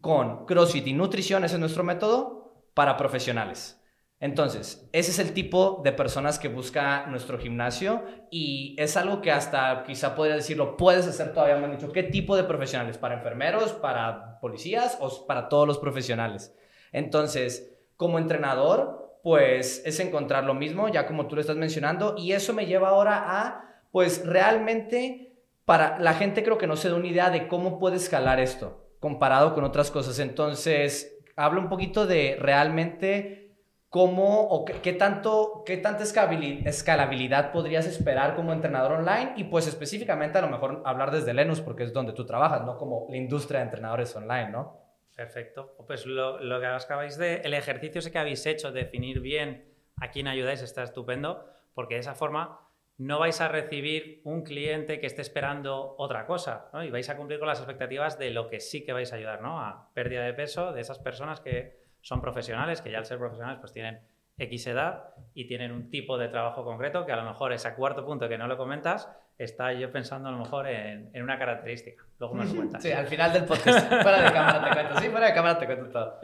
con 0.00 0.46
CrossFit 0.46 0.86
y 0.86 0.92
nutrición, 0.92 1.44
ese 1.44 1.54
es 1.54 1.60
nuestro 1.60 1.84
método, 1.84 2.64
para 2.74 2.96
profesionales. 2.96 3.80
Entonces, 4.18 4.88
ese 4.92 5.10
es 5.10 5.18
el 5.18 5.34
tipo 5.34 5.82
de 5.84 5.92
personas 5.92 6.38
que 6.38 6.48
busca 6.48 7.06
nuestro 7.06 7.38
gimnasio 7.38 8.02
y 8.30 8.74
es 8.78 8.96
algo 8.96 9.20
que 9.20 9.30
hasta 9.30 9.84
quizá 9.84 10.14
podría 10.14 10.36
decirlo, 10.36 10.78
puedes 10.78 11.06
hacer 11.06 11.34
todavía, 11.34 11.58
me 11.58 11.66
han 11.66 11.72
dicho, 11.72 11.92
¿qué 11.92 12.02
tipo 12.02 12.34
de 12.34 12.44
profesionales? 12.44 12.96
¿Para 12.96 13.16
enfermeros, 13.16 13.74
para 13.74 14.40
policías 14.40 14.96
o 15.00 15.26
para 15.26 15.50
todos 15.50 15.66
los 15.68 15.78
profesionales? 15.78 16.54
Entonces, 16.92 17.76
como 17.96 18.18
entrenador, 18.18 19.18
pues 19.22 19.82
es 19.84 20.00
encontrar 20.00 20.44
lo 20.44 20.54
mismo, 20.54 20.88
ya 20.88 21.06
como 21.06 21.26
tú 21.26 21.34
lo 21.34 21.42
estás 21.42 21.56
mencionando, 21.56 22.14
y 22.16 22.32
eso 22.32 22.54
me 22.54 22.64
lleva 22.64 22.88
ahora 22.88 23.24
a, 23.26 23.82
pues 23.90 24.24
realmente, 24.24 25.42
para 25.66 25.98
la 25.98 26.14
gente 26.14 26.42
creo 26.42 26.56
que 26.56 26.66
no 26.66 26.76
se 26.76 26.88
da 26.88 26.94
una 26.94 27.08
idea 27.08 27.28
de 27.28 27.48
cómo 27.48 27.78
puede 27.78 27.96
escalar 27.96 28.40
esto 28.40 28.86
comparado 28.98 29.54
con 29.54 29.64
otras 29.64 29.90
cosas. 29.90 30.18
Entonces, 30.18 31.18
habla 31.36 31.60
un 31.60 31.68
poquito 31.68 32.06
de 32.06 32.36
realmente 32.40 33.45
cómo 33.88 34.48
o 34.48 34.64
qué, 34.64 34.92
tanto, 34.92 35.62
qué 35.64 35.76
tanta 35.76 36.02
escalabilidad 36.02 37.52
podrías 37.52 37.86
esperar 37.86 38.34
como 38.34 38.52
entrenador 38.52 38.92
online 38.92 39.34
y 39.36 39.44
pues 39.44 39.66
específicamente 39.66 40.38
a 40.38 40.42
lo 40.42 40.48
mejor 40.48 40.82
hablar 40.84 41.10
desde 41.10 41.32
Lenus 41.32 41.60
porque 41.60 41.84
es 41.84 41.92
donde 41.92 42.12
tú 42.12 42.26
trabajas, 42.26 42.64
no 42.64 42.76
como 42.76 43.06
la 43.08 43.16
industria 43.16 43.60
de 43.60 43.66
entrenadores 43.66 44.14
online, 44.16 44.50
¿no? 44.50 44.80
Perfecto. 45.14 45.74
Pues 45.86 46.04
lo, 46.04 46.38
lo 46.40 46.60
que 46.60 46.66
acabáis 46.66 47.16
de, 47.16 47.36
el 47.36 47.54
ejercicio 47.54 48.00
ese 48.00 48.12
que 48.12 48.18
habéis 48.18 48.44
hecho, 48.44 48.70
definir 48.70 49.20
bien 49.20 49.72
a 49.98 50.10
quién 50.10 50.28
ayudáis, 50.28 50.60
está 50.60 50.82
estupendo, 50.82 51.48
porque 51.74 51.94
de 51.94 52.00
esa 52.00 52.14
forma 52.14 52.60
no 52.98 53.18
vais 53.18 53.40
a 53.40 53.48
recibir 53.48 54.20
un 54.24 54.42
cliente 54.42 55.00
que 55.00 55.06
esté 55.06 55.22
esperando 55.22 55.94
otra 55.98 56.26
cosa, 56.26 56.68
¿no? 56.72 56.82
Y 56.82 56.90
vais 56.90 57.08
a 57.08 57.16
cumplir 57.16 57.38
con 57.38 57.48
las 57.48 57.58
expectativas 57.58 58.18
de 58.18 58.30
lo 58.30 58.48
que 58.48 58.60
sí 58.60 58.84
que 58.84 58.92
vais 58.92 59.12
a 59.12 59.16
ayudar, 59.16 59.42
¿no? 59.42 59.60
A 59.60 59.90
pérdida 59.94 60.24
de 60.24 60.34
peso 60.34 60.72
de 60.72 60.80
esas 60.80 60.98
personas 60.98 61.40
que 61.40 61.85
son 62.06 62.20
profesionales, 62.20 62.80
que 62.82 62.92
ya 62.92 62.98
al 62.98 63.04
ser 63.04 63.18
profesionales 63.18 63.58
pues 63.58 63.72
tienen 63.72 63.98
X 64.38 64.68
edad 64.68 65.14
y 65.34 65.48
tienen 65.48 65.72
un 65.72 65.90
tipo 65.90 66.16
de 66.16 66.28
trabajo 66.28 66.64
concreto 66.64 67.04
que 67.04 67.10
a 67.10 67.16
lo 67.16 67.24
mejor 67.24 67.52
ese 67.52 67.74
cuarto 67.74 68.06
punto 68.06 68.28
que 68.28 68.38
no 68.38 68.46
lo 68.46 68.56
comentas 68.56 69.10
está 69.36 69.72
yo 69.72 69.90
pensando 69.90 70.28
a 70.28 70.32
lo 70.32 70.38
mejor 70.38 70.68
en, 70.68 71.10
una 71.20 71.36
característica. 71.36 72.04
Luego 72.20 72.36
me 72.36 72.44
lo 72.44 72.54
cuentas. 72.54 72.80
Sí, 72.80 72.92
al 72.92 73.08
final 73.08 73.32
del 73.32 73.44
podcast. 73.44 73.88
fuera 74.02 74.22
de 74.22 74.32
cámara 74.32 74.68
te 74.68 74.74
cuento. 74.74 75.00
Sí, 75.00 75.08
fuera 75.08 75.26
de 75.26 75.34
cámara 75.34 75.58
te 75.58 75.66
cuento 75.66 75.90
todo. 75.90 76.20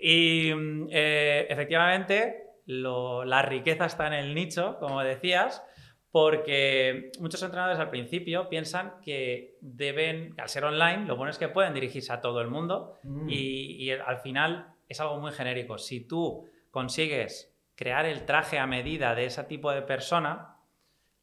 Y 0.00 0.50
eh, 0.90 1.46
efectivamente 1.50 2.44
la 2.64 3.42
riqueza 3.42 3.84
está 3.84 4.06
en 4.06 4.14
el 4.14 4.34
nicho, 4.34 4.78
como 4.78 5.02
decías, 5.02 5.62
porque 6.10 7.12
muchos 7.20 7.42
entrenadores 7.42 7.78
al 7.78 7.90
principio 7.90 8.48
piensan 8.48 8.94
que 9.02 9.58
deben, 9.60 10.34
al 10.38 10.48
ser 10.48 10.64
online, 10.64 11.04
lo 11.04 11.16
bueno 11.16 11.30
es 11.30 11.38
que 11.38 11.48
pueden 11.48 11.74
dirigirse 11.74 12.14
a 12.14 12.22
todo 12.22 12.40
el 12.40 12.48
mundo 12.48 12.98
mm. 13.02 13.28
y, 13.28 13.90
al 13.90 14.18
final 14.20 14.77
es 14.88 15.00
algo 15.00 15.18
muy 15.18 15.32
genérico. 15.32 15.78
Si 15.78 16.00
tú 16.00 16.48
consigues 16.70 17.54
crear 17.74 18.06
el 18.06 18.24
traje 18.24 18.58
a 18.58 18.66
medida 18.66 19.14
de 19.14 19.26
ese 19.26 19.44
tipo 19.44 19.70
de 19.70 19.82
persona, 19.82 20.56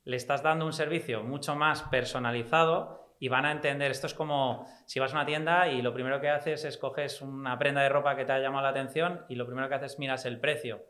le 0.04 0.16
estás 0.16 0.44
dando 0.44 0.66
un 0.66 0.74
servicio 0.74 1.24
mucho 1.24 1.56
más 1.56 1.84
personalizado 1.84 3.16
y 3.20 3.28
van 3.28 3.46
a 3.46 3.52
entender, 3.52 3.92
esto 3.92 4.08
es 4.08 4.14
como 4.14 4.68
si 4.86 5.00
vas 5.00 5.14
a 5.14 5.18
una 5.18 5.26
tienda 5.26 5.70
y 5.70 5.82
lo 5.82 5.94
primero 5.94 6.22
que 6.22 6.30
haces 6.30 6.64
es 6.66 6.78
coges 6.78 7.22
una 7.22 7.58
prenda 7.58 7.82
de 7.82 7.90
ropa 7.90 8.16
que 8.16 8.26
te 8.26 8.32
ha 8.32 8.40
llamado 8.40 8.64
la 8.64 8.70
atención 8.70 9.26
y 9.30 9.36
lo 9.36 9.46
primero 9.46 9.68
que 9.68 9.76
haces 9.76 9.94
es 9.94 10.00
miras 10.00 10.26
el 10.26 10.40
precio 10.40 10.84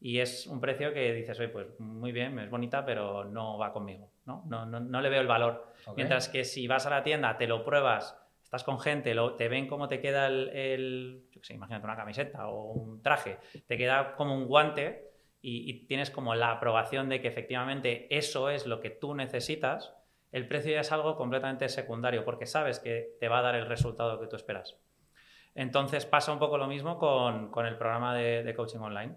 y 0.00 0.20
es 0.20 0.46
un 0.46 0.60
precio 0.60 0.92
que 0.92 1.12
dices, 1.12 1.38
oye, 1.40 1.48
pues 1.48 1.66
muy 1.80 2.12
bien, 2.12 2.38
es 2.38 2.50
bonita, 2.50 2.84
pero 2.84 3.24
no 3.24 3.58
va 3.58 3.72
conmigo, 3.72 4.10
¿no? 4.26 4.44
No, 4.46 4.64
no, 4.64 5.00
le 5.00 5.08
veo 5.08 5.20
el 5.20 5.26
valor. 5.26 5.66
Mientras 5.96 6.28
que 6.28 6.44
si 6.44 6.68
vas 6.68 6.86
a 6.86 6.90
la 6.90 7.02
tienda, 7.02 7.36
te 7.36 7.48
lo 7.48 7.64
pruebas, 7.64 8.16
estás 8.42 8.62
con 8.62 8.78
gente, 8.78 9.14
lo, 9.14 9.34
te 9.34 9.48
ven 9.48 9.66
cómo 9.66 9.88
te 9.88 10.00
queda 10.00 10.28
el, 10.28 11.27
imagínate 11.50 11.84
una 11.84 11.96
camiseta 11.96 12.48
o 12.48 12.72
un 12.72 13.02
traje, 13.02 13.38
te 13.66 13.76
queda 13.76 14.14
como 14.16 14.34
un 14.34 14.46
guante 14.46 15.10
y, 15.40 15.86
tienes 15.86 16.10
como 16.10 16.34
la 16.34 16.50
aprobación 16.50 17.08
de 17.08 17.20
que 17.20 17.28
efectivamente 17.28 18.06
eso 18.16 18.50
es 18.50 18.66
lo 18.66 18.80
que 18.80 18.90
tú 18.90 19.14
necesitas, 19.14 19.94
el 20.32 20.46
precio 20.46 20.72
ya 20.72 20.80
es 20.80 20.92
algo 20.92 21.16
completamente 21.16 21.68
secundario 21.68 22.24
porque 22.24 22.46
sabes 22.46 22.80
que 22.80 23.16
te 23.20 23.28
va 23.28 23.38
a 23.38 23.42
dar 23.42 23.54
el 23.54 23.66
resultado 23.66 24.20
que 24.20 24.26
tú 24.26 24.36
esperas. 24.36 24.76
Entonces 25.54 26.04
pasa 26.06 26.32
un 26.32 26.38
poco 26.38 26.58
lo 26.58 26.66
mismo 26.66 26.98
con, 26.98 27.50
con 27.50 27.66
el 27.66 27.78
programa 27.78 28.14
de 28.14 28.54
coaching 28.54 28.80
online 28.80 29.16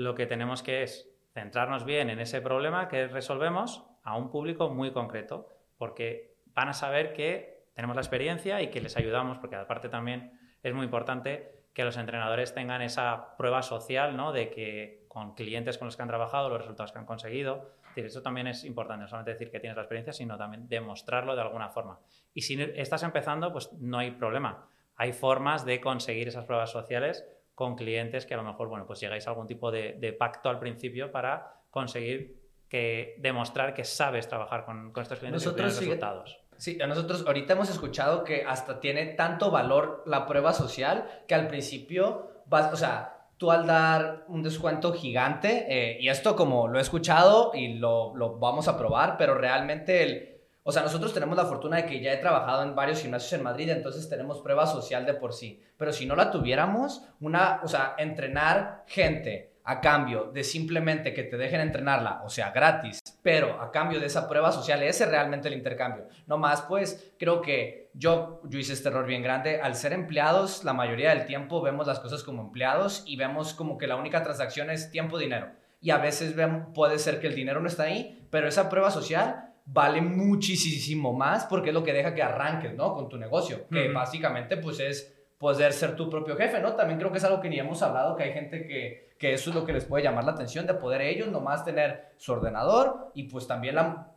lo 0.00 0.14
que 0.14 0.26
tenemos 0.26 0.62
que 0.62 0.82
es 0.82 1.08
centrarnos 1.34 1.84
bien 1.84 2.08
en 2.08 2.20
ese 2.20 2.40
problema 2.40 2.88
que 2.88 3.06
resolvemos 3.06 3.84
a 4.02 4.16
un 4.16 4.30
público 4.30 4.70
muy 4.70 4.92
concreto, 4.92 5.48
porque 5.76 6.34
van 6.54 6.70
a 6.70 6.72
saber 6.72 7.12
que 7.12 7.66
tenemos 7.74 7.96
la 7.96 8.02
experiencia 8.02 8.62
y 8.62 8.70
que 8.70 8.80
les 8.80 8.96
ayudamos, 8.96 9.38
porque 9.38 9.56
aparte 9.56 9.88
también 9.88 10.32
es 10.62 10.74
muy 10.74 10.84
importante 10.84 11.59
que 11.72 11.84
los 11.84 11.96
entrenadores 11.96 12.52
tengan 12.54 12.82
esa 12.82 13.36
prueba 13.36 13.62
social, 13.62 14.16
¿no? 14.16 14.32
De 14.32 14.50
que 14.50 15.04
con 15.08 15.34
clientes 15.34 15.78
con 15.78 15.86
los 15.86 15.96
que 15.96 16.02
han 16.02 16.08
trabajado, 16.08 16.48
los 16.48 16.58
resultados 16.58 16.92
que 16.92 16.98
han 16.98 17.06
conseguido. 17.06 17.70
eso 17.96 18.22
también 18.22 18.46
es 18.46 18.64
importante, 18.64 19.02
no 19.02 19.08
solamente 19.08 19.32
decir 19.32 19.50
que 19.50 19.60
tienes 19.60 19.76
la 19.76 19.82
experiencia, 19.82 20.12
sino 20.12 20.36
también 20.36 20.68
demostrarlo 20.68 21.34
de 21.34 21.42
alguna 21.42 21.68
forma. 21.68 21.98
Y 22.34 22.42
si 22.42 22.60
estás 22.76 23.02
empezando, 23.02 23.52
pues 23.52 23.72
no 23.74 23.98
hay 23.98 24.12
problema. 24.12 24.68
Hay 24.96 25.12
formas 25.12 25.64
de 25.64 25.80
conseguir 25.80 26.28
esas 26.28 26.44
pruebas 26.44 26.70
sociales 26.70 27.26
con 27.54 27.76
clientes 27.76 28.26
que 28.26 28.34
a 28.34 28.36
lo 28.36 28.42
mejor, 28.44 28.68
bueno, 28.68 28.86
pues 28.86 29.00
llegáis 29.00 29.26
a 29.26 29.30
algún 29.30 29.46
tipo 29.46 29.70
de, 29.70 30.16
pacto 30.18 30.48
al 30.48 30.58
principio 30.58 31.10
para 31.10 31.62
conseguir 31.70 32.40
que 32.68 33.16
demostrar 33.18 33.74
que 33.74 33.84
sabes 33.84 34.28
trabajar 34.28 34.64
con, 34.64 34.92
estos 34.96 35.18
clientes 35.18 35.44
Nosotros 35.44 35.76
y 35.76 35.80
resultados. 35.80 36.40
Sí, 36.60 36.78
a 36.82 36.86
nosotros 36.86 37.24
ahorita 37.26 37.54
hemos 37.54 37.70
escuchado 37.70 38.22
que 38.22 38.44
hasta 38.46 38.80
tiene 38.80 39.06
tanto 39.06 39.50
valor 39.50 40.02
la 40.04 40.26
prueba 40.26 40.52
social 40.52 41.06
que 41.26 41.34
al 41.34 41.48
principio 41.48 42.42
vas, 42.44 42.70
o 42.70 42.76
sea, 42.76 43.28
tú 43.38 43.50
al 43.50 43.66
dar 43.66 44.26
un 44.28 44.42
descuento 44.42 44.92
gigante, 44.92 45.64
eh, 45.70 45.96
y 46.02 46.10
esto 46.10 46.36
como 46.36 46.68
lo 46.68 46.78
he 46.78 46.82
escuchado 46.82 47.52
y 47.54 47.78
lo, 47.78 48.14
lo, 48.14 48.38
vamos 48.38 48.68
a 48.68 48.76
probar, 48.76 49.16
pero 49.16 49.34
realmente 49.36 50.02
el... 50.02 50.40
O 50.62 50.70
sea, 50.70 50.82
nosotros 50.82 51.14
tenemos 51.14 51.34
la 51.34 51.46
fortuna 51.46 51.78
de 51.78 51.86
que 51.86 52.02
ya 52.02 52.12
he 52.12 52.18
trabajado 52.18 52.62
en 52.62 52.74
varios 52.74 53.00
gimnasios 53.00 53.32
en 53.32 53.42
Madrid, 53.42 53.70
entonces 53.70 54.06
tenemos 54.10 54.42
prueba 54.42 54.66
social 54.66 55.06
de 55.06 55.14
por 55.14 55.32
sí. 55.32 55.62
Pero 55.78 55.94
si 55.94 56.04
no 56.04 56.14
la 56.14 56.30
tuviéramos, 56.30 57.02
una, 57.20 57.62
o 57.64 57.68
sea, 57.68 57.94
entrenar 57.96 58.84
gente 58.86 59.49
a 59.64 59.80
cambio 59.80 60.30
de 60.32 60.42
simplemente 60.42 61.12
que 61.12 61.22
te 61.22 61.36
dejen 61.36 61.60
entrenarla, 61.60 62.22
o 62.24 62.30
sea, 62.30 62.50
gratis, 62.50 63.00
pero 63.22 63.60
a 63.60 63.70
cambio 63.70 64.00
de 64.00 64.06
esa 64.06 64.28
prueba 64.28 64.52
social, 64.52 64.82
ese 64.82 65.04
es 65.04 65.10
realmente 65.10 65.48
el 65.48 65.54
intercambio. 65.54 66.08
No 66.26 66.38
más, 66.38 66.62
pues 66.62 67.12
creo 67.18 67.40
que 67.42 67.90
yo, 67.94 68.40
yo 68.44 68.58
hice 68.58 68.72
este 68.72 68.88
error 68.88 69.06
bien 69.06 69.22
grande. 69.22 69.60
Al 69.60 69.74
ser 69.74 69.92
empleados, 69.92 70.64
la 70.64 70.72
mayoría 70.72 71.10
del 71.10 71.26
tiempo 71.26 71.60
vemos 71.60 71.86
las 71.86 72.00
cosas 72.00 72.22
como 72.22 72.42
empleados 72.42 73.02
y 73.06 73.16
vemos 73.16 73.54
como 73.54 73.78
que 73.78 73.86
la 73.86 73.96
única 73.96 74.22
transacción 74.22 74.70
es 74.70 74.90
tiempo-dinero. 74.90 75.50
Y 75.80 75.90
a 75.90 75.98
veces 75.98 76.34
vemos, 76.36 76.68
puede 76.74 76.98
ser 76.98 77.20
que 77.20 77.26
el 77.26 77.34
dinero 77.34 77.60
no 77.60 77.68
está 77.68 77.84
ahí, 77.84 78.26
pero 78.30 78.48
esa 78.48 78.68
prueba 78.68 78.90
social 78.90 79.50
vale 79.64 80.00
muchísimo 80.00 81.12
más 81.12 81.44
porque 81.46 81.70
es 81.70 81.74
lo 81.74 81.84
que 81.84 81.92
deja 81.92 82.14
que 82.14 82.22
arranques, 82.22 82.74
¿no? 82.74 82.92
Con 82.94 83.08
tu 83.08 83.16
negocio, 83.16 83.66
que 83.70 83.88
básicamente 83.88 84.56
pues 84.56 84.80
es 84.80 85.19
poder 85.40 85.72
ser 85.72 85.96
tu 85.96 86.10
propio 86.10 86.36
jefe, 86.36 86.60
¿no? 86.60 86.76
También 86.76 86.98
creo 86.98 87.10
que 87.10 87.16
es 87.16 87.24
algo 87.24 87.40
que 87.40 87.48
ni 87.48 87.58
hemos 87.58 87.80
hablado, 87.82 88.14
que 88.14 88.24
hay 88.24 88.34
gente 88.34 88.66
que, 88.66 89.14
que 89.18 89.32
eso 89.32 89.48
es 89.48 89.56
lo 89.56 89.64
que 89.64 89.72
les 89.72 89.86
puede 89.86 90.04
llamar 90.04 90.24
la 90.24 90.32
atención, 90.32 90.66
de 90.66 90.74
poder 90.74 91.00
ellos 91.00 91.28
nomás 91.28 91.64
tener 91.64 92.12
su 92.18 92.32
ordenador 92.32 93.10
y 93.14 93.22
pues 93.22 93.46
también 93.46 93.76
la, 93.76 94.08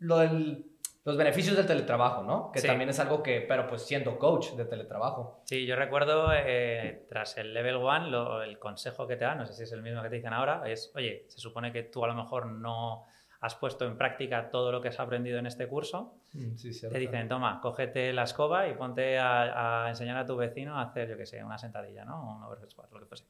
lo 0.00 0.18
del, 0.18 0.66
los 1.04 1.16
beneficios 1.16 1.56
del 1.56 1.68
teletrabajo, 1.68 2.24
¿no? 2.24 2.50
Que 2.50 2.60
también 2.60 2.90
es 2.90 2.98
algo 2.98 3.22
que, 3.22 3.42
pero 3.42 3.68
pues 3.68 3.82
siendo 3.82 4.18
coach 4.18 4.54
de 4.54 4.64
teletrabajo. 4.64 5.42
Sí, 5.44 5.64
yo 5.66 5.76
recuerdo 5.76 6.32
eh, 6.34 7.06
tras 7.08 7.38
el 7.38 7.54
level 7.54 7.76
one, 7.76 8.10
lo, 8.10 8.42
el 8.42 8.58
consejo 8.58 9.06
que 9.06 9.14
te 9.14 9.24
dan, 9.24 9.38
no 9.38 9.46
sé 9.46 9.54
si 9.54 9.62
es 9.62 9.70
el 9.70 9.82
mismo 9.82 10.02
que 10.02 10.08
te 10.08 10.16
dicen 10.16 10.32
ahora, 10.32 10.64
es, 10.66 10.90
oye, 10.96 11.26
se 11.28 11.38
supone 11.38 11.72
que 11.72 11.84
tú 11.84 12.04
a 12.04 12.08
lo 12.08 12.14
mejor 12.14 12.46
no 12.46 13.04
has 13.42 13.56
puesto 13.56 13.84
en 13.84 13.98
práctica 13.98 14.50
todo 14.50 14.70
lo 14.70 14.80
que 14.80 14.88
has 14.88 15.00
aprendido 15.00 15.40
en 15.40 15.46
este 15.46 15.66
curso, 15.66 16.14
mm, 16.32 16.54
te 16.92 16.98
dicen, 16.98 17.28
toma, 17.28 17.60
cógete 17.60 18.12
la 18.12 18.22
escoba 18.22 18.68
y 18.68 18.74
ponte 18.74 19.18
a, 19.18 19.86
enseñar 19.88 20.16
a 20.16 20.24
tu 20.24 20.36
vecino 20.36 20.78
a 20.78 20.82
hacer, 20.82 21.08
yo 21.08 21.16
qué 21.16 21.26
sé, 21.26 21.42
una 21.42 21.58
sentadilla, 21.58 22.04
¿no? 22.04 22.36
Un 22.36 22.44
overhead 22.44 22.70
squat, 22.70 22.92
lo 22.92 23.00
que 23.00 23.06
fuese. 23.06 23.24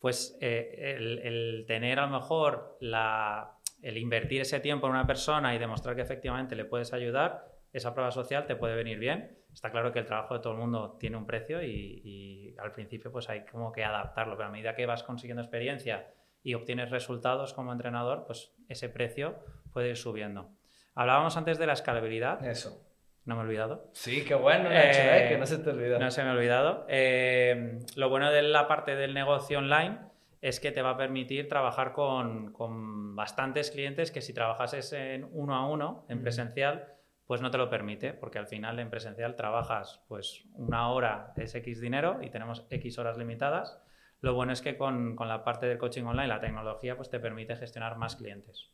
Pues 0.00 0.36
eh, 0.40 0.96
el, 1.22 1.64
tener 1.64 2.00
a 2.00 2.06
lo 2.06 2.18
mejor 2.18 2.76
la, 2.80 3.56
el 3.82 3.96
invertir 3.98 4.40
ese 4.40 4.58
tiempo 4.58 4.88
en 4.88 4.94
una 4.94 5.06
persona 5.06 5.54
y 5.54 5.58
demostrar 5.58 5.94
que 5.94 6.02
efectivamente 6.02 6.56
le 6.56 6.64
puedes 6.64 6.92
ayudar, 6.92 7.46
esa 7.72 7.94
prueba 7.94 8.10
social 8.10 8.46
te 8.46 8.56
puede 8.56 8.74
venir 8.74 8.98
bien. 8.98 9.38
Está 9.52 9.70
claro 9.70 9.92
que 9.92 10.00
el 10.00 10.06
trabajo 10.06 10.34
de 10.34 10.40
todo 10.40 10.54
el 10.54 10.58
mundo 10.58 10.96
tiene 10.98 11.16
un 11.16 11.24
precio 11.24 11.62
y, 11.62 12.02
y 12.04 12.56
al 12.58 12.72
principio 12.72 13.12
pues 13.12 13.28
hay 13.28 13.44
como 13.44 13.70
que 13.70 13.84
adaptarlo, 13.84 14.36
pero 14.36 14.48
a 14.48 14.52
medida 14.52 14.74
que 14.74 14.86
vas 14.86 15.04
consiguiendo 15.04 15.40
experiencia 15.40 16.04
y 16.46 16.54
obtienes 16.54 16.90
resultados 16.90 17.52
como 17.54 17.72
entrenador, 17.72 18.22
pues 18.24 18.54
ese 18.68 18.88
precio 18.88 19.34
puede 19.72 19.88
ir 19.88 19.96
subiendo. 19.96 20.52
Hablábamos 20.94 21.36
antes 21.36 21.58
de 21.58 21.66
la 21.66 21.72
escalabilidad. 21.72 22.46
Eso. 22.46 22.86
No 23.24 23.34
me 23.34 23.40
he 23.40 23.44
olvidado. 23.46 23.90
Sí, 23.94 24.24
qué 24.24 24.36
bueno, 24.36 24.68
eh, 24.70 25.26
que 25.28 25.38
no 25.38 25.44
se 25.44 25.58
te 25.58 25.70
olvidó. 25.70 25.98
No 25.98 26.08
se 26.12 26.22
me 26.22 26.30
ha 26.30 26.32
olvidado. 26.34 26.86
Eh, 26.88 27.80
lo 27.96 28.08
bueno 28.10 28.30
de 28.30 28.42
la 28.42 28.68
parte 28.68 28.94
del 28.94 29.12
negocio 29.12 29.58
online 29.58 29.98
es 30.40 30.60
que 30.60 30.70
te 30.70 30.82
va 30.82 30.90
a 30.90 30.96
permitir 30.96 31.48
trabajar 31.48 31.92
con, 31.92 32.52
con 32.52 33.16
bastantes 33.16 33.72
clientes 33.72 34.12
que 34.12 34.20
si 34.20 34.32
trabajases 34.32 34.92
en 34.92 35.28
uno 35.32 35.56
a 35.56 35.68
uno, 35.68 36.06
en 36.08 36.22
presencial, 36.22 36.94
pues 37.26 37.40
no 37.40 37.50
te 37.50 37.58
lo 37.58 37.68
permite, 37.68 38.12
porque 38.12 38.38
al 38.38 38.46
final 38.46 38.78
en 38.78 38.88
presencial 38.88 39.34
trabajas 39.34 40.04
pues 40.06 40.44
una 40.52 40.90
hora 40.90 41.32
es 41.36 41.56
X 41.56 41.80
dinero 41.80 42.20
y 42.22 42.30
tenemos 42.30 42.68
X 42.70 43.00
horas 43.00 43.18
limitadas 43.18 43.80
lo 44.20 44.34
bueno 44.34 44.52
es 44.52 44.62
que 44.62 44.76
con, 44.76 45.16
la 45.18 45.44
parte 45.44 45.66
del 45.66 45.78
coaching 45.78 46.04
online, 46.04 46.28
la 46.28 46.40
tecnología, 46.40 46.96
pues 46.96 47.10
te 47.10 47.20
permite 47.20 47.56
gestionar 47.56 47.96
más 47.96 48.16
clientes. 48.16 48.70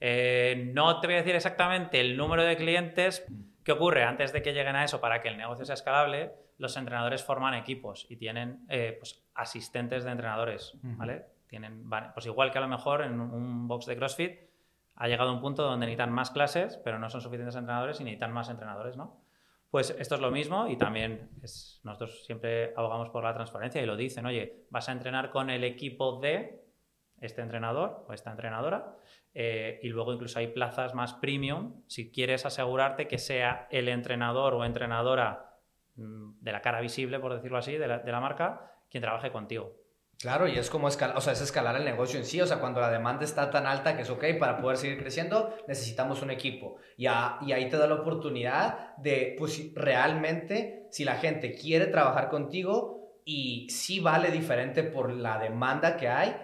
Eh, 0.00 0.70
no 0.72 1.00
te 1.00 1.06
voy 1.06 1.14
a 1.14 1.18
decir 1.18 1.34
exactamente 1.34 2.00
el 2.00 2.16
número 2.16 2.44
de 2.44 2.56
clientes. 2.56 3.26
¿Qué 3.62 3.72
ocurre? 3.72 4.04
Antes 4.04 4.32
de 4.32 4.42
que 4.42 4.52
lleguen 4.52 4.76
a 4.76 4.84
eso, 4.84 5.00
para 5.00 5.20
que 5.20 5.28
el 5.28 5.36
negocio 5.36 5.64
sea 5.64 5.74
escalable, 5.74 6.32
los 6.58 6.76
entrenadores 6.76 7.24
forman 7.24 7.54
equipos 7.54 8.06
y 8.08 8.16
tienen 8.16 8.64
eh, 8.68 8.96
pues, 8.98 9.24
asistentes 9.34 10.04
de 10.04 10.10
entrenadores. 10.10 10.72
¿vale? 10.82 11.26
Tienen, 11.48 11.88
pues 12.14 12.26
igual 12.26 12.50
que 12.50 12.58
a 12.58 12.60
lo 12.60 12.68
mejor 12.68 13.02
en 13.02 13.20
un 13.20 13.68
box 13.68 13.86
de 13.86 13.96
CrossFit 13.96 14.40
ha 14.96 15.08
llegado 15.08 15.32
un 15.32 15.40
punto 15.40 15.62
donde 15.64 15.86
necesitan 15.86 16.12
más 16.12 16.30
clases, 16.30 16.76
pero 16.84 16.98
no 16.98 17.10
son 17.10 17.20
suficientes 17.20 17.56
entrenadores 17.56 18.00
y 18.00 18.04
necesitan 18.04 18.32
más 18.32 18.48
entrenadores, 18.48 18.96
¿no? 18.96 19.23
Pues 19.74 19.90
esto 19.98 20.14
es 20.14 20.20
lo 20.20 20.30
mismo 20.30 20.68
y 20.68 20.76
también 20.76 21.30
nosotros 21.82 22.24
siempre 22.24 22.72
abogamos 22.76 23.10
por 23.10 23.24
la 23.24 23.34
transparencia 23.34 23.82
y 23.82 23.86
lo 23.86 23.96
dicen, 23.96 24.24
oye, 24.24 24.66
vas 24.70 24.88
a 24.88 24.92
entrenar 24.92 25.30
con 25.30 25.50
el 25.50 25.64
equipo 25.64 26.20
de 26.20 26.62
este 27.20 27.42
entrenador 27.42 28.06
o 28.08 28.12
esta 28.12 28.30
entrenadora 28.30 28.96
eh, 29.34 29.80
y 29.82 29.88
luego 29.88 30.12
incluso 30.12 30.38
hay 30.38 30.46
plazas 30.46 30.94
más 30.94 31.14
premium 31.14 31.82
si 31.88 32.12
quieres 32.12 32.46
asegurarte 32.46 33.08
que 33.08 33.18
sea 33.18 33.66
el 33.68 33.88
entrenador 33.88 34.54
o 34.54 34.64
entrenadora 34.64 35.58
mm, 35.96 36.34
de 36.40 36.52
la 36.52 36.62
cara 36.62 36.80
visible, 36.80 37.18
por 37.18 37.34
decirlo 37.34 37.58
así, 37.58 37.72
de 37.72 37.88
la 37.88 38.20
marca, 38.20 38.78
quien 38.88 39.02
trabaje 39.02 39.32
contigo. 39.32 39.72
Claro, 40.18 40.48
y 40.48 40.56
es 40.56 40.70
como 40.70 40.88
escalar, 40.88 41.16
o 41.16 41.20
sea, 41.20 41.32
es 41.32 41.40
escalar 41.40 41.76
el 41.76 41.84
negocio 41.84 42.18
en 42.18 42.24
sí, 42.24 42.40
o 42.40 42.46
sea, 42.46 42.58
cuando 42.58 42.80
la 42.80 42.90
demanda 42.90 43.24
está 43.24 43.50
tan 43.50 43.66
alta 43.66 43.96
que 43.96 44.02
es 44.02 44.10
ok, 44.10 44.24
para 44.38 44.58
poder 44.58 44.78
seguir 44.78 44.98
creciendo 44.98 45.54
necesitamos 45.68 46.22
un 46.22 46.30
equipo. 46.30 46.76
Y, 46.96 47.04
y 47.04 47.52
ahí 47.52 47.68
te 47.68 47.76
da 47.76 47.86
la 47.86 47.96
oportunidad 47.96 48.96
de, 48.96 49.34
pues, 49.38 49.74
realmente, 49.74 50.86
si 50.90 51.04
la 51.04 51.16
gente 51.16 51.54
quiere 51.54 51.86
trabajar 51.86 52.28
contigo 52.30 53.20
y 53.24 53.68
sí 53.70 54.00
vale 54.00 54.30
diferente 54.30 54.82
por 54.82 55.12
la 55.12 55.38
demanda 55.38 55.96
que 55.96 56.08
hay, 56.08 56.36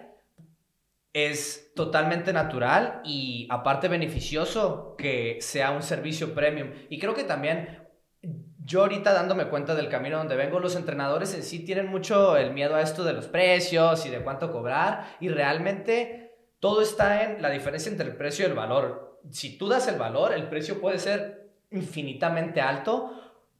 es 1.13 1.73
totalmente 1.75 2.31
natural 2.31 3.01
y 3.03 3.47
aparte 3.49 3.87
beneficioso 3.87 4.95
que 4.97 5.37
sea 5.41 5.71
un 5.71 5.83
servicio 5.83 6.33
premium. 6.33 6.69
Y 6.89 6.99
creo 6.99 7.13
que 7.13 7.23
también 7.23 7.80
yo 8.63 8.81
ahorita 8.81 9.13
dándome 9.13 9.47
cuenta 9.47 9.75
del 9.75 9.89
camino 9.89 10.17
donde 10.17 10.35
vengo, 10.35 10.59
los 10.59 10.75
entrenadores 10.75 11.33
en 11.33 11.43
sí 11.43 11.59
tienen 11.65 11.87
mucho 11.87 12.37
el 12.37 12.53
miedo 12.53 12.75
a 12.75 12.81
esto 12.81 13.03
de 13.03 13.13
los 13.13 13.27
precios 13.27 14.05
y 14.05 14.09
de 14.09 14.21
cuánto 14.21 14.51
cobrar 14.51 15.15
y 15.19 15.29
realmente 15.29 16.35
todo 16.59 16.81
está 16.81 17.23
en 17.23 17.41
la 17.41 17.49
diferencia 17.49 17.91
entre 17.91 18.07
el 18.07 18.15
precio 18.15 18.45
y 18.45 18.49
el 18.49 18.55
valor. 18.55 19.19
Si 19.31 19.57
tú 19.57 19.67
das 19.67 19.87
el 19.87 19.97
valor, 19.97 20.33
el 20.33 20.47
precio 20.47 20.79
puede 20.79 20.99
ser 20.99 21.49
infinitamente 21.71 22.61
alto, 22.61 23.11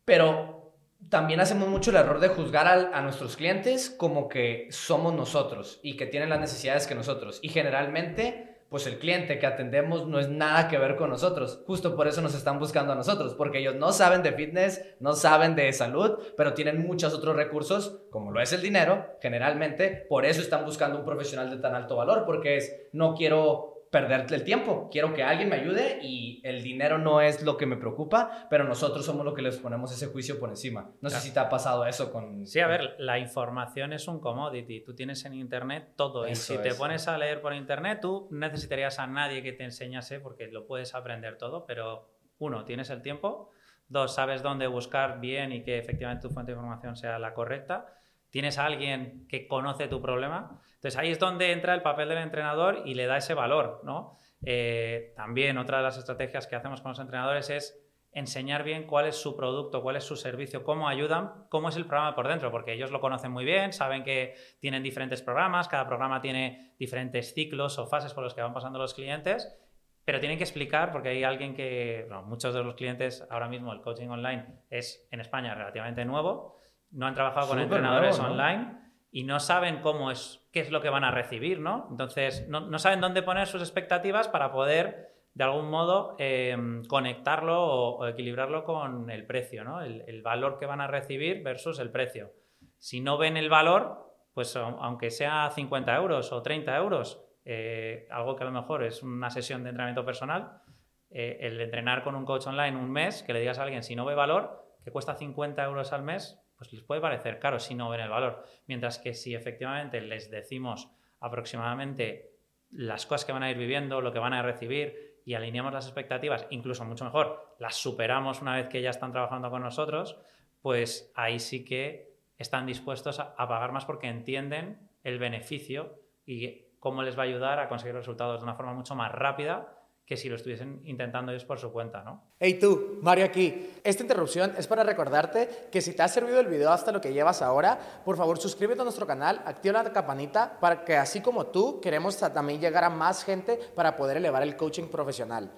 pero 0.05 0.75
también 1.09 1.39
hacemos 1.39 1.67
mucho 1.67 1.89
el 1.89 1.97
error 1.97 2.19
de 2.19 2.29
juzgar 2.29 2.67
a, 2.67 3.01
nuestros 3.01 3.35
clientes 3.35 3.89
como 3.89 4.29
que 4.29 4.67
somos 4.69 5.13
nosotros 5.13 5.79
y 5.81 5.97
que 5.97 6.05
tienen 6.05 6.29
las 6.29 6.39
necesidades 6.39 6.85
que 6.85 6.95
nosotros. 6.95 7.39
Y 7.41 7.49
generalmente 7.49 8.50
pues 8.71 8.87
el 8.87 8.99
cliente 8.99 9.37
que 9.37 9.45
atendemos 9.45 10.07
no 10.07 10.17
es 10.17 10.29
nada 10.29 10.69
que 10.69 10.77
ver 10.77 10.95
con 10.95 11.09
nosotros. 11.09 11.61
Justo 11.67 11.93
por 11.93 12.07
eso 12.07 12.21
nos 12.21 12.33
están 12.33 12.57
buscando 12.57 12.93
a 12.93 12.95
nosotros, 12.95 13.33
porque 13.33 13.59
ellos 13.59 13.75
no 13.75 13.91
saben 13.91 14.23
de 14.23 14.31
fitness, 14.31 14.81
no 15.01 15.11
saben 15.11 15.57
de 15.57 15.73
salud, 15.73 16.19
pero 16.37 16.53
tienen 16.53 16.81
muchos 16.81 17.13
otros 17.13 17.35
recursos, 17.35 17.99
como 18.09 18.31
lo 18.31 18.39
es 18.39 18.53
el 18.53 18.61
dinero, 18.61 19.17
generalmente. 19.21 20.05
Por 20.07 20.25
eso 20.25 20.39
están 20.39 20.63
buscando 20.63 20.97
un 20.97 21.03
profesional 21.03 21.49
de 21.49 21.57
tan 21.57 21.75
alto 21.75 21.97
valor, 21.97 22.23
porque 22.25 22.55
es, 22.55 22.73
no 22.93 23.13
quiero 23.13 23.70
perderte 23.91 24.35
el 24.35 24.45
tiempo. 24.45 24.89
Quiero 24.89 25.13
que 25.13 25.21
alguien 25.21 25.49
me 25.49 25.57
ayude 25.57 25.99
y 26.01 26.39
el 26.43 26.63
dinero 26.63 26.97
no 26.97 27.19
es 27.19 27.43
lo 27.43 27.57
que 27.57 27.65
me 27.65 27.75
preocupa, 27.75 28.47
pero 28.49 28.63
nosotros 28.63 29.05
somos 29.05 29.25
los 29.25 29.35
que 29.35 29.41
les 29.41 29.57
ponemos 29.57 29.91
ese 29.91 30.07
juicio 30.07 30.39
por 30.39 30.49
encima. 30.49 30.91
No 31.01 31.09
sé 31.09 31.19
si 31.19 31.33
te 31.33 31.39
ha 31.41 31.49
pasado 31.49 31.85
eso 31.85 32.11
con... 32.11 32.47
Sí, 32.47 32.61
a 32.61 32.67
ver, 32.67 32.95
la 32.99 33.19
información 33.19 33.91
es 33.91 34.07
un 34.07 34.21
commodity. 34.21 34.81
Tú 34.81 34.95
tienes 34.95 35.25
en 35.25 35.33
Internet 35.33 35.89
todo 35.97 36.25
y 36.25 36.35
si 36.35 36.57
te 36.57 36.73
pones 36.73 37.09
a 37.09 37.17
leer 37.17 37.41
por 37.41 37.53
Internet, 37.53 37.99
tú 38.01 38.29
necesitarías 38.31 38.97
a 38.97 39.07
nadie 39.07 39.43
que 39.43 39.51
te 39.51 39.65
enseñase 39.65 40.21
porque 40.21 40.47
lo 40.47 40.65
puedes 40.65 40.95
aprender 40.95 41.37
todo, 41.37 41.65
pero 41.65 42.09
uno, 42.39 42.63
tienes 42.63 42.89
el 42.91 43.01
tiempo. 43.01 43.49
Dos, 43.89 44.15
sabes 44.15 44.41
dónde 44.41 44.67
buscar 44.67 45.19
bien 45.19 45.51
y 45.51 45.63
que 45.63 45.77
efectivamente 45.77 46.29
tu 46.29 46.33
fuente 46.33 46.53
de 46.53 46.57
información 46.57 46.95
sea 46.95 47.19
la 47.19 47.33
correcta. 47.33 48.00
Tienes 48.31 48.57
a 48.57 48.65
alguien 48.65 49.27
que 49.27 49.47
conoce 49.47 49.87
tu 49.87 50.01
problema 50.01 50.61
entonces 50.81 50.99
ahí 50.99 51.11
es 51.11 51.19
donde 51.19 51.51
entra 51.51 51.75
el 51.75 51.83
papel 51.83 52.09
del 52.09 52.17
entrenador 52.17 52.81
y 52.85 52.95
le 52.95 53.05
da 53.05 53.17
ese 53.17 53.35
valor, 53.35 53.81
¿no? 53.83 54.17
Eh, 54.43 55.13
también 55.15 55.59
otra 55.59 55.77
de 55.77 55.83
las 55.83 55.95
estrategias 55.95 56.47
que 56.47 56.55
hacemos 56.55 56.81
con 56.81 56.89
los 56.89 56.99
entrenadores 56.99 57.51
es 57.51 57.79
enseñar 58.11 58.63
bien 58.63 58.87
cuál 58.87 59.05
es 59.05 59.15
su 59.15 59.37
producto, 59.37 59.83
cuál 59.83 59.97
es 59.97 60.03
su 60.03 60.15
servicio, 60.15 60.63
cómo 60.63 60.89
ayudan, 60.89 61.45
cómo 61.49 61.69
es 61.69 61.75
el 61.75 61.85
programa 61.85 62.15
por 62.15 62.27
dentro, 62.27 62.49
porque 62.49 62.73
ellos 62.73 62.89
lo 62.89 62.99
conocen 62.99 63.31
muy 63.31 63.45
bien, 63.45 63.73
saben 63.73 64.03
que 64.03 64.33
tienen 64.59 64.81
diferentes 64.81 65.21
programas, 65.21 65.67
cada 65.67 65.85
programa 65.85 66.19
tiene 66.19 66.73
diferentes 66.79 67.31
ciclos 67.35 67.77
o 67.77 67.85
fases 67.85 68.15
por 68.15 68.23
los 68.23 68.33
que 68.33 68.41
van 68.41 68.51
pasando 68.51 68.79
los 68.79 68.95
clientes, 68.95 69.55
pero 70.03 70.19
tienen 70.19 70.39
que 70.39 70.45
explicar, 70.45 70.91
porque 70.91 71.09
hay 71.09 71.23
alguien 71.23 71.53
que, 71.53 72.07
muchos 72.25 72.55
de 72.55 72.63
los 72.63 72.73
clientes 72.73 73.23
ahora 73.29 73.47
mismo 73.47 73.71
el 73.71 73.81
coaching 73.81 74.07
online 74.07 74.47
es 74.71 75.07
en 75.11 75.21
España 75.21 75.53
relativamente 75.53 76.03
nuevo, 76.05 76.57
no 76.91 77.07
han 77.07 77.15
trabajado 77.15 77.47
con 77.47 77.59
entrenadores 77.59 78.19
online 78.19 78.77
y 79.11 79.23
no 79.23 79.39
saben 79.39 79.81
cómo 79.81 80.11
es, 80.11 80.47
qué 80.51 80.61
es 80.61 80.71
lo 80.71 80.81
que 80.81 80.89
van 80.89 81.03
a 81.03 81.11
recibir, 81.11 81.59
¿no? 81.59 81.87
Entonces, 81.89 82.47
no, 82.47 82.61
no 82.61 82.79
saben 82.79 83.01
dónde 83.01 83.23
poner 83.23 83.47
sus 83.47 83.61
expectativas 83.61 84.27
para 84.27 84.51
poder 84.51 85.11
de 85.33 85.43
algún 85.43 85.69
modo 85.69 86.15
em, 86.19 86.83
conectarlo 86.85 87.63
o, 87.63 88.07
equilibrarlo 88.07 88.63
con 88.63 89.09
el 89.09 89.25
precio, 89.25 89.63
¿no? 89.63 89.81
El, 89.81 90.21
valor 90.21 90.57
que 90.59 90.65
van 90.65 90.81
a 90.81 90.87
recibir 90.87 91.41
versus 91.41 91.79
el 91.79 91.89
precio. 91.89 92.31
Si 92.77 92.99
no 92.99 93.17
ven 93.17 93.37
el 93.37 93.49
valor, 93.49 94.13
pues 94.33 94.55
aunque 94.55 95.09
sea 95.09 95.49
50 95.51 95.95
euros 95.95 96.31
o 96.31 96.41
30 96.41 96.75
euros, 96.77 97.23
eh, 97.45 98.07
algo 98.11 98.35
que 98.35 98.43
a 98.43 98.47
lo 98.47 98.51
mejor 98.51 98.83
es 98.83 99.03
una 99.03 99.29
sesión 99.29 99.63
de 99.63 99.69
entrenamiento 99.69 100.05
personal, 100.05 100.61
eh, 101.09 101.37
el 101.41 101.59
entrenar 101.59 102.03
con 102.03 102.15
un 102.15 102.25
coach 102.25 102.47
online 102.47 102.77
un 102.77 102.91
mes, 102.91 103.23
que 103.23 103.33
le 103.33 103.39
digas 103.39 103.59
a 103.59 103.63
alguien 103.63 103.83
si 103.83 103.95
no 103.95 104.05
ve 104.05 104.15
valor, 104.15 104.65
que 104.83 104.91
cuesta 104.91 105.15
50 105.15 105.63
euros 105.63 105.93
al 105.93 106.03
mes, 106.03 106.40
pues 106.61 106.73
les 106.73 106.83
puede 106.83 107.01
parecer 107.01 107.39
caro 107.39 107.59
si 107.59 107.73
no 107.73 107.89
ven 107.89 108.01
el 108.01 108.09
valor. 108.09 108.45
Mientras 108.67 108.99
que 108.99 109.15
si 109.15 109.33
efectivamente 109.33 109.99
les 109.99 110.29
decimos 110.29 110.91
aproximadamente 111.19 112.35
las 112.69 113.07
cosas 113.07 113.25
que 113.25 113.31
van 113.31 113.41
a 113.41 113.49
ir 113.49 113.57
viviendo, 113.57 113.99
lo 113.99 114.13
que 114.13 114.19
van 114.19 114.33
a 114.33 114.43
recibir, 114.43 115.23
y 115.25 115.33
alineamos 115.33 115.73
las 115.73 115.87
expectativas, 115.87 116.45
incluso 116.51 116.85
mucho 116.85 117.03
mejor, 117.03 117.55
las 117.57 117.77
superamos 117.77 118.43
una 118.43 118.57
vez 118.57 118.67
que 118.67 118.79
ya 118.79 118.91
están 118.91 119.11
trabajando 119.11 119.49
con 119.49 119.63
nosotros, 119.63 120.19
pues 120.61 121.11
ahí 121.15 121.39
sí 121.39 121.65
que 121.65 122.13
están 122.37 122.67
dispuestos 122.67 123.19
a, 123.19 123.35
pagar 123.35 123.71
más 123.71 123.85
porque 123.85 124.07
entienden 124.07 124.87
el 125.03 125.17
beneficio 125.17 125.95
y 126.27 126.67
cómo 126.77 127.01
les 127.01 127.17
va 127.17 127.23
a 127.23 127.25
ayudar 127.25 127.57
a 127.57 127.69
conseguir 127.69 127.95
resultados 127.95 128.39
de 128.39 128.43
una 128.43 128.53
forma 128.53 128.75
mucho 128.75 128.93
más 128.93 129.11
rápida 129.11 129.80
que 130.11 130.17
si 130.17 130.27
lo 130.27 130.35
estuviesen 130.35 130.81
intentando 130.83 131.31
ellos 131.31 131.45
por 131.45 131.57
su 131.57 131.71
cuenta, 131.71 132.03
¿no? 132.03 132.21
Hey 132.37 132.59
tú, 132.59 132.99
Mario 133.01 133.23
aquí. 133.23 133.69
Esta 133.81 134.03
interrupción 134.03 134.53
es 134.57 134.67
para 134.67 134.83
recordarte 134.83 135.69
que 135.71 135.79
si 135.79 135.93
te 135.93 136.03
ha 136.03 136.09
servido 136.09 136.41
el 136.41 136.47
video 136.47 136.69
hasta 136.69 136.91
lo 136.91 136.99
que 136.99 137.13
llevas 137.13 137.41
ahora, 137.41 137.79
por 138.03 138.17
favor 138.17 138.37
suscríbete 138.37 138.81
a 138.81 138.83
nuestro 138.83 139.07
canal, 139.07 139.41
activa 139.45 139.81
la 139.81 139.93
campanita 139.93 140.59
para 140.59 140.83
que 140.83 140.97
así 140.97 141.21
como 141.21 141.45
tú 141.45 141.79
queremos 141.79 142.17
también 142.17 142.59
llegar 142.59 142.83
a 142.83 142.89
más 142.89 143.23
gente 143.23 143.57
para 143.73 143.95
poder 143.95 144.17
elevar 144.17 144.43
el 144.43 144.57
coaching 144.57 144.89
profesional. 144.89 145.49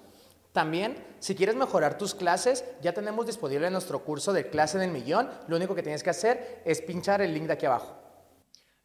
También, 0.51 1.03
si 1.17 1.33
quieres 1.33 1.55
mejorar 1.55 1.97
tus 1.97 2.13
clases, 2.13 2.63
ya 2.79 2.93
tenemos 2.93 3.25
disponible 3.25 3.71
nuestro 3.71 4.03
curso 4.03 4.33
de 4.33 4.51
clase 4.51 4.77
del 4.77 4.91
millón. 4.91 5.31
Lo 5.47 5.55
único 5.55 5.73
que 5.73 5.81
tienes 5.81 6.03
que 6.03 6.11
hacer 6.11 6.61
es 6.63 6.79
pinchar 6.79 7.23
el 7.23 7.33
link 7.33 7.47
de 7.47 7.53
aquí 7.53 7.65
abajo. 7.65 8.02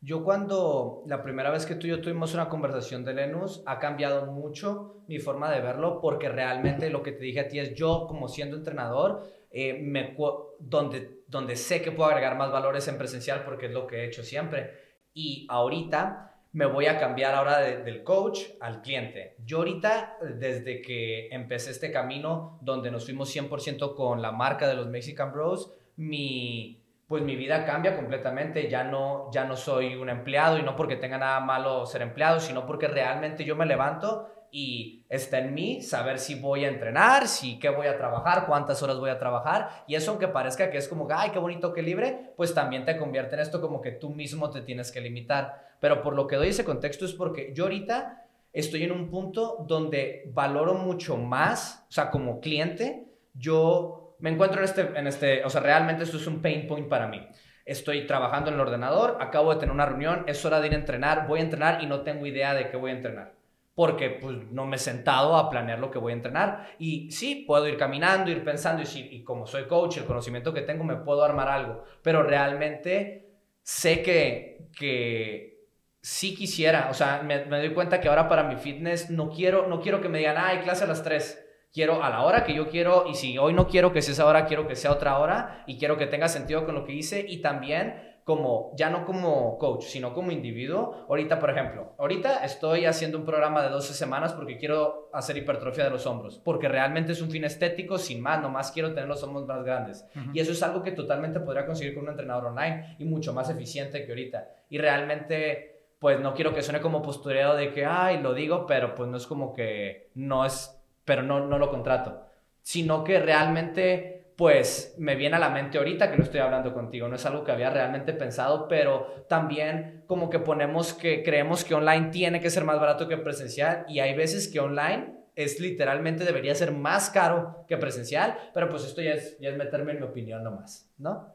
Yo 0.00 0.22
cuando 0.22 1.02
la 1.06 1.22
primera 1.22 1.50
vez 1.50 1.66
que 1.66 1.74
tú 1.74 1.86
y 1.86 1.90
yo 1.90 2.00
tuvimos 2.00 2.32
una 2.32 2.48
conversación 2.48 3.04
de 3.04 3.14
Lenus, 3.14 3.62
ha 3.66 3.80
cambiado 3.80 4.26
mucho 4.26 5.02
mi 5.08 5.18
forma 5.18 5.50
de 5.50 5.60
verlo 5.60 6.00
porque 6.00 6.28
realmente 6.28 6.88
lo 6.88 7.02
que 7.02 7.12
te 7.12 7.24
dije 7.24 7.40
a 7.40 7.48
ti 7.48 7.58
es 7.58 7.74
yo 7.74 8.06
como 8.08 8.28
siendo 8.28 8.56
entrenador, 8.56 9.26
eh, 9.50 9.74
me, 9.74 10.16
donde, 10.60 11.22
donde 11.26 11.56
sé 11.56 11.82
que 11.82 11.90
puedo 11.90 12.10
agregar 12.10 12.36
más 12.36 12.52
valores 12.52 12.86
en 12.86 12.96
presencial 12.96 13.42
porque 13.44 13.66
es 13.66 13.72
lo 13.72 13.88
que 13.88 13.96
he 13.96 14.06
hecho 14.06 14.22
siempre. 14.22 14.70
Y 15.14 15.46
ahorita 15.50 16.28
me 16.52 16.66
voy 16.66 16.86
a 16.86 16.98
cambiar 16.98 17.34
ahora 17.34 17.58
del 17.60 18.04
coach 18.04 18.40
al 18.60 18.82
cliente. 18.82 19.34
Yo 19.44 19.58
ahorita, 19.58 20.18
desde 20.36 20.80
que 20.80 21.28
empecé 21.30 21.72
este 21.72 21.90
camino 21.90 22.58
donde 22.62 22.90
nos 22.90 23.04
fuimos 23.04 23.34
100% 23.34 23.94
con 23.94 24.22
la 24.22 24.32
marca 24.32 24.68
de 24.68 24.74
los 24.74 24.86
Mexican 24.86 25.32
Bros, 25.32 25.74
mi 25.96 26.77
pues 27.08 27.22
mi 27.22 27.36
vida 27.36 27.64
cambia 27.64 27.96
completamente, 27.96 28.68
ya 28.68 28.84
no, 28.84 29.30
ya 29.32 29.44
no 29.44 29.56
soy 29.56 29.96
un 29.96 30.10
empleado 30.10 30.58
y 30.58 30.62
no 30.62 30.76
porque 30.76 30.96
tenga 30.96 31.16
nada 31.16 31.40
malo 31.40 31.86
ser 31.86 32.02
empleado, 32.02 32.38
sino 32.38 32.66
porque 32.66 32.86
realmente 32.86 33.46
yo 33.46 33.56
me 33.56 33.64
levanto 33.64 34.28
y 34.50 35.06
está 35.08 35.38
en 35.38 35.54
mí 35.54 35.80
saber 35.80 36.18
si 36.18 36.34
voy 36.34 36.66
a 36.66 36.68
entrenar, 36.68 37.26
si 37.26 37.58
qué 37.58 37.70
voy 37.70 37.86
a 37.86 37.96
trabajar, 37.96 38.44
cuántas 38.46 38.82
horas 38.82 38.98
voy 38.98 39.08
a 39.08 39.18
trabajar 39.18 39.84
y 39.86 39.94
eso 39.94 40.10
aunque 40.10 40.28
parezca 40.28 40.70
que 40.70 40.76
es 40.76 40.86
como, 40.86 41.08
ay, 41.10 41.30
qué 41.30 41.38
bonito, 41.38 41.72
qué 41.72 41.82
libre, 41.82 42.32
pues 42.36 42.54
también 42.54 42.84
te 42.84 42.98
convierte 42.98 43.36
en 43.36 43.40
esto 43.40 43.62
como 43.62 43.80
que 43.80 43.92
tú 43.92 44.10
mismo 44.10 44.50
te 44.50 44.60
tienes 44.60 44.92
que 44.92 45.00
limitar. 45.00 45.66
Pero 45.80 46.02
por 46.02 46.14
lo 46.14 46.26
que 46.26 46.36
doy 46.36 46.48
ese 46.48 46.64
contexto 46.64 47.06
es 47.06 47.14
porque 47.14 47.52
yo 47.54 47.64
ahorita 47.64 48.26
estoy 48.52 48.82
en 48.84 48.92
un 48.92 49.08
punto 49.08 49.64
donde 49.66 50.30
valoro 50.34 50.74
mucho 50.74 51.16
más, 51.16 51.86
o 51.88 51.92
sea, 51.92 52.10
como 52.10 52.40
cliente, 52.40 53.06
yo 53.32 53.97
me 54.20 54.30
encuentro 54.30 54.58
en 54.58 54.64
este, 54.64 54.80
en 54.98 55.06
este, 55.06 55.44
o 55.44 55.50
sea, 55.50 55.60
realmente 55.60 56.04
esto 56.04 56.16
es 56.16 56.26
un 56.26 56.42
pain 56.42 56.66
point 56.66 56.88
para 56.88 57.06
mí. 57.06 57.26
Estoy 57.64 58.06
trabajando 58.06 58.48
en 58.48 58.54
el 58.54 58.60
ordenador, 58.60 59.18
acabo 59.20 59.52
de 59.52 59.60
tener 59.60 59.74
una 59.74 59.86
reunión, 59.86 60.24
es 60.26 60.44
hora 60.44 60.60
de 60.60 60.68
ir 60.68 60.72
a 60.72 60.76
entrenar, 60.76 61.26
voy 61.26 61.40
a 61.40 61.42
entrenar 61.42 61.82
y 61.82 61.86
no 61.86 62.00
tengo 62.00 62.26
idea 62.26 62.54
de 62.54 62.70
qué 62.70 62.76
voy 62.76 62.90
a 62.90 62.94
entrenar. 62.94 63.34
Porque 63.74 64.10
pues 64.10 64.38
no 64.50 64.66
me 64.66 64.76
he 64.76 64.78
sentado 64.78 65.36
a 65.36 65.48
planear 65.48 65.78
lo 65.78 65.90
que 65.90 65.98
voy 65.98 66.12
a 66.12 66.16
entrenar. 66.16 66.66
Y 66.78 67.12
sí, 67.12 67.44
puedo 67.46 67.68
ir 67.68 67.76
caminando, 67.76 68.30
ir 68.30 68.42
pensando 68.42 68.82
y, 68.82 68.86
sí, 68.86 69.08
y 69.12 69.22
como 69.22 69.46
soy 69.46 69.64
coach, 69.64 69.98
el 69.98 70.04
conocimiento 70.04 70.52
que 70.52 70.62
tengo, 70.62 70.82
me 70.82 70.96
puedo 70.96 71.22
armar 71.22 71.48
algo. 71.48 71.84
Pero 72.02 72.24
realmente 72.24 73.28
sé 73.62 74.02
que, 74.02 74.66
que 74.76 75.68
sí 76.00 76.34
quisiera, 76.34 76.88
o 76.90 76.94
sea, 76.94 77.22
me, 77.22 77.44
me 77.44 77.58
doy 77.58 77.72
cuenta 77.72 78.00
que 78.00 78.08
ahora 78.08 78.28
para 78.28 78.42
mi 78.42 78.56
fitness 78.56 79.10
no 79.10 79.30
quiero, 79.30 79.68
no 79.68 79.80
quiero 79.80 80.00
que 80.00 80.08
me 80.08 80.18
digan, 80.18 80.38
ah, 80.38 80.60
clase 80.64 80.84
a 80.84 80.88
las 80.88 81.04
3 81.04 81.47
quiero 81.72 82.02
a 82.02 82.10
la 82.10 82.22
hora 82.22 82.44
que 82.44 82.54
yo 82.54 82.68
quiero 82.68 83.06
y 83.08 83.14
si 83.14 83.38
hoy 83.38 83.52
no 83.52 83.68
quiero 83.68 83.92
que 83.92 84.02
sea 84.02 84.12
esa 84.12 84.26
hora, 84.26 84.46
quiero 84.46 84.66
que 84.66 84.76
sea 84.76 84.92
otra 84.92 85.18
hora 85.18 85.64
y 85.66 85.78
quiero 85.78 85.96
que 85.96 86.06
tenga 86.06 86.28
sentido 86.28 86.64
con 86.64 86.74
lo 86.74 86.84
que 86.84 86.92
hice 86.92 87.24
y 87.26 87.40
también 87.40 88.08
como, 88.28 88.72
ya 88.76 88.90
no 88.90 89.06
como 89.06 89.56
coach, 89.56 89.84
sino 89.84 90.12
como 90.12 90.30
individuo. 90.30 91.06
Ahorita, 91.08 91.38
por 91.38 91.48
ejemplo, 91.48 91.94
ahorita 91.96 92.44
estoy 92.44 92.84
haciendo 92.84 93.16
un 93.16 93.24
programa 93.24 93.62
de 93.62 93.70
12 93.70 93.94
semanas 93.94 94.34
porque 94.34 94.58
quiero 94.58 95.08
hacer 95.14 95.38
hipertrofia 95.38 95.84
de 95.84 95.88
los 95.88 96.04
hombros, 96.04 96.38
porque 96.38 96.68
realmente 96.68 97.12
es 97.12 97.22
un 97.22 97.30
fin 97.30 97.44
estético, 97.44 97.96
sin 97.96 98.20
más, 98.20 98.42
nomás 98.42 98.70
quiero 98.70 98.92
tener 98.92 99.08
los 99.08 99.22
hombros 99.22 99.46
más 99.46 99.64
grandes. 99.64 100.06
Y 100.34 100.40
eso 100.40 100.52
es 100.52 100.62
algo 100.62 100.82
que 100.82 100.92
totalmente 100.92 101.40
podría 101.40 101.64
conseguir 101.64 101.94
con 101.94 102.02
un 102.04 102.10
entrenador 102.10 102.48
online 102.48 102.96
y 102.98 103.06
mucho 103.06 103.32
más 103.32 103.48
eficiente 103.48 104.04
que 104.04 104.12
ahorita. 104.12 104.46
Y 104.68 104.76
realmente, 104.76 105.86
pues 105.98 106.20
no 106.20 106.34
quiero 106.34 106.52
que 106.52 106.60
suene 106.60 106.82
como 106.82 107.00
postureo 107.00 107.56
de 107.56 107.72
que, 107.72 107.86
ay, 107.86 108.20
lo 108.20 108.34
digo, 108.34 108.66
pero 108.66 108.94
pues 108.94 109.08
no 109.08 109.16
es 109.16 109.26
como 109.26 109.54
que 109.54 110.10
no 110.16 110.44
es 110.44 110.77
pero 111.08 111.22
no, 111.22 111.46
no 111.46 111.58
lo 111.58 111.70
contrato, 111.70 112.26
sino 112.60 113.02
que 113.02 113.18
realmente 113.18 114.34
pues 114.36 114.94
me 114.98 115.16
viene 115.16 115.36
a 115.36 115.40
la 115.40 115.48
mente 115.48 115.78
ahorita 115.78 116.10
que 116.10 116.18
lo 116.18 116.22
estoy 116.22 116.40
hablando 116.40 116.74
contigo, 116.74 117.08
no 117.08 117.16
es 117.16 117.24
algo 117.24 117.42
que 117.42 117.50
había 117.50 117.70
realmente 117.70 118.12
pensado, 118.12 118.68
pero 118.68 119.24
también 119.26 120.04
como 120.06 120.28
que 120.28 120.38
ponemos 120.38 120.92
que 120.92 121.24
creemos 121.24 121.64
que 121.64 121.74
online 121.74 122.10
tiene 122.10 122.40
que 122.40 122.50
ser 122.50 122.62
más 122.62 122.78
barato 122.78 123.08
que 123.08 123.16
presencial 123.16 123.86
y 123.88 124.00
hay 124.00 124.14
veces 124.14 124.46
que 124.46 124.60
online 124.60 125.14
es 125.34 125.58
literalmente 125.60 126.24
debería 126.24 126.54
ser 126.54 126.72
más 126.72 127.08
caro 127.08 127.64
que 127.66 127.78
presencial, 127.78 128.36
pero 128.52 128.68
pues 128.68 128.84
esto 128.84 129.00
ya 129.00 129.14
es, 129.14 129.38
ya 129.40 129.48
es 129.48 129.56
meterme 129.56 129.92
en 129.92 130.00
mi 130.00 130.04
opinión 130.04 130.44
nomás, 130.44 130.92
¿no? 130.98 131.34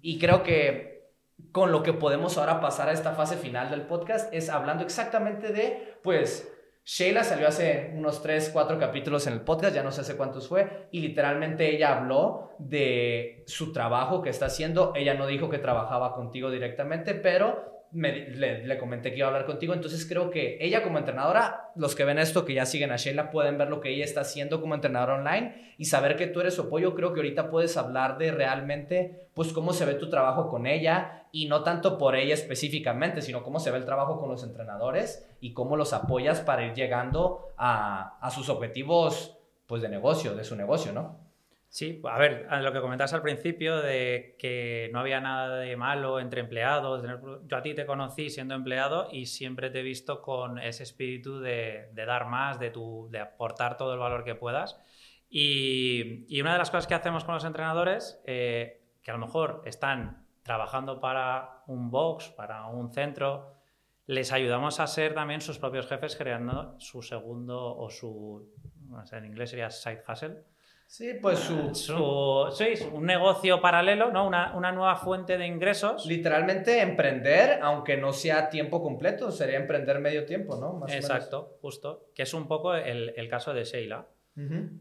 Y 0.00 0.18
creo 0.18 0.42
que 0.42 1.10
con 1.52 1.72
lo 1.72 1.82
que 1.82 1.92
podemos 1.92 2.38
ahora 2.38 2.60
pasar 2.60 2.88
a 2.88 2.92
esta 2.92 3.12
fase 3.12 3.36
final 3.36 3.70
del 3.70 3.82
podcast 3.82 4.32
es 4.32 4.48
hablando 4.48 4.82
exactamente 4.82 5.52
de, 5.52 5.98
pues, 6.02 6.50
Sheila 6.92 7.22
salió 7.22 7.46
hace 7.46 7.92
unos 7.94 8.20
3, 8.20 8.50
4 8.52 8.76
capítulos 8.80 9.24
en 9.28 9.34
el 9.34 9.42
podcast, 9.42 9.76
ya 9.76 9.84
no 9.84 9.92
sé 9.92 10.00
hace 10.00 10.16
cuántos 10.16 10.48
fue, 10.48 10.88
y 10.90 10.98
literalmente 10.98 11.72
ella 11.72 11.96
habló 11.96 12.50
de 12.58 13.44
su 13.46 13.72
trabajo 13.72 14.22
que 14.22 14.30
está 14.30 14.46
haciendo. 14.46 14.92
Ella 14.96 15.14
no 15.14 15.28
dijo 15.28 15.48
que 15.48 15.58
trabajaba 15.58 16.16
contigo 16.16 16.50
directamente, 16.50 17.14
pero 17.14 17.79
le, 17.92 18.78
comenté 18.78 19.10
que 19.10 19.18
iba 19.18 19.26
a 19.26 19.30
hablar 19.30 19.46
contigo, 19.46 19.74
entonces 19.74 20.06
creo 20.06 20.30
que 20.30 20.58
ella 20.60 20.82
como 20.82 20.98
entrenadora, 20.98 21.70
los 21.74 21.94
que 21.94 22.04
ven 22.04 22.18
esto, 22.18 22.44
que 22.44 22.54
ya 22.54 22.66
siguen 22.66 22.92
a 22.92 22.96
Sheila, 22.96 23.30
pueden 23.30 23.58
ver 23.58 23.68
lo 23.68 23.80
que 23.80 23.90
ella 23.90 24.04
está 24.04 24.20
haciendo 24.20 24.60
como 24.60 24.74
entrenadora 24.74 25.14
online 25.14 25.74
y 25.76 25.86
saber 25.86 26.16
que 26.16 26.26
tú 26.26 26.40
eres 26.40 26.54
su 26.54 26.62
apoyo, 26.62 26.94
creo 26.94 27.12
que 27.12 27.20
ahorita 27.20 27.50
puedes 27.50 27.76
hablar 27.76 28.18
de 28.18 28.30
realmente, 28.30 29.28
pues 29.34 29.52
cómo 29.52 29.72
se 29.72 29.84
ve 29.84 29.94
tu 29.94 30.08
trabajo 30.08 30.48
con 30.48 30.66
ella 30.66 31.26
y 31.32 31.46
no 31.46 31.62
tanto 31.62 31.98
por 31.98 32.16
ella 32.16 32.34
específicamente, 32.34 33.22
sino 33.22 33.42
cómo 33.42 33.58
se 33.58 33.70
ve 33.70 33.78
el 33.78 33.84
trabajo 33.84 34.20
con 34.20 34.28
los 34.28 34.44
entrenadores 34.44 35.28
y 35.40 35.52
cómo 35.52 35.76
los 35.76 35.92
apoyas 35.92 36.40
para 36.40 36.64
ir 36.66 36.74
llegando 36.74 37.52
a, 37.56 38.18
a 38.20 38.30
sus 38.30 38.48
objetivos, 38.48 39.36
pues 39.66 39.82
de 39.82 39.88
negocio, 39.88 40.34
de 40.34 40.44
su 40.44 40.56
negocio, 40.56 40.92
¿no? 40.92 41.29
Sí, 41.72 42.02
a 42.02 42.18
ver, 42.18 42.48
lo 42.50 42.72
que 42.72 42.80
comentabas 42.80 43.14
al 43.14 43.22
principio 43.22 43.80
de 43.80 44.34
que 44.40 44.90
no 44.92 44.98
había 44.98 45.20
nada 45.20 45.56
de 45.58 45.76
malo 45.76 46.18
entre 46.18 46.40
empleados. 46.40 47.04
Yo 47.46 47.56
a 47.56 47.62
ti 47.62 47.74
te 47.74 47.86
conocí 47.86 48.28
siendo 48.28 48.56
empleado 48.56 49.08
y 49.12 49.26
siempre 49.26 49.70
te 49.70 49.78
he 49.78 49.82
visto 49.84 50.20
con 50.20 50.58
ese 50.58 50.82
espíritu 50.82 51.38
de, 51.38 51.88
dar 51.94 52.26
más, 52.26 52.58
de, 52.58 52.70
tu, 52.70 53.08
de 53.12 53.20
aportar 53.20 53.76
todo 53.76 53.94
el 53.94 54.00
valor 54.00 54.24
que 54.24 54.34
puedas. 54.34 54.80
Y, 55.28 56.40
una 56.40 56.54
de 56.54 56.58
las 56.58 56.72
cosas 56.72 56.88
que 56.88 56.94
hacemos 56.94 57.22
con 57.22 57.34
los 57.34 57.44
entrenadores, 57.44 58.20
eh, 58.24 58.82
que 59.00 59.12
a 59.12 59.14
lo 59.14 59.24
mejor 59.24 59.62
están 59.64 60.26
trabajando 60.42 60.98
para 60.98 61.62
un 61.68 61.92
box, 61.92 62.30
para 62.30 62.66
un 62.66 62.92
centro, 62.92 63.54
les 64.06 64.32
ayudamos 64.32 64.80
a 64.80 64.88
ser 64.88 65.14
también 65.14 65.40
sus 65.40 65.60
propios 65.60 65.86
jefes 65.86 66.16
creando 66.16 66.74
su 66.80 67.00
segundo 67.00 67.76
o 67.76 67.90
su, 67.90 68.52
en 69.12 69.24
inglés 69.24 69.50
sería 69.50 69.70
side 69.70 70.02
hustle 70.08 70.49
Sí, 70.90 71.14
pues 71.22 71.38
su, 71.38 71.72
su, 71.72 72.48
sí, 72.50 72.84
un 72.92 73.06
negocio 73.06 73.60
paralelo, 73.60 74.10
¿no? 74.10 74.26
Una, 74.26 74.56
una, 74.56 74.72
nueva 74.72 74.96
fuente 74.96 75.38
de 75.38 75.46
ingresos. 75.46 76.04
Literalmente 76.04 76.80
emprender, 76.80 77.60
aunque 77.62 77.96
no 77.96 78.12
sea 78.12 78.50
tiempo 78.50 78.82
completo, 78.82 79.30
sería 79.30 79.56
emprender 79.56 80.00
medio 80.00 80.26
tiempo, 80.26 80.56
¿no? 80.56 80.72
Más 80.72 80.92
Exacto, 80.92 81.58
justo. 81.62 82.10
Que 82.12 82.24
es 82.24 82.34
un 82.34 82.48
poco 82.48 82.74
el, 82.74 83.14
el 83.16 83.28
caso 83.28 83.54
de 83.54 83.62
Sheila. 83.62 84.08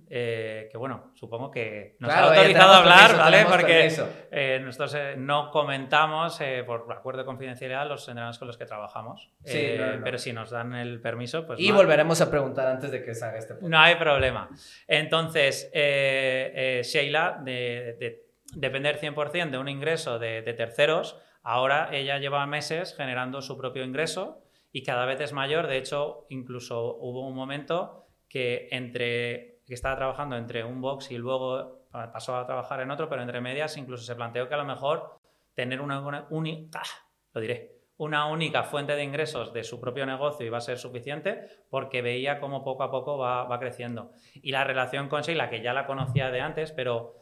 Eh, 0.10 0.70
que 0.72 0.78
bueno, 0.78 1.12
supongo 1.16 1.52
que 1.52 1.96
nos 2.00 2.12
ha 2.12 2.30
autorizado 2.30 2.74
a 2.74 2.78
hablar, 2.78 3.18
¿vale? 3.18 3.46
Porque 3.46 3.92
eh, 4.32 4.60
nosotros 4.64 4.94
eh, 4.96 5.16
no 5.18 5.52
comentamos 5.52 6.40
por 6.66 6.92
acuerdo 6.92 7.20
de 7.20 7.26
confidencialidad 7.26 7.88
los 7.88 8.08
entrenadores 8.08 8.38
con 8.38 8.48
los 8.48 8.58
que 8.58 8.66
trabajamos. 8.66 9.32
Pero 9.44 10.18
si 10.18 10.34
nos 10.34 10.50
dan 10.50 10.74
el 10.76 11.02
permiso, 11.02 11.46
pues. 11.46 11.60
Y 11.60 11.72
volveremos 11.72 12.22
a 12.22 12.30
preguntar 12.30 12.68
antes 12.68 12.92
de 12.92 13.04
que 13.04 13.14
salga 13.14 13.38
este 13.38 13.56
punto. 13.56 13.70
No 13.70 13.80
hay 13.80 13.96
problema. 13.96 14.50
Entonces, 14.88 15.70
Sheila, 15.74 17.40
de, 17.44 18.26
depender 18.54 19.00
100% 19.00 19.50
de 19.50 19.58
un 19.58 19.68
ingreso 19.68 20.20
de, 20.20 20.42
de 20.42 20.54
terceros, 20.54 21.20
ahora 21.44 21.90
ella 21.92 22.18
lleva 22.18 22.46
meses 22.46 22.96
generando 22.96 23.42
su 23.42 23.58
propio 23.58 23.84
ingreso 23.84 24.42
y 24.72 24.84
cada 24.84 25.06
vez 25.06 25.20
es 25.22 25.34
mayor. 25.34 25.68
De 25.68 25.78
hecho, 25.78 26.26
incluso 26.30 26.96
hubo 26.98 27.28
un 27.28 27.36
momento 27.36 28.09
que 28.30 28.70
entre 28.72 29.60
que 29.66 29.74
estaba 29.74 29.96
trabajando 29.98 30.38
entre 30.38 30.64
un 30.64 30.82
box 30.82 31.12
y 31.12 31.18
luego 31.18 31.86
pasó 31.92 32.38
a 32.38 32.46
trabajar 32.46 32.82
en 32.82 32.92
otro, 32.92 33.10
pero 33.10 33.22
entre 33.22 33.42
medias 33.42 33.78
incluso 33.78 34.04
se 34.04 34.16
planteó 34.16 34.48
que 34.48 34.56
a 34.56 34.58
lo 34.58 34.66
mejor 34.66 35.20
tener 35.54 35.82
una, 35.82 36.26
única, 36.30 36.80
ah, 36.82 37.08
lo 37.34 37.42
diré, 37.42 37.80
una 37.98 38.28
única 38.28 38.64
fuente 38.64 38.96
de 38.96 39.04
ingresos 39.04 39.54
de 39.54 39.64
su 39.64 39.80
propio 39.80 40.06
negocio 40.06 40.46
iba 40.46 40.58
a 40.58 40.62
ser 40.62 40.78
suficiente 40.78 41.48
porque 41.70 42.02
veía 42.02 42.40
cómo 42.40 42.64
poco 42.64 42.84
a 42.84 42.92
poco 42.92 43.18
va, 43.18 43.44
va 43.44 43.60
creciendo. 43.60 44.12
Y 44.36 44.52
la 44.52 44.64
relación 44.64 45.10
con 45.10 45.22
Sheila, 45.22 45.50
que 45.50 45.62
ya 45.62 45.74
la 45.74 45.86
conocía 45.86 46.32
de 46.32 46.42
antes, 46.42 46.72
pero 46.72 47.16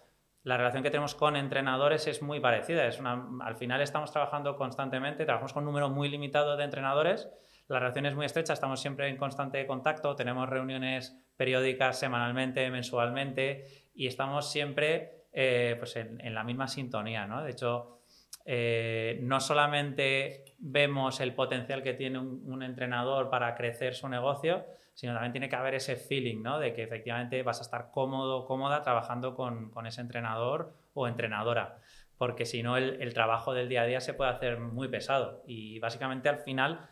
la 0.43 0.55
relación 0.55 0.84
que 0.84 0.91
tenemos 0.91 1.16
con 1.16 1.36
entrenadores 1.36 2.08
es 2.08 2.22
muy 2.22 2.39
parecida. 2.39 2.86
Es 2.86 2.99
una, 2.99 3.28
al 3.41 3.55
final 3.55 3.82
estamos 3.82 4.12
trabajando 4.12 4.55
constantemente, 4.55 5.26
trabajamos 5.26 5.51
con 5.51 5.64
un 5.64 5.68
número 5.68 5.89
muy 5.89 6.10
limitado 6.10 6.55
de 6.55 6.64
entrenadores 6.64 7.28
la 7.68 7.80
relación 7.80 8.05
es 8.05 8.15
muy 8.15 8.26
estrecha, 8.26 8.53
estamos 8.53 8.80
siempre 8.80 9.09
en 9.09 9.18
constante 9.18 9.65
contacto, 9.68 10.15
tenemos 10.15 10.47
reuniones 10.47 11.18
periódicas 11.36 11.99
semanalmente, 11.99 12.70
mensualmente 12.70 13.65
y 13.93 14.07
estamos 14.07 14.49
siempre 14.49 15.26
eh, 15.34 15.76
pues 15.78 15.97
en, 15.97 16.34
la 16.34 16.43
misma 16.43 16.68
sintonía. 16.68 17.28
¿no? 17.28 17.43
De 17.43 17.51
hecho, 17.51 17.99
eh, 18.45 19.20
no 19.22 19.41
solamente 19.41 20.55
vemos 20.59 21.20
el 21.20 21.34
potencial 21.34 21.84
que 21.84 21.93
tiene 21.93 22.20
un, 22.20 22.63
entrenador 22.63 23.30
para 23.30 23.53
crecer 23.55 23.95
su 23.95 24.07
negocio, 24.07 24.65
sino 24.93 25.13
también 25.13 25.34
tiene 25.34 25.49
que 25.49 25.55
haber 25.57 25.76
ese 25.76 25.97
feeling 25.97 26.41
¿no? 26.41 26.59
de 26.59 26.74
que 26.74 26.84
efectivamente 26.84 27.43
vas 27.43 27.59
a 27.59 27.63
estar 27.63 27.91
cómodo, 27.91 28.45
cómoda 28.45 28.82
trabajando 28.82 29.36
con, 29.36 29.74
ese 29.86 30.01
entrenador 30.01 30.74
o 30.93 31.07
entrenadora 31.07 31.80
porque 32.18 32.47
si 32.47 32.63
no 32.63 32.78
el, 32.78 32.99
el, 32.99 33.13
trabajo 33.13 33.53
del 33.53 33.70
día 33.70 33.84
a 33.84 33.86
día 33.86 34.01
se 34.01 34.15
puede 34.15 34.32
hacer 34.32 34.59
muy 34.59 34.88
pesado 34.88 35.43
y 35.45 35.78
básicamente 35.78 36.30
al 36.30 36.39
final 36.39 36.89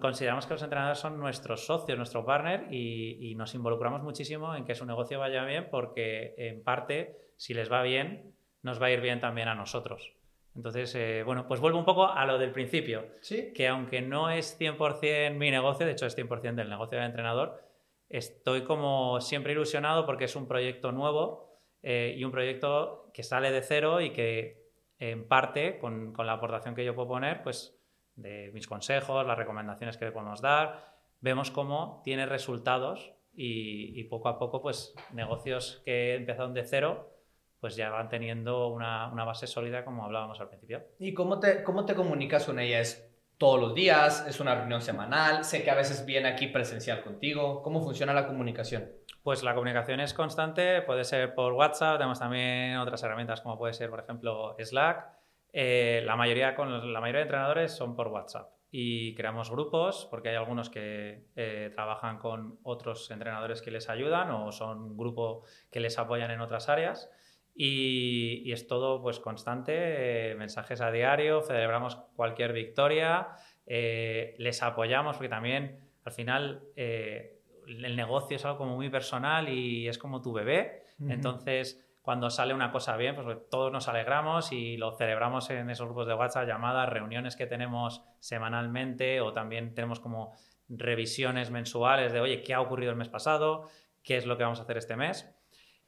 consideramos 0.00 0.46
que 0.46 0.54
los 0.54 0.62
entrenadores 0.62 0.98
son 0.98 1.18
nuestros 1.18 1.66
socios, 1.66 1.98
nuestro 1.98 2.24
partner 2.24 2.72
y, 2.72 3.34
nos 3.34 3.54
involucramos 3.54 4.02
muchísimo 4.02 4.54
en 4.54 4.64
que 4.64 4.74
su 4.74 4.84
negocio 4.86 5.18
vaya 5.18 5.44
bien 5.44 5.68
porque 5.70 6.34
en 6.36 6.62
parte, 6.62 7.32
si 7.36 7.54
les 7.54 7.70
va 7.70 7.82
bien, 7.82 8.34
nos 8.62 8.80
va 8.80 8.86
a 8.86 8.90
ir 8.90 9.00
bien 9.00 9.20
también 9.20 9.48
a 9.48 9.54
nosotros. 9.54 10.14
Entonces, 10.54 10.94
eh, 10.94 11.22
bueno, 11.24 11.46
pues 11.46 11.60
vuelvo 11.60 11.78
un 11.78 11.84
poco 11.84 12.06
a 12.06 12.26
lo 12.26 12.38
del 12.38 12.52
principio, 12.52 13.06
¿Sí? 13.20 13.52
que 13.54 13.68
aunque 13.68 14.02
no 14.02 14.30
es 14.30 14.58
100% 14.58 15.34
mi 15.34 15.50
negocio, 15.50 15.86
de 15.86 15.92
hecho 15.92 16.06
es 16.06 16.16
100% 16.16 16.54
del 16.54 16.68
negocio 16.68 16.98
del 16.98 17.06
entrenador, 17.06 17.62
estoy 18.08 18.64
como 18.64 19.20
siempre 19.20 19.52
ilusionado 19.52 20.06
porque 20.06 20.24
es 20.24 20.36
un 20.36 20.48
proyecto 20.48 20.92
nuevo 20.92 21.60
eh, 21.82 22.14
y 22.16 22.24
un 22.24 22.32
proyecto 22.32 23.10
que 23.14 23.22
sale 23.22 23.50
de 23.52 23.62
cero 23.62 24.00
y 24.00 24.10
que 24.10 24.60
en 24.98 25.26
parte, 25.26 25.78
con, 25.78 26.12
con 26.12 26.26
la 26.26 26.34
aportación 26.34 26.74
que 26.74 26.84
yo 26.84 26.94
puedo 26.94 27.08
poner, 27.08 27.42
pues 27.42 27.80
de 28.20 28.50
mis 28.52 28.66
consejos, 28.66 29.26
las 29.26 29.38
recomendaciones 29.38 29.96
que 29.96 30.06
le 30.06 30.12
podemos 30.12 30.40
dar, 30.40 30.90
vemos 31.20 31.50
cómo 31.50 32.00
tiene 32.04 32.26
resultados 32.26 33.12
y, 33.32 34.04
poco 34.04 34.28
a 34.28 34.38
poco, 34.38 34.60
pues 34.60 34.94
negocios 35.12 35.82
que 35.84 36.16
empezaron 36.16 36.52
de 36.52 36.64
cero, 36.64 37.14
pues 37.60 37.76
ya 37.76 37.90
van 37.90 38.08
teniendo 38.08 38.68
una, 38.68 39.08
base 39.24 39.46
sólida 39.46 39.84
como 39.84 40.04
hablábamos 40.04 40.40
al 40.40 40.48
principio. 40.48 40.82
¿Y 40.98 41.14
cómo 41.14 41.38
te, 41.38 41.62
cómo 41.62 41.84
te 41.84 41.94
comunicas 41.94 42.46
con 42.46 42.58
ella? 42.58 42.80
¿Es 42.80 43.10
todos 43.38 43.60
los 43.60 43.74
días? 43.74 44.26
¿Es 44.28 44.40
una 44.40 44.54
reunión 44.54 44.82
semanal? 44.82 45.44
Sé 45.44 45.62
que 45.62 45.70
a 45.70 45.74
veces 45.74 46.04
viene 46.04 46.28
aquí 46.28 46.48
presencial 46.48 47.02
contigo. 47.02 47.62
¿Cómo 47.62 47.80
funciona 47.82 48.12
la 48.12 48.26
comunicación? 48.26 48.90
Pues 49.22 49.42
la 49.42 49.54
comunicación 49.54 50.00
es 50.00 50.14
constante, 50.14 50.82
puede 50.82 51.04
ser 51.04 51.34
por 51.34 51.52
WhatsApp, 51.52 51.98
tenemos 51.98 52.18
también 52.18 52.78
otras 52.78 53.02
herramientas 53.02 53.42
como 53.42 53.58
puede 53.58 53.74
ser, 53.74 53.90
por 53.90 54.00
ejemplo, 54.00 54.56
Slack. 54.58 55.19
Eh, 55.52 56.02
la, 56.04 56.16
mayoría, 56.16 56.54
con 56.54 56.92
la 56.92 57.00
mayoría 57.00 57.20
de 57.20 57.24
entrenadores 57.24 57.72
son 57.72 57.96
por 57.96 58.08
WhatsApp. 58.08 58.50
Y 58.70 59.14
creamos 59.14 59.50
grupos 59.50 60.06
porque 60.10 60.28
hay 60.28 60.36
algunos 60.36 60.70
que 60.70 61.24
eh, 61.34 61.70
trabajan 61.74 62.18
con 62.18 62.58
otros 62.62 63.10
entrenadores 63.10 63.62
que 63.62 63.72
les 63.72 63.88
ayudan 63.88 64.30
o 64.30 64.52
son 64.52 64.82
un 64.82 64.96
grupo 64.96 65.44
que 65.72 65.80
les 65.80 65.98
apoyan 65.98 66.30
en 66.30 66.40
otras 66.40 66.68
áreas. 66.68 67.10
Y, 67.52 68.52
es 68.52 68.68
todo 68.68 69.02
pues 69.02 69.18
constante, 69.18 70.30
eh, 70.30 70.34
mensajes 70.36 70.80
a 70.80 70.92
diario, 70.92 71.42
celebramos 71.42 71.96
cualquier 72.14 72.52
victoria, 72.52 73.28
les 73.66 74.62
apoyamos 74.62 75.16
porque 75.16 75.28
también 75.28 75.80
al 76.04 76.12
final 76.12 76.62
el 76.76 77.96
negocio 77.96 78.36
es 78.36 78.44
algo 78.44 78.58
como 78.58 78.76
muy 78.76 78.88
personal 78.88 79.48
y 79.48 79.88
es 79.88 79.98
como 79.98 80.22
tu 80.22 80.32
bebé, 80.32 80.82
entonces 81.08 81.89
cuando 82.02 82.30
sale 82.30 82.54
una 82.54 82.72
cosa 82.72 82.96
bien, 82.96 83.14
pues 83.14 83.38
todos 83.50 83.70
nos 83.70 83.88
alegramos 83.88 84.52
y 84.52 84.76
lo 84.76 84.92
celebramos 84.92 85.50
en 85.50 85.68
esos 85.68 85.86
grupos 85.86 86.06
de 86.06 86.14
WhatsApp, 86.14 86.46
llamadas, 86.46 86.88
reuniones 86.88 87.36
que 87.36 87.46
tenemos 87.46 88.02
semanalmente 88.20 89.20
o 89.20 89.32
también 89.32 89.74
tenemos 89.74 90.00
como 90.00 90.32
revisiones 90.68 91.50
mensuales 91.50 92.12
de, 92.12 92.20
oye, 92.20 92.42
¿qué 92.42 92.54
ha 92.54 92.60
ocurrido 92.60 92.90
el 92.90 92.96
mes 92.96 93.08
pasado? 93.08 93.68
¿Qué 94.02 94.16
es 94.16 94.24
lo 94.24 94.38
que 94.38 94.44
vamos 94.44 94.60
a 94.60 94.62
hacer 94.62 94.78
este 94.78 94.96
mes? 94.96 95.36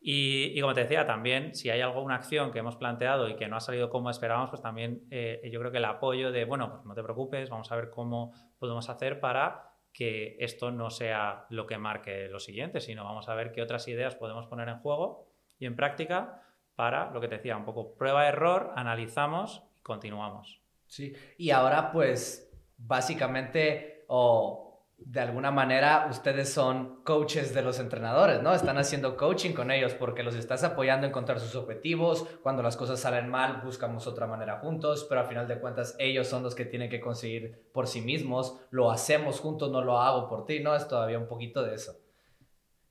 Y, 0.04 0.60
como 0.60 0.74
te 0.74 0.80
decía, 0.80 1.06
también 1.06 1.54
si 1.54 1.70
hay 1.70 1.80
alguna 1.80 2.16
acción 2.16 2.50
que 2.50 2.58
hemos 2.58 2.76
planteado 2.76 3.28
y 3.28 3.36
que 3.36 3.46
no 3.46 3.56
ha 3.56 3.60
salido 3.60 3.88
como 3.88 4.10
esperábamos, 4.10 4.50
pues 4.50 4.60
también 4.60 5.06
eh, 5.10 5.48
yo 5.50 5.60
creo 5.60 5.70
que 5.70 5.78
el 5.78 5.84
apoyo 5.84 6.32
de, 6.32 6.44
bueno, 6.44 6.70
pues 6.70 6.84
no 6.84 6.94
te 6.94 7.04
preocupes, 7.04 7.48
vamos 7.48 7.70
a 7.70 7.76
ver 7.76 7.88
cómo 7.88 8.32
podemos 8.58 8.90
hacer 8.90 9.20
para 9.20 9.70
que 9.92 10.36
esto 10.40 10.72
no 10.72 10.90
sea 10.90 11.46
lo 11.50 11.66
que 11.66 11.78
marque 11.78 12.28
lo 12.28 12.40
siguiente, 12.40 12.80
sino 12.80 13.04
vamos 13.04 13.28
a 13.28 13.34
ver 13.34 13.52
qué 13.52 13.62
otras 13.62 13.86
ideas 13.86 14.16
podemos 14.16 14.46
poner 14.46 14.68
en 14.68 14.78
juego 14.78 15.31
y 15.62 15.66
en 15.66 15.76
práctica 15.76 16.42
para 16.74 17.12
lo 17.12 17.20
que 17.20 17.28
te 17.28 17.36
decía, 17.36 17.56
un 17.56 17.64
poco 17.64 17.94
prueba-error, 17.94 18.72
analizamos 18.74 19.62
y 19.78 19.82
continuamos. 19.82 20.60
Sí, 20.88 21.14
y 21.38 21.50
ahora 21.50 21.92
pues 21.92 22.50
básicamente 22.76 24.04
o 24.08 24.84
de 24.98 25.20
alguna 25.20 25.52
manera 25.52 26.08
ustedes 26.10 26.52
son 26.52 27.04
coaches 27.04 27.54
de 27.54 27.62
los 27.62 27.78
entrenadores, 27.78 28.42
¿no? 28.42 28.52
Están 28.52 28.76
haciendo 28.76 29.16
coaching 29.16 29.52
con 29.52 29.70
ellos 29.70 29.94
porque 29.94 30.24
los 30.24 30.34
estás 30.34 30.64
apoyando 30.64 31.06
a 31.06 31.10
encontrar 31.10 31.38
sus 31.38 31.54
objetivos. 31.54 32.26
Cuando 32.42 32.64
las 32.64 32.76
cosas 32.76 32.98
salen 32.98 33.28
mal, 33.28 33.62
buscamos 33.62 34.08
otra 34.08 34.26
manera 34.26 34.58
juntos, 34.58 35.06
pero 35.08 35.20
al 35.20 35.28
final 35.28 35.46
de 35.46 35.60
cuentas 35.60 35.94
ellos 36.00 36.26
son 36.26 36.42
los 36.42 36.56
que 36.56 36.64
tienen 36.64 36.90
que 36.90 37.00
conseguir 37.00 37.70
por 37.72 37.86
sí 37.86 38.00
mismos. 38.00 38.58
Lo 38.70 38.90
hacemos 38.90 39.38
juntos, 39.38 39.70
no 39.70 39.80
lo 39.82 39.98
hago 39.98 40.28
por 40.28 40.44
ti, 40.44 40.58
¿no? 40.58 40.74
Es 40.74 40.88
todavía 40.88 41.20
un 41.20 41.28
poquito 41.28 41.62
de 41.62 41.76
eso. 41.76 41.96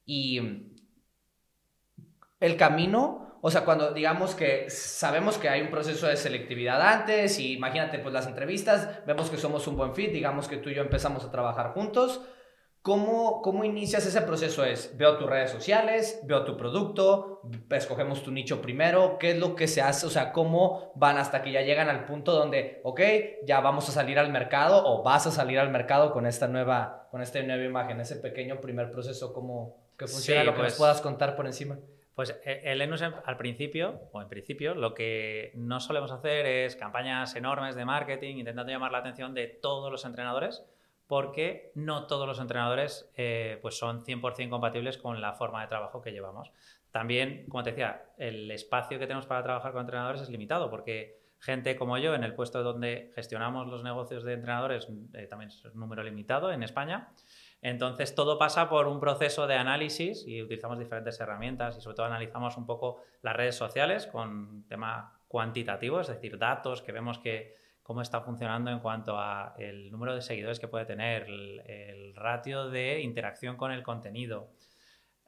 Y 0.05 0.70
el 2.41 2.57
camino, 2.57 3.37
o 3.41 3.49
sea, 3.49 3.63
cuando 3.63 3.93
digamos 3.93 4.35
que 4.35 4.69
sabemos 4.69 5.37
que 5.37 5.47
hay 5.47 5.61
un 5.61 5.71
proceso 5.71 6.07
de 6.07 6.17
selectividad 6.17 6.81
antes 6.81 7.39
y 7.39 7.53
imagínate 7.53 7.99
pues 7.99 8.13
las 8.13 8.27
entrevistas, 8.27 9.05
vemos 9.05 9.29
que 9.29 9.37
somos 9.37 9.65
un 9.67 9.77
buen 9.77 9.95
fit, 9.95 10.11
digamos 10.11 10.47
que 10.47 10.57
tú 10.57 10.69
y 10.69 10.75
yo 10.75 10.81
empezamos 10.81 11.23
a 11.23 11.31
trabajar 11.31 11.73
juntos, 11.73 12.21
¿cómo, 12.81 13.41
cómo 13.41 13.63
inicias 13.63 14.05
ese 14.05 14.21
proceso? 14.21 14.65
Es, 14.65 14.95
veo 14.97 15.17
tus 15.17 15.29
redes 15.29 15.51
sociales, 15.51 16.19
veo 16.23 16.43
tu 16.43 16.57
producto, 16.57 17.41
escogemos 17.69 18.23
tu 18.23 18.31
nicho 18.31 18.61
primero, 18.61 19.17
¿qué 19.19 19.31
es 19.31 19.39
lo 19.39 19.55
que 19.55 19.67
se 19.67 19.81
hace? 19.81 20.07
O 20.07 20.09
sea, 20.09 20.31
¿cómo 20.31 20.91
van 20.95 21.17
hasta 21.17 21.41
que 21.41 21.51
ya 21.51 21.61
llegan 21.61 21.89
al 21.89 22.05
punto 22.05 22.33
donde, 22.33 22.81
ok, 22.83 23.01
ya 23.43 23.59
vamos 23.59 23.87
a 23.89 23.91
salir 23.91 24.17
al 24.19 24.31
mercado 24.31 24.83
o 24.85 25.03
vas 25.03 25.27
a 25.27 25.31
salir 25.31 25.59
al 25.59 25.69
mercado 25.69 26.11
con 26.11 26.25
esta 26.25 26.47
nueva, 26.47 27.07
con 27.11 27.21
esta 27.21 27.41
nueva 27.41 27.63
imagen, 27.63 27.99
ese 27.99 28.15
pequeño 28.15 28.61
primer 28.61 28.91
proceso, 28.91 29.31
¿cómo 29.31 29.77
que 29.97 30.07
funciona? 30.07 30.43
lo 30.43 30.53
que 30.53 30.61
pues 30.61 30.75
puedas 30.75 31.01
contar 31.01 31.35
por 31.35 31.45
encima. 31.45 31.77
Pues 32.15 32.37
eh, 32.45 32.61
el 32.65 32.81
ENUS 32.81 33.01
al 33.01 33.37
principio, 33.37 34.09
o 34.11 34.21
en 34.21 34.27
principio, 34.27 34.75
lo 34.75 34.93
que 34.93 35.51
no 35.55 35.79
solemos 35.79 36.11
hacer 36.11 36.45
es 36.45 36.75
campañas 36.75 37.35
enormes 37.35 37.75
de 37.75 37.85
marketing 37.85 38.37
intentando 38.37 38.71
llamar 38.71 38.91
la 38.91 38.99
atención 38.99 39.33
de 39.33 39.47
todos 39.47 39.91
los 39.91 40.05
entrenadores, 40.05 40.65
porque 41.07 41.71
no 41.75 42.07
todos 42.07 42.27
los 42.27 42.39
entrenadores 42.39 43.09
eh, 43.15 43.59
pues 43.61 43.77
son 43.77 44.05
100% 44.05 44.49
compatibles 44.49 44.97
con 44.97 45.19
la 45.19 45.33
forma 45.33 45.61
de 45.61 45.67
trabajo 45.67 46.01
que 46.01 46.11
llevamos. 46.11 46.51
También, 46.91 47.45
como 47.49 47.63
te 47.63 47.71
decía, 47.71 48.05
el 48.17 48.51
espacio 48.51 48.99
que 48.99 49.07
tenemos 49.07 49.25
para 49.25 49.43
trabajar 49.43 49.71
con 49.71 49.81
entrenadores 49.81 50.21
es 50.21 50.29
limitado, 50.29 50.69
porque 50.69 51.19
gente 51.39 51.75
como 51.75 51.97
yo, 51.97 52.13
en 52.13 52.23
el 52.23 52.33
puesto 52.33 52.63
donde 52.63 53.11
gestionamos 53.15 53.67
los 53.67 53.83
negocios 53.83 54.23
de 54.23 54.33
entrenadores, 54.33 54.87
eh, 55.13 55.27
también 55.27 55.49
es 55.49 55.65
un 55.65 55.79
número 55.79 56.03
limitado 56.03 56.51
en 56.51 56.63
España. 56.63 57.09
Entonces, 57.61 58.15
todo 58.15 58.39
pasa 58.39 58.69
por 58.69 58.87
un 58.87 58.99
proceso 58.99 59.45
de 59.45 59.55
análisis 59.55 60.25
y 60.27 60.41
utilizamos 60.41 60.79
diferentes 60.79 61.19
herramientas 61.19 61.77
y 61.77 61.81
sobre 61.81 61.95
todo 61.95 62.07
analizamos 62.07 62.57
un 62.57 62.65
poco 62.65 63.01
las 63.21 63.35
redes 63.35 63.55
sociales 63.55 64.07
con 64.07 64.65
tema 64.67 65.19
cuantitativo, 65.27 66.01
es 66.01 66.07
decir, 66.07 66.37
datos 66.39 66.81
que 66.81 66.91
vemos 66.91 67.19
que 67.19 67.55
cómo 67.83 68.01
está 68.01 68.21
funcionando 68.21 68.71
en 68.71 68.79
cuanto 68.79 69.17
a 69.17 69.53
el 69.57 69.91
número 69.91 70.15
de 70.15 70.21
seguidores 70.21 70.59
que 70.59 70.67
puede 70.67 70.85
tener, 70.85 71.23
el, 71.27 72.13
ratio 72.15 72.69
de 72.69 73.01
interacción 73.01 73.57
con 73.57 73.71
el 73.71 73.81
contenido. 73.81 74.49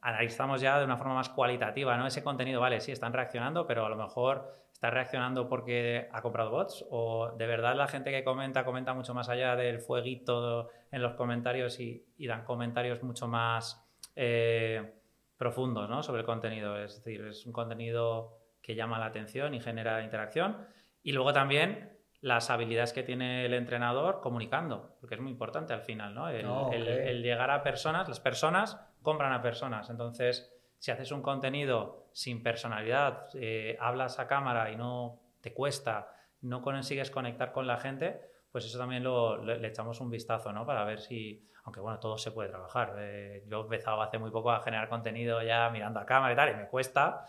Analizamos 0.02 0.62
ya 0.62 0.78
de 0.78 0.86
una 0.86 0.98
forma 0.98 1.16
más 1.16 1.30
cualitativa, 1.30 1.98
¿no? 1.98 2.06
Ese 2.06 2.24
contenido, 2.24 2.60
vale, 2.62 2.82
sí, 2.82 2.92
están 2.92 3.14
reaccionando, 3.14 3.66
pero 3.66 3.86
a 3.86 3.90
lo 3.90 3.96
mejor 3.96 4.54
está 4.72 4.92
reaccionando 4.92 5.48
porque 5.50 6.08
ha 6.12 6.22
comprado 6.22 6.52
bots 6.52 6.86
o 6.90 7.32
de 7.32 7.48
verdad 7.48 7.76
la 7.76 7.88
gente 7.88 8.12
que 8.12 8.24
comenta 8.24 8.66
comenta 8.66 8.94
mucho 8.94 9.14
más 9.14 9.30
allá 9.30 9.56
del 9.56 9.80
fueguito 9.80 10.70
en 10.94 11.02
los 11.02 11.16
comentarios 11.16 11.80
y, 11.80 12.06
dan 12.20 12.46
comentarios 12.46 13.02
mucho 13.02 13.28
más 13.28 13.84
eh, 14.16 14.94
profundos 15.36 15.90
¿no? 15.90 16.04
sobre 16.04 16.22
el 16.22 16.26
contenido. 16.26 16.78
Es 16.78 16.98
decir, 16.98 17.26
es 17.26 17.48
un 17.48 17.52
contenido 17.52 18.38
que 18.62 18.76
llama 18.76 19.00
la 19.00 19.08
atención 19.08 19.56
y 19.56 19.60
genera 19.60 20.04
interacción. 20.04 20.56
Y 21.02 21.12
luego 21.12 21.34
también 21.34 21.98
las 22.22 22.52
habilidades 22.52 22.94
que 22.94 23.02
tiene 23.02 23.44
el 23.44 23.56
entrenador 23.56 24.22
comunicando, 24.22 24.96
porque 25.00 25.16
es 25.16 25.22
muy 25.22 25.32
importante 25.32 25.74
al 25.74 25.82
final, 25.82 26.14
¿no? 26.14 26.30
El, 26.30 26.46
Oh, 26.46 26.68
ok. 26.68 26.74
el 26.74 27.24
llegar 27.24 27.50
a 27.50 27.64
personas, 27.64 28.08
las 28.08 28.20
personas 28.20 28.80
compran 29.02 29.34
a 29.34 29.42
personas. 29.42 29.90
Entonces, 29.90 30.54
si 30.78 30.92
haces 30.92 31.12
un 31.12 31.24
contenido 31.24 32.08
sin 32.14 32.44
personalidad, 32.44 33.30
eh, 33.34 33.78
hablas 33.80 34.20
a 34.20 34.28
cámara 34.28 34.72
y 34.72 34.76
no 34.76 35.20
te 35.42 35.54
cuesta, 35.54 36.14
no 36.42 36.62
consigues 36.62 37.10
conectar 37.10 37.52
con 37.52 37.66
la 37.66 37.78
gente, 37.78 38.22
pues 38.54 38.64
eso 38.66 38.78
también 38.78 39.04
lo, 39.04 39.44
le, 39.44 39.58
le 39.60 39.68
echamos 39.68 40.00
un 40.00 40.10
vistazo, 40.10 40.54
¿no? 40.54 40.66
Para 40.66 40.86
ver 40.86 41.02
si, 41.02 41.44
aunque 41.66 41.82
bueno, 41.82 42.00
todo 42.00 42.18
se 42.18 42.32
puede 42.32 42.48
trabajar. 42.50 42.96
Eh, 43.00 43.44
yo 43.50 43.60
he 43.60 43.64
empezado 43.64 44.02
hace 44.02 44.18
muy 44.20 44.32
poco 44.32 44.52
a 44.52 44.62
generar 44.62 44.88
contenido 44.88 45.42
ya 45.44 45.70
mirando 45.72 46.00
a 46.00 46.06
cámara 46.06 46.32
y 46.34 46.36
tal, 46.38 46.50
y 46.52 46.56
me 46.56 46.68
cuesta. 46.68 47.26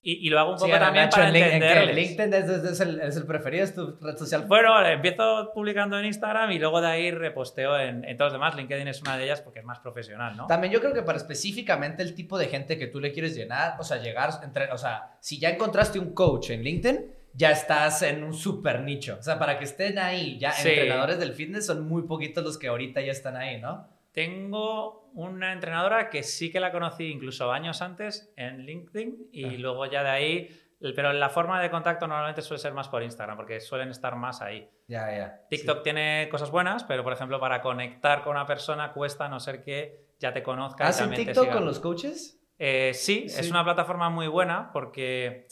Y, 0.00 0.26
y 0.26 0.30
lo 0.30 0.38
hago 0.38 0.52
un 0.52 0.58
poco 0.58 0.72
a 0.74 0.78
también 0.78 1.06
Nacho 1.06 1.16
para 1.16 1.28
en, 1.28 1.34
Lin- 1.34 1.42
en 1.42 1.52
entenderles. 1.54 1.96
LinkedIn 1.96 2.34
es, 2.34 2.48
es- 2.48 2.64
es 2.70 2.80
el, 2.80 3.00
es 3.00 3.16
el 3.16 3.26
preferido, 3.26 3.64
es 3.64 3.74
tu 3.74 3.96
red 4.00 4.16
social. 4.16 4.44
Bueno, 4.46 4.70
vale, 4.70 4.92
empiezo 4.92 5.50
publicando 5.52 5.98
en 5.98 6.04
Instagram 6.04 6.52
y 6.52 6.58
luego 6.60 6.80
de 6.80 6.86
ahí 6.86 7.10
reposteo 7.10 7.76
en, 7.78 8.04
en 8.04 8.16
todos 8.16 8.32
los 8.32 8.40
demás. 8.40 8.54
LinkedIn 8.54 8.86
es 8.86 9.02
una 9.02 9.16
de 9.18 9.24
ellas 9.24 9.40
porque 9.40 9.58
es 9.58 9.64
más 9.64 9.80
profesional, 9.80 10.36
¿no? 10.36 10.46
También 10.46 10.72
yo 10.72 10.80
creo 10.80 10.92
que 10.94 11.02
para 11.02 11.18
específicamente 11.18 12.02
el 12.04 12.14
tipo 12.14 12.38
de 12.38 12.46
gente 12.46 12.78
que 12.78 12.86
tú 12.86 13.00
le 13.00 13.10
quieres 13.12 13.34
llenar, 13.34 13.74
o 13.80 13.82
sea, 13.82 13.96
llegar, 13.96 14.30
entre, 14.44 14.70
o 14.70 14.78
sea, 14.78 15.16
si 15.20 15.40
ya 15.40 15.50
encontraste 15.50 15.98
un 15.98 16.14
coach 16.14 16.50
en 16.50 16.62
LinkedIn, 16.62 17.12
ya 17.38 17.52
estás 17.52 18.02
en 18.02 18.24
un 18.24 18.34
super 18.34 18.80
nicho. 18.80 19.16
O 19.18 19.22
sea, 19.22 19.38
para 19.38 19.58
que 19.58 19.64
estén 19.64 19.96
ahí, 19.98 20.38
ya 20.38 20.50
Sí. 20.52 20.68
entrenadores 20.70 21.18
del 21.20 21.32
fitness 21.32 21.66
son 21.66 21.86
muy 21.88 22.02
poquitos 22.02 22.42
los 22.44 22.58
que 22.58 22.66
ahorita 22.66 23.00
ya 23.00 23.12
están 23.12 23.36
ahí, 23.36 23.60
¿no? 23.60 23.88
Tengo 24.12 25.10
una 25.14 25.52
entrenadora 25.52 26.10
que 26.10 26.22
sí 26.24 26.50
que 26.50 26.60
la 26.60 26.72
conocí 26.72 27.06
incluso 27.06 27.50
años 27.52 27.80
antes 27.82 28.32
en 28.36 28.66
LinkedIn 28.66 29.28
y 29.32 29.44
Ah. 29.44 29.52
luego 29.58 29.86
ya 29.86 30.02
de 30.02 30.10
ahí, 30.10 30.60
pero 30.96 31.12
la 31.12 31.28
forma 31.28 31.62
de 31.62 31.70
contacto 31.70 32.06
normalmente 32.08 32.42
suele 32.42 32.60
ser 32.60 32.72
más 32.72 32.88
por 32.88 33.02
Instagram 33.02 33.36
porque 33.36 33.60
suelen 33.60 33.90
estar 33.90 34.16
más 34.16 34.42
ahí. 34.42 34.68
Ya, 34.88 35.10
ya. 35.16 35.46
TikTok 35.48 35.82
tiene 35.82 36.28
cosas 36.30 36.50
buenas, 36.50 36.84
pero 36.84 37.02
por 37.04 37.12
ejemplo 37.12 37.38
para 37.40 37.60
conectar 37.62 38.22
con 38.22 38.32
una 38.36 38.46
persona 38.46 38.92
cuesta 38.92 39.26
a 39.26 39.28
no 39.28 39.38
ser 39.40 39.62
que 39.62 40.08
ya 40.18 40.32
te 40.32 40.42
conozca. 40.42 40.86
¿Hacen 40.88 41.10
te 41.10 41.16
TikTok 41.24 41.52
con 41.52 41.64
los 41.64 41.78
coaches? 41.80 42.34
Eh, 42.60 42.92
sí, 42.94 43.28
Sí. 43.28 43.40
es 43.40 43.50
una 43.50 43.62
plataforma 43.62 44.10
muy 44.10 44.26
buena 44.26 44.70
porque 44.72 45.46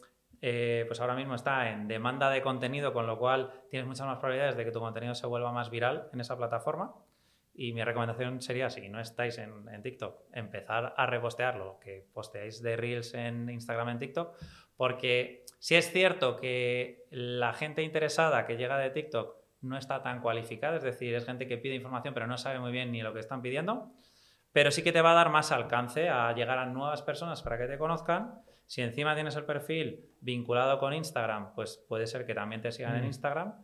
eh, 0.49 0.85
pues 0.87 1.01
ahora 1.01 1.17
mismo 1.17 1.35
está 1.35 1.73
en 1.73 1.89
demanda 1.89 2.31
de 2.31 2.41
contenido, 2.41 2.93
con 2.93 3.09
lo 3.09 3.19
cual 3.19 3.51
tienes 3.69 3.89
muchas 3.89 4.07
más 4.07 4.19
probabilidades 4.19 4.57
de 4.57 4.65
que 4.65 4.71
tu 4.71 4.79
contenido 4.79 5.13
se 5.17 5.27
vuelva 5.27 5.51
más 5.51 5.71
viral 5.71 6.09
en 6.13 6.21
esa 6.21 6.37
plataforma. 6.37 6.95
Y 7.53 7.73
mi 7.73 7.83
recomendación 7.83 8.41
sería, 8.41 8.71
si 8.71 8.89
no 8.89 9.01
estáis 9.01 9.39
en, 9.39 9.83
TikTok, 9.83 10.21
empezar 10.33 10.95
a 10.97 11.07
repostearlo, 11.07 11.81
que 11.81 12.07
posteáis 12.15 12.63
de 12.63 12.77
Reels 12.77 13.15
en 13.15 13.51
Instagram, 13.51 13.89
en 13.89 13.99
TikTok, 13.99 14.37
porque 14.77 15.45
sí 15.59 15.75
es 15.75 15.91
cierto 15.91 16.37
que 16.37 17.09
la 17.11 17.53
gente 17.53 17.83
interesada 17.83 18.47
que 18.47 18.57
llega 18.57 18.79
de 18.79 18.91
TikTok 18.91 19.35
no 19.63 19.77
está 19.77 20.01
tan 20.05 20.21
cualificada, 20.21 20.77
es 20.77 20.85
decir, 20.85 21.13
es 21.17 21.25
gente 21.25 21.49
que 21.49 21.59
pide 21.59 21.75
información 21.75 22.15
pero 22.15 22.29
no 22.29 22.39
sabe 22.39 22.61
muy 22.61 22.71
bien 22.71 22.93
ni 22.93 23.03
lo 23.03 23.13
que 23.13 23.19
están 23.19 23.43
pidiendo, 23.43 23.91
pero 24.53 24.71
sí 24.71 24.85
que 24.85 24.93
te 24.93 25.03
va 25.03 25.11
a 25.11 25.15
dar 25.15 25.31
más 25.31 25.51
alcance 25.51 26.09
a 26.09 26.33
llegar 26.35 26.59
a 26.59 26.67
nuevas 26.67 27.03
personas 27.03 27.43
para 27.43 27.59
que 27.59 27.67
te 27.67 27.79
conozcan. 27.79 28.47
Si 28.67 28.83
encima 28.83 29.15
tienes 29.15 29.37
el 29.37 29.45
perfil 29.45 30.11
vinculado 30.21 30.79
con 30.79 30.93
Instagram, 30.93 31.55
pues 31.55 31.77
puede 31.89 32.07
ser 32.07 32.27
que 32.27 32.35
también 32.35 32.61
te 32.61 32.73
sigan 32.73 32.97
en 32.97 33.03
Mm. 33.03 33.07
Instagram 33.07 33.55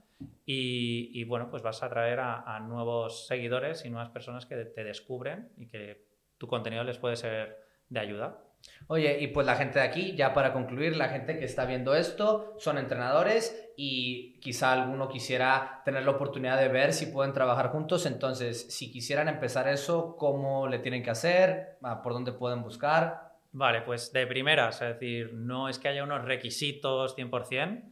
y, 0.47 1.11
y, 1.13 1.25
bueno, 1.25 1.51
pues 1.51 1.63
vas 1.63 1.83
a 1.83 1.87
atraer 1.87 2.21
a, 2.21 2.43
a 2.57 2.61
nuevos 2.61 3.27
seguidores 3.27 3.85
y 3.85 3.91
nuevas 3.91 4.11
personas 4.11 4.47
que 4.47 4.57
te 4.57 4.85
descubren 4.85 5.51
y 5.57 5.67
que 5.67 6.07
tu 6.39 6.47
contenido 6.47 6.85
les 6.85 6.99
puede 6.99 7.17
ser 7.17 7.59
de 7.89 8.01
ayuda. 8.01 8.39
Oye, 8.87 9.19
y 9.21 9.27
pues 9.29 9.45
la 9.45 9.57
gente 9.57 9.81
de 9.81 9.85
aquí, 9.85 10.15
ya 10.15 10.33
para 10.33 10.53
concluir, 10.53 10.97
la 10.97 11.09
gente 11.09 11.37
que 11.37 11.45
está 11.45 11.65
viendo 11.67 11.97
esto 11.97 12.55
son 12.59 12.79
entrenadores 12.79 13.73
y 13.77 14.39
quizá 14.39 14.73
alguno 14.73 15.09
quisiera 15.09 15.83
tener 15.85 16.05
la 16.05 16.13
oportunidad 16.13 16.59
de 16.61 16.69
ver 16.69 16.93
si 16.93 17.07
pueden 17.07 17.33
trabajar 17.33 17.71
juntos. 17.71 18.07
Entonces, 18.07 18.73
si 18.73 18.93
quisieran 18.93 19.29
empezar 19.29 19.67
eso, 19.67 20.17
¿cómo 20.17 20.69
le 20.69 20.79
tienen 20.79 21.03
que 21.03 21.11
hacer? 21.11 21.79
Ah, 21.83 22.03
¿Por 22.03 22.13
dónde 22.13 22.31
pueden 22.33 22.63
buscar? 22.63 23.32
Vale, 23.53 23.83
pues 23.83 24.13
de 24.13 24.27
primeras, 24.27 24.81
es 24.83 24.89
decir, 24.89 25.35
no 25.35 25.69
es 25.69 25.79
que 25.79 25.89
haya 25.89 26.03
unos 26.05 26.25
requisitos 26.25 27.17
100%. 27.17 27.83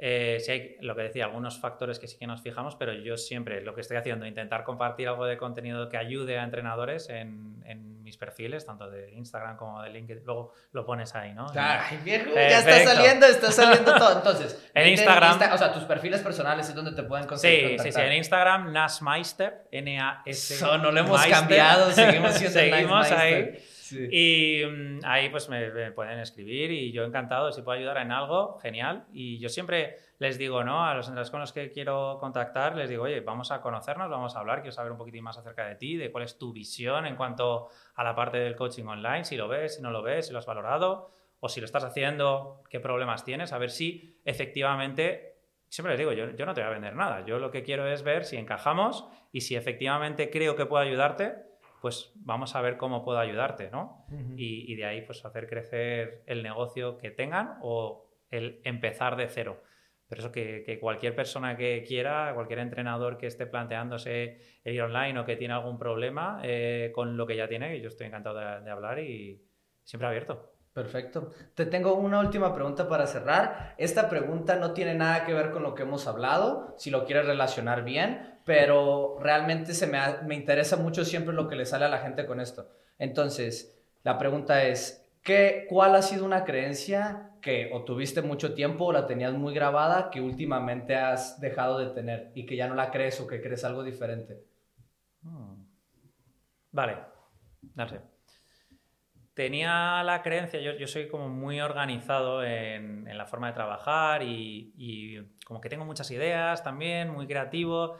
Eh, 0.00 0.38
sí 0.40 0.52
hay, 0.52 0.76
lo 0.80 0.94
que 0.94 1.02
decía, 1.02 1.24
algunos 1.24 1.60
factores 1.60 1.98
que 1.98 2.06
sí 2.06 2.16
que 2.18 2.26
nos 2.28 2.40
fijamos, 2.40 2.76
pero 2.76 2.92
yo 2.92 3.16
siempre 3.16 3.60
lo 3.62 3.74
que 3.74 3.80
estoy 3.80 3.96
haciendo, 3.96 4.26
intentar 4.26 4.62
compartir 4.62 5.08
algo 5.08 5.26
de 5.26 5.36
contenido 5.36 5.88
que 5.88 5.96
ayude 5.96 6.38
a 6.38 6.44
entrenadores 6.44 7.08
en, 7.08 7.60
en 7.66 8.00
mis 8.04 8.16
perfiles, 8.16 8.64
tanto 8.64 8.88
de 8.88 9.10
Instagram 9.10 9.56
como 9.56 9.82
de 9.82 9.90
LinkedIn. 9.90 10.22
Luego 10.24 10.52
lo 10.70 10.86
pones 10.86 11.16
ahí, 11.16 11.34
¿no? 11.34 11.46
Ay, 11.56 11.98
viejo, 12.04 12.30
ya 12.32 12.60
está 12.60 12.84
saliendo, 12.94 13.26
está 13.26 13.50
saliendo 13.50 13.92
todo. 13.96 14.18
Entonces, 14.18 14.70
En 14.74 14.86
Instagram. 14.86 15.32
Insta- 15.36 15.52
o 15.52 15.58
sea, 15.58 15.72
tus 15.72 15.82
perfiles 15.82 16.20
personales 16.20 16.68
es 16.68 16.74
donde 16.76 16.92
te 16.92 17.02
pueden 17.02 17.26
conseguir. 17.26 17.80
Sí, 17.80 17.86
sí, 17.86 17.90
sí, 17.92 18.00
en 18.00 18.12
Instagram, 18.12 18.72
Nasmeister, 18.72 19.66
N-A-S. 19.72 20.54
Eso, 20.54 20.78
no 20.78 20.92
lo 20.92 21.00
hemos 21.00 21.18
Meister. 21.18 21.32
cambiado, 21.32 21.90
seguimos 21.90 22.34
siendo 22.34 22.56
Seguimos 22.60 23.10
ahí. 23.10 23.58
Sí. 23.88 24.08
Y 24.10 24.66
mm, 24.66 25.00
ahí 25.04 25.28
pues 25.30 25.48
me, 25.48 25.70
me 25.70 25.92
pueden 25.92 26.18
escribir 26.18 26.70
y 26.70 26.92
yo 26.92 27.04
encantado, 27.04 27.52
si 27.52 27.62
puedo 27.62 27.78
ayudar 27.78 27.98
en 27.98 28.12
algo, 28.12 28.58
genial. 28.58 29.06
Y 29.12 29.38
yo 29.38 29.48
siempre 29.48 29.96
les 30.18 30.36
digo, 30.36 30.64
¿no? 30.64 30.84
A 30.84 30.94
los 30.94 31.06
entrenadores 31.06 31.30
con 31.30 31.40
los 31.40 31.52
que 31.52 31.70
quiero 31.70 32.18
contactar, 32.18 32.76
les 32.76 32.88
digo, 32.88 33.04
oye, 33.04 33.20
vamos 33.20 33.52
a 33.52 33.60
conocernos, 33.60 34.10
vamos 34.10 34.34
a 34.34 34.40
hablar, 34.40 34.60
quiero 34.60 34.72
saber 34.72 34.92
un 34.92 34.98
poquitín 34.98 35.22
más 35.22 35.38
acerca 35.38 35.66
de 35.66 35.76
ti, 35.76 35.96
de 35.96 36.10
cuál 36.10 36.24
es 36.24 36.38
tu 36.38 36.52
visión 36.52 37.06
en 37.06 37.16
cuanto 37.16 37.68
a 37.94 38.04
la 38.04 38.14
parte 38.14 38.38
del 38.38 38.56
coaching 38.56 38.84
online, 38.84 39.24
si 39.24 39.36
lo 39.36 39.48
ves, 39.48 39.76
si 39.76 39.82
no 39.82 39.90
lo 39.90 40.02
ves, 40.02 40.26
si 40.26 40.32
lo 40.32 40.40
has 40.40 40.46
valorado, 40.46 41.12
o 41.40 41.48
si 41.48 41.60
lo 41.60 41.66
estás 41.66 41.84
haciendo, 41.84 42.64
qué 42.68 42.80
problemas 42.80 43.24
tienes, 43.24 43.52
a 43.52 43.58
ver 43.58 43.70
si 43.70 44.20
efectivamente, 44.24 45.36
siempre 45.68 45.92
les 45.92 45.98
digo, 46.00 46.12
yo, 46.12 46.30
yo 46.34 46.46
no 46.46 46.54
te 46.54 46.62
voy 46.62 46.68
a 46.68 46.72
vender 46.72 46.96
nada, 46.96 47.24
yo 47.24 47.38
lo 47.38 47.52
que 47.52 47.62
quiero 47.62 47.86
es 47.86 48.02
ver 48.02 48.24
si 48.24 48.36
encajamos 48.36 49.06
y 49.30 49.42
si 49.42 49.54
efectivamente 49.54 50.30
creo 50.30 50.56
que 50.56 50.66
puedo 50.66 50.82
ayudarte, 50.82 51.47
pues 51.80 52.12
vamos 52.16 52.54
a 52.56 52.60
ver 52.60 52.76
cómo 52.76 53.04
puedo 53.04 53.18
ayudarte, 53.18 53.70
¿no? 53.70 54.04
Y, 54.36 54.72
y 54.72 54.76
de 54.76 54.84
ahí 54.84 55.02
pues 55.02 55.24
hacer 55.24 55.48
crecer 55.48 56.22
el 56.26 56.42
negocio 56.42 56.98
que 56.98 57.10
tengan 57.10 57.58
o 57.62 58.06
el 58.30 58.60
empezar 58.64 59.16
de 59.16 59.28
cero. 59.28 59.62
Pero 60.08 60.20
eso 60.20 60.32
que, 60.32 60.62
que 60.64 60.80
cualquier 60.80 61.14
persona 61.14 61.56
que 61.56 61.84
quiera, 61.86 62.32
cualquier 62.34 62.60
entrenador 62.60 63.18
que 63.18 63.26
esté 63.26 63.46
planteándose 63.46 64.40
el 64.64 64.74
ir 64.74 64.82
online 64.82 65.18
o 65.18 65.24
que 65.24 65.36
tiene 65.36 65.54
algún 65.54 65.78
problema 65.78 66.40
eh, 66.42 66.90
con 66.94 67.16
lo 67.16 67.26
que 67.26 67.36
ya 67.36 67.46
tiene, 67.46 67.80
yo 67.80 67.88
estoy 67.88 68.06
encantado 68.06 68.38
de, 68.38 68.62
de 68.62 68.70
hablar 68.70 68.98
y 69.00 69.42
siempre 69.84 70.08
abierto. 70.08 70.57
Perfecto. 70.78 71.32
Te 71.56 71.66
tengo 71.66 71.94
una 71.94 72.20
última 72.20 72.54
pregunta 72.54 72.88
para 72.88 73.08
cerrar. 73.08 73.74
Esta 73.78 74.08
pregunta 74.08 74.54
no 74.54 74.74
tiene 74.74 74.94
nada 74.94 75.24
que 75.24 75.34
ver 75.34 75.50
con 75.50 75.64
lo 75.64 75.74
que 75.74 75.82
hemos 75.82 76.06
hablado, 76.06 76.76
si 76.78 76.88
lo 76.90 77.04
quieres 77.04 77.26
relacionar 77.26 77.82
bien, 77.82 78.38
pero 78.44 79.18
realmente 79.20 79.74
se 79.74 79.88
me, 79.88 79.98
me 80.24 80.36
interesa 80.36 80.76
mucho 80.76 81.04
siempre 81.04 81.34
lo 81.34 81.48
que 81.48 81.56
le 81.56 81.66
sale 81.66 81.86
a 81.86 81.88
la 81.88 81.98
gente 81.98 82.26
con 82.26 82.38
esto. 82.38 82.70
Entonces, 82.96 83.76
la 84.04 84.18
pregunta 84.18 84.62
es, 84.62 85.04
¿qué, 85.24 85.66
¿cuál 85.68 85.96
ha 85.96 86.02
sido 86.02 86.24
una 86.24 86.44
creencia 86.44 87.32
que 87.42 87.70
o 87.72 87.82
tuviste 87.82 88.22
mucho 88.22 88.54
tiempo 88.54 88.84
o 88.84 88.92
la 88.92 89.08
tenías 89.08 89.32
muy 89.32 89.52
grabada 89.52 90.10
que 90.10 90.20
últimamente 90.20 90.94
has 90.94 91.40
dejado 91.40 91.80
de 91.80 91.90
tener 91.90 92.30
y 92.36 92.46
que 92.46 92.54
ya 92.54 92.68
no 92.68 92.76
la 92.76 92.92
crees 92.92 93.20
o 93.20 93.26
que 93.26 93.42
crees 93.42 93.64
algo 93.64 93.82
diferente? 93.82 94.44
Vale, 96.70 96.98
no. 97.74 98.17
Tenía 99.38 100.02
la 100.02 100.20
creencia, 100.20 100.58
yo, 100.60 100.72
yo 100.72 100.88
soy 100.88 101.06
como 101.06 101.28
muy 101.28 101.60
organizado 101.60 102.42
en, 102.42 103.06
en 103.06 103.16
la 103.16 103.24
forma 103.24 103.46
de 103.46 103.52
trabajar 103.52 104.20
y, 104.24 104.72
y 104.76 105.22
como 105.46 105.60
que 105.60 105.68
tengo 105.68 105.84
muchas 105.84 106.10
ideas 106.10 106.64
también, 106.64 107.10
muy 107.10 107.28
creativo 107.28 107.94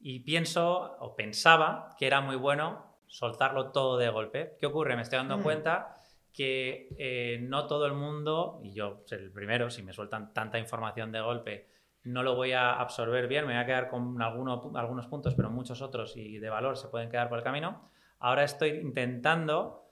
y 0.00 0.20
pienso 0.20 0.96
o 1.00 1.14
pensaba 1.14 1.94
que 1.98 2.06
era 2.06 2.22
muy 2.22 2.36
bueno 2.36 2.86
soltarlo 3.06 3.70
todo 3.70 3.98
de 3.98 4.08
golpe. 4.08 4.56
¿Qué 4.58 4.64
ocurre? 4.64 4.96
Me 4.96 5.02
estoy 5.02 5.18
dando 5.18 5.36
Mm. 5.36 5.42
cuenta 5.42 5.94
que 6.32 6.88
eh, 6.96 7.38
no 7.42 7.66
todo 7.66 7.84
el 7.84 7.92
mundo, 7.92 8.58
y 8.62 8.72
yo 8.72 9.04
el 9.10 9.30
primero, 9.30 9.68
si 9.68 9.82
me 9.82 9.92
sueltan 9.92 10.32
tanta 10.32 10.58
información 10.58 11.12
de 11.12 11.20
golpe, 11.20 11.68
no 12.04 12.22
lo 12.22 12.34
voy 12.34 12.52
a 12.52 12.72
absorber 12.80 13.28
bien, 13.28 13.46
me 13.46 13.52
voy 13.52 13.60
a 13.62 13.66
quedar 13.66 13.90
con 13.90 14.22
alguno- 14.22 14.72
algunos 14.74 15.06
puntos, 15.06 15.34
pero 15.34 15.50
muchos 15.50 15.82
otros 15.82 16.16
y 16.16 16.38
de 16.38 16.48
valor 16.48 16.78
se 16.78 16.88
pueden 16.88 17.10
quedar 17.10 17.28
por 17.28 17.36
el 17.36 17.44
camino. 17.44 17.90
Ahora 18.20 18.42
estoy 18.44 18.70
intentando 18.70 19.84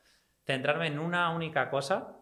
centrarme 0.47 0.87
en 0.87 0.99
una 0.99 1.31
única 1.31 1.69
cosa 1.69 2.17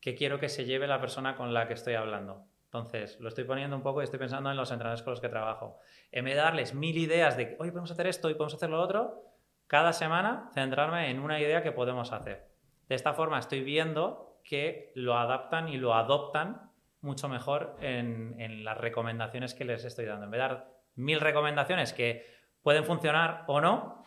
que 0.00 0.14
quiero 0.14 0.40
que 0.40 0.48
se 0.48 0.64
lleve 0.64 0.86
la 0.86 1.00
persona 1.00 1.36
con 1.36 1.54
la 1.54 1.68
que 1.68 1.74
estoy 1.74 1.94
hablando. 1.94 2.46
Entonces, 2.64 3.18
lo 3.20 3.28
estoy 3.28 3.44
poniendo 3.44 3.76
un 3.76 3.82
poco 3.82 4.00
y 4.00 4.04
estoy 4.04 4.18
pensando 4.18 4.50
en 4.50 4.56
los 4.56 4.70
entrenadores 4.70 5.02
con 5.02 5.12
los 5.12 5.20
que 5.20 5.28
trabajo. 5.28 5.78
En 6.10 6.24
vez 6.24 6.34
de 6.34 6.40
darles 6.40 6.74
mil 6.74 6.96
ideas 6.98 7.36
de, 7.36 7.56
hoy 7.58 7.70
podemos 7.70 7.90
hacer 7.90 8.06
esto, 8.06 8.28
hoy 8.28 8.34
podemos 8.34 8.54
hacer 8.54 8.70
lo 8.70 8.80
otro, 8.80 9.22
cada 9.66 9.92
semana 9.92 10.50
centrarme 10.52 11.10
en 11.10 11.20
una 11.20 11.40
idea 11.40 11.62
que 11.62 11.72
podemos 11.72 12.12
hacer. 12.12 12.48
De 12.88 12.94
esta 12.94 13.14
forma 13.14 13.38
estoy 13.38 13.62
viendo 13.62 14.40
que 14.44 14.92
lo 14.94 15.16
adaptan 15.18 15.68
y 15.68 15.76
lo 15.76 15.94
adoptan 15.94 16.70
mucho 17.00 17.28
mejor 17.28 17.76
en, 17.80 18.64
las 18.64 18.78
recomendaciones 18.78 19.54
que 19.54 19.64
les 19.64 19.84
estoy 19.84 20.04
dando. 20.04 20.24
En 20.24 20.30
vez 20.30 20.38
de 20.38 20.48
dar 20.48 20.68
mil 20.94 21.20
recomendaciones 21.20 21.92
que 21.92 22.26
pueden 22.62 22.84
funcionar 22.84 23.44
o 23.46 23.60
no, 23.60 24.02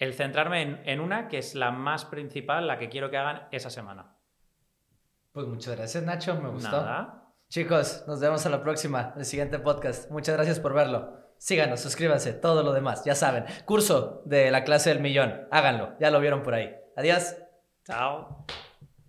el 0.00 0.14
centrarme 0.14 0.80
en, 0.84 0.98
una 0.98 1.28
que 1.28 1.38
es 1.38 1.54
la 1.54 1.70
más 1.70 2.06
principal, 2.06 2.66
la 2.66 2.78
que 2.78 2.88
quiero 2.88 3.10
que 3.10 3.18
hagan 3.18 3.46
esa 3.52 3.70
semana. 3.70 4.16
Pues 5.30 5.46
muchas 5.46 5.76
gracias, 5.76 6.02
Nacho, 6.02 6.34
me 6.40 6.48
gustó. 6.48 6.84
Chicos, 7.48 8.04
nos 8.08 8.18
vemos 8.18 8.44
a 8.46 8.48
la 8.48 8.62
próxima, 8.62 9.12
el 9.16 9.24
siguiente 9.24 9.58
podcast. 9.58 10.10
Muchas 10.10 10.36
gracias 10.36 10.58
por 10.58 10.72
verlo. 10.72 11.20
Síganos, 11.36 11.80
suscríbanse, 11.80 12.32
todo 12.32 12.62
lo 12.62 12.72
demás, 12.72 13.04
ya 13.04 13.14
saben. 13.14 13.44
Curso 13.64 14.22
de 14.24 14.50
la 14.50 14.64
clase 14.64 14.90
del 14.90 15.00
millón, 15.00 15.46
háganlo, 15.50 15.96
ya 16.00 16.10
lo 16.10 16.20
vieron 16.20 16.42
por 16.42 16.54
ahí. 16.54 16.74
Adiós. 16.96 17.36
Chao. 17.84 18.46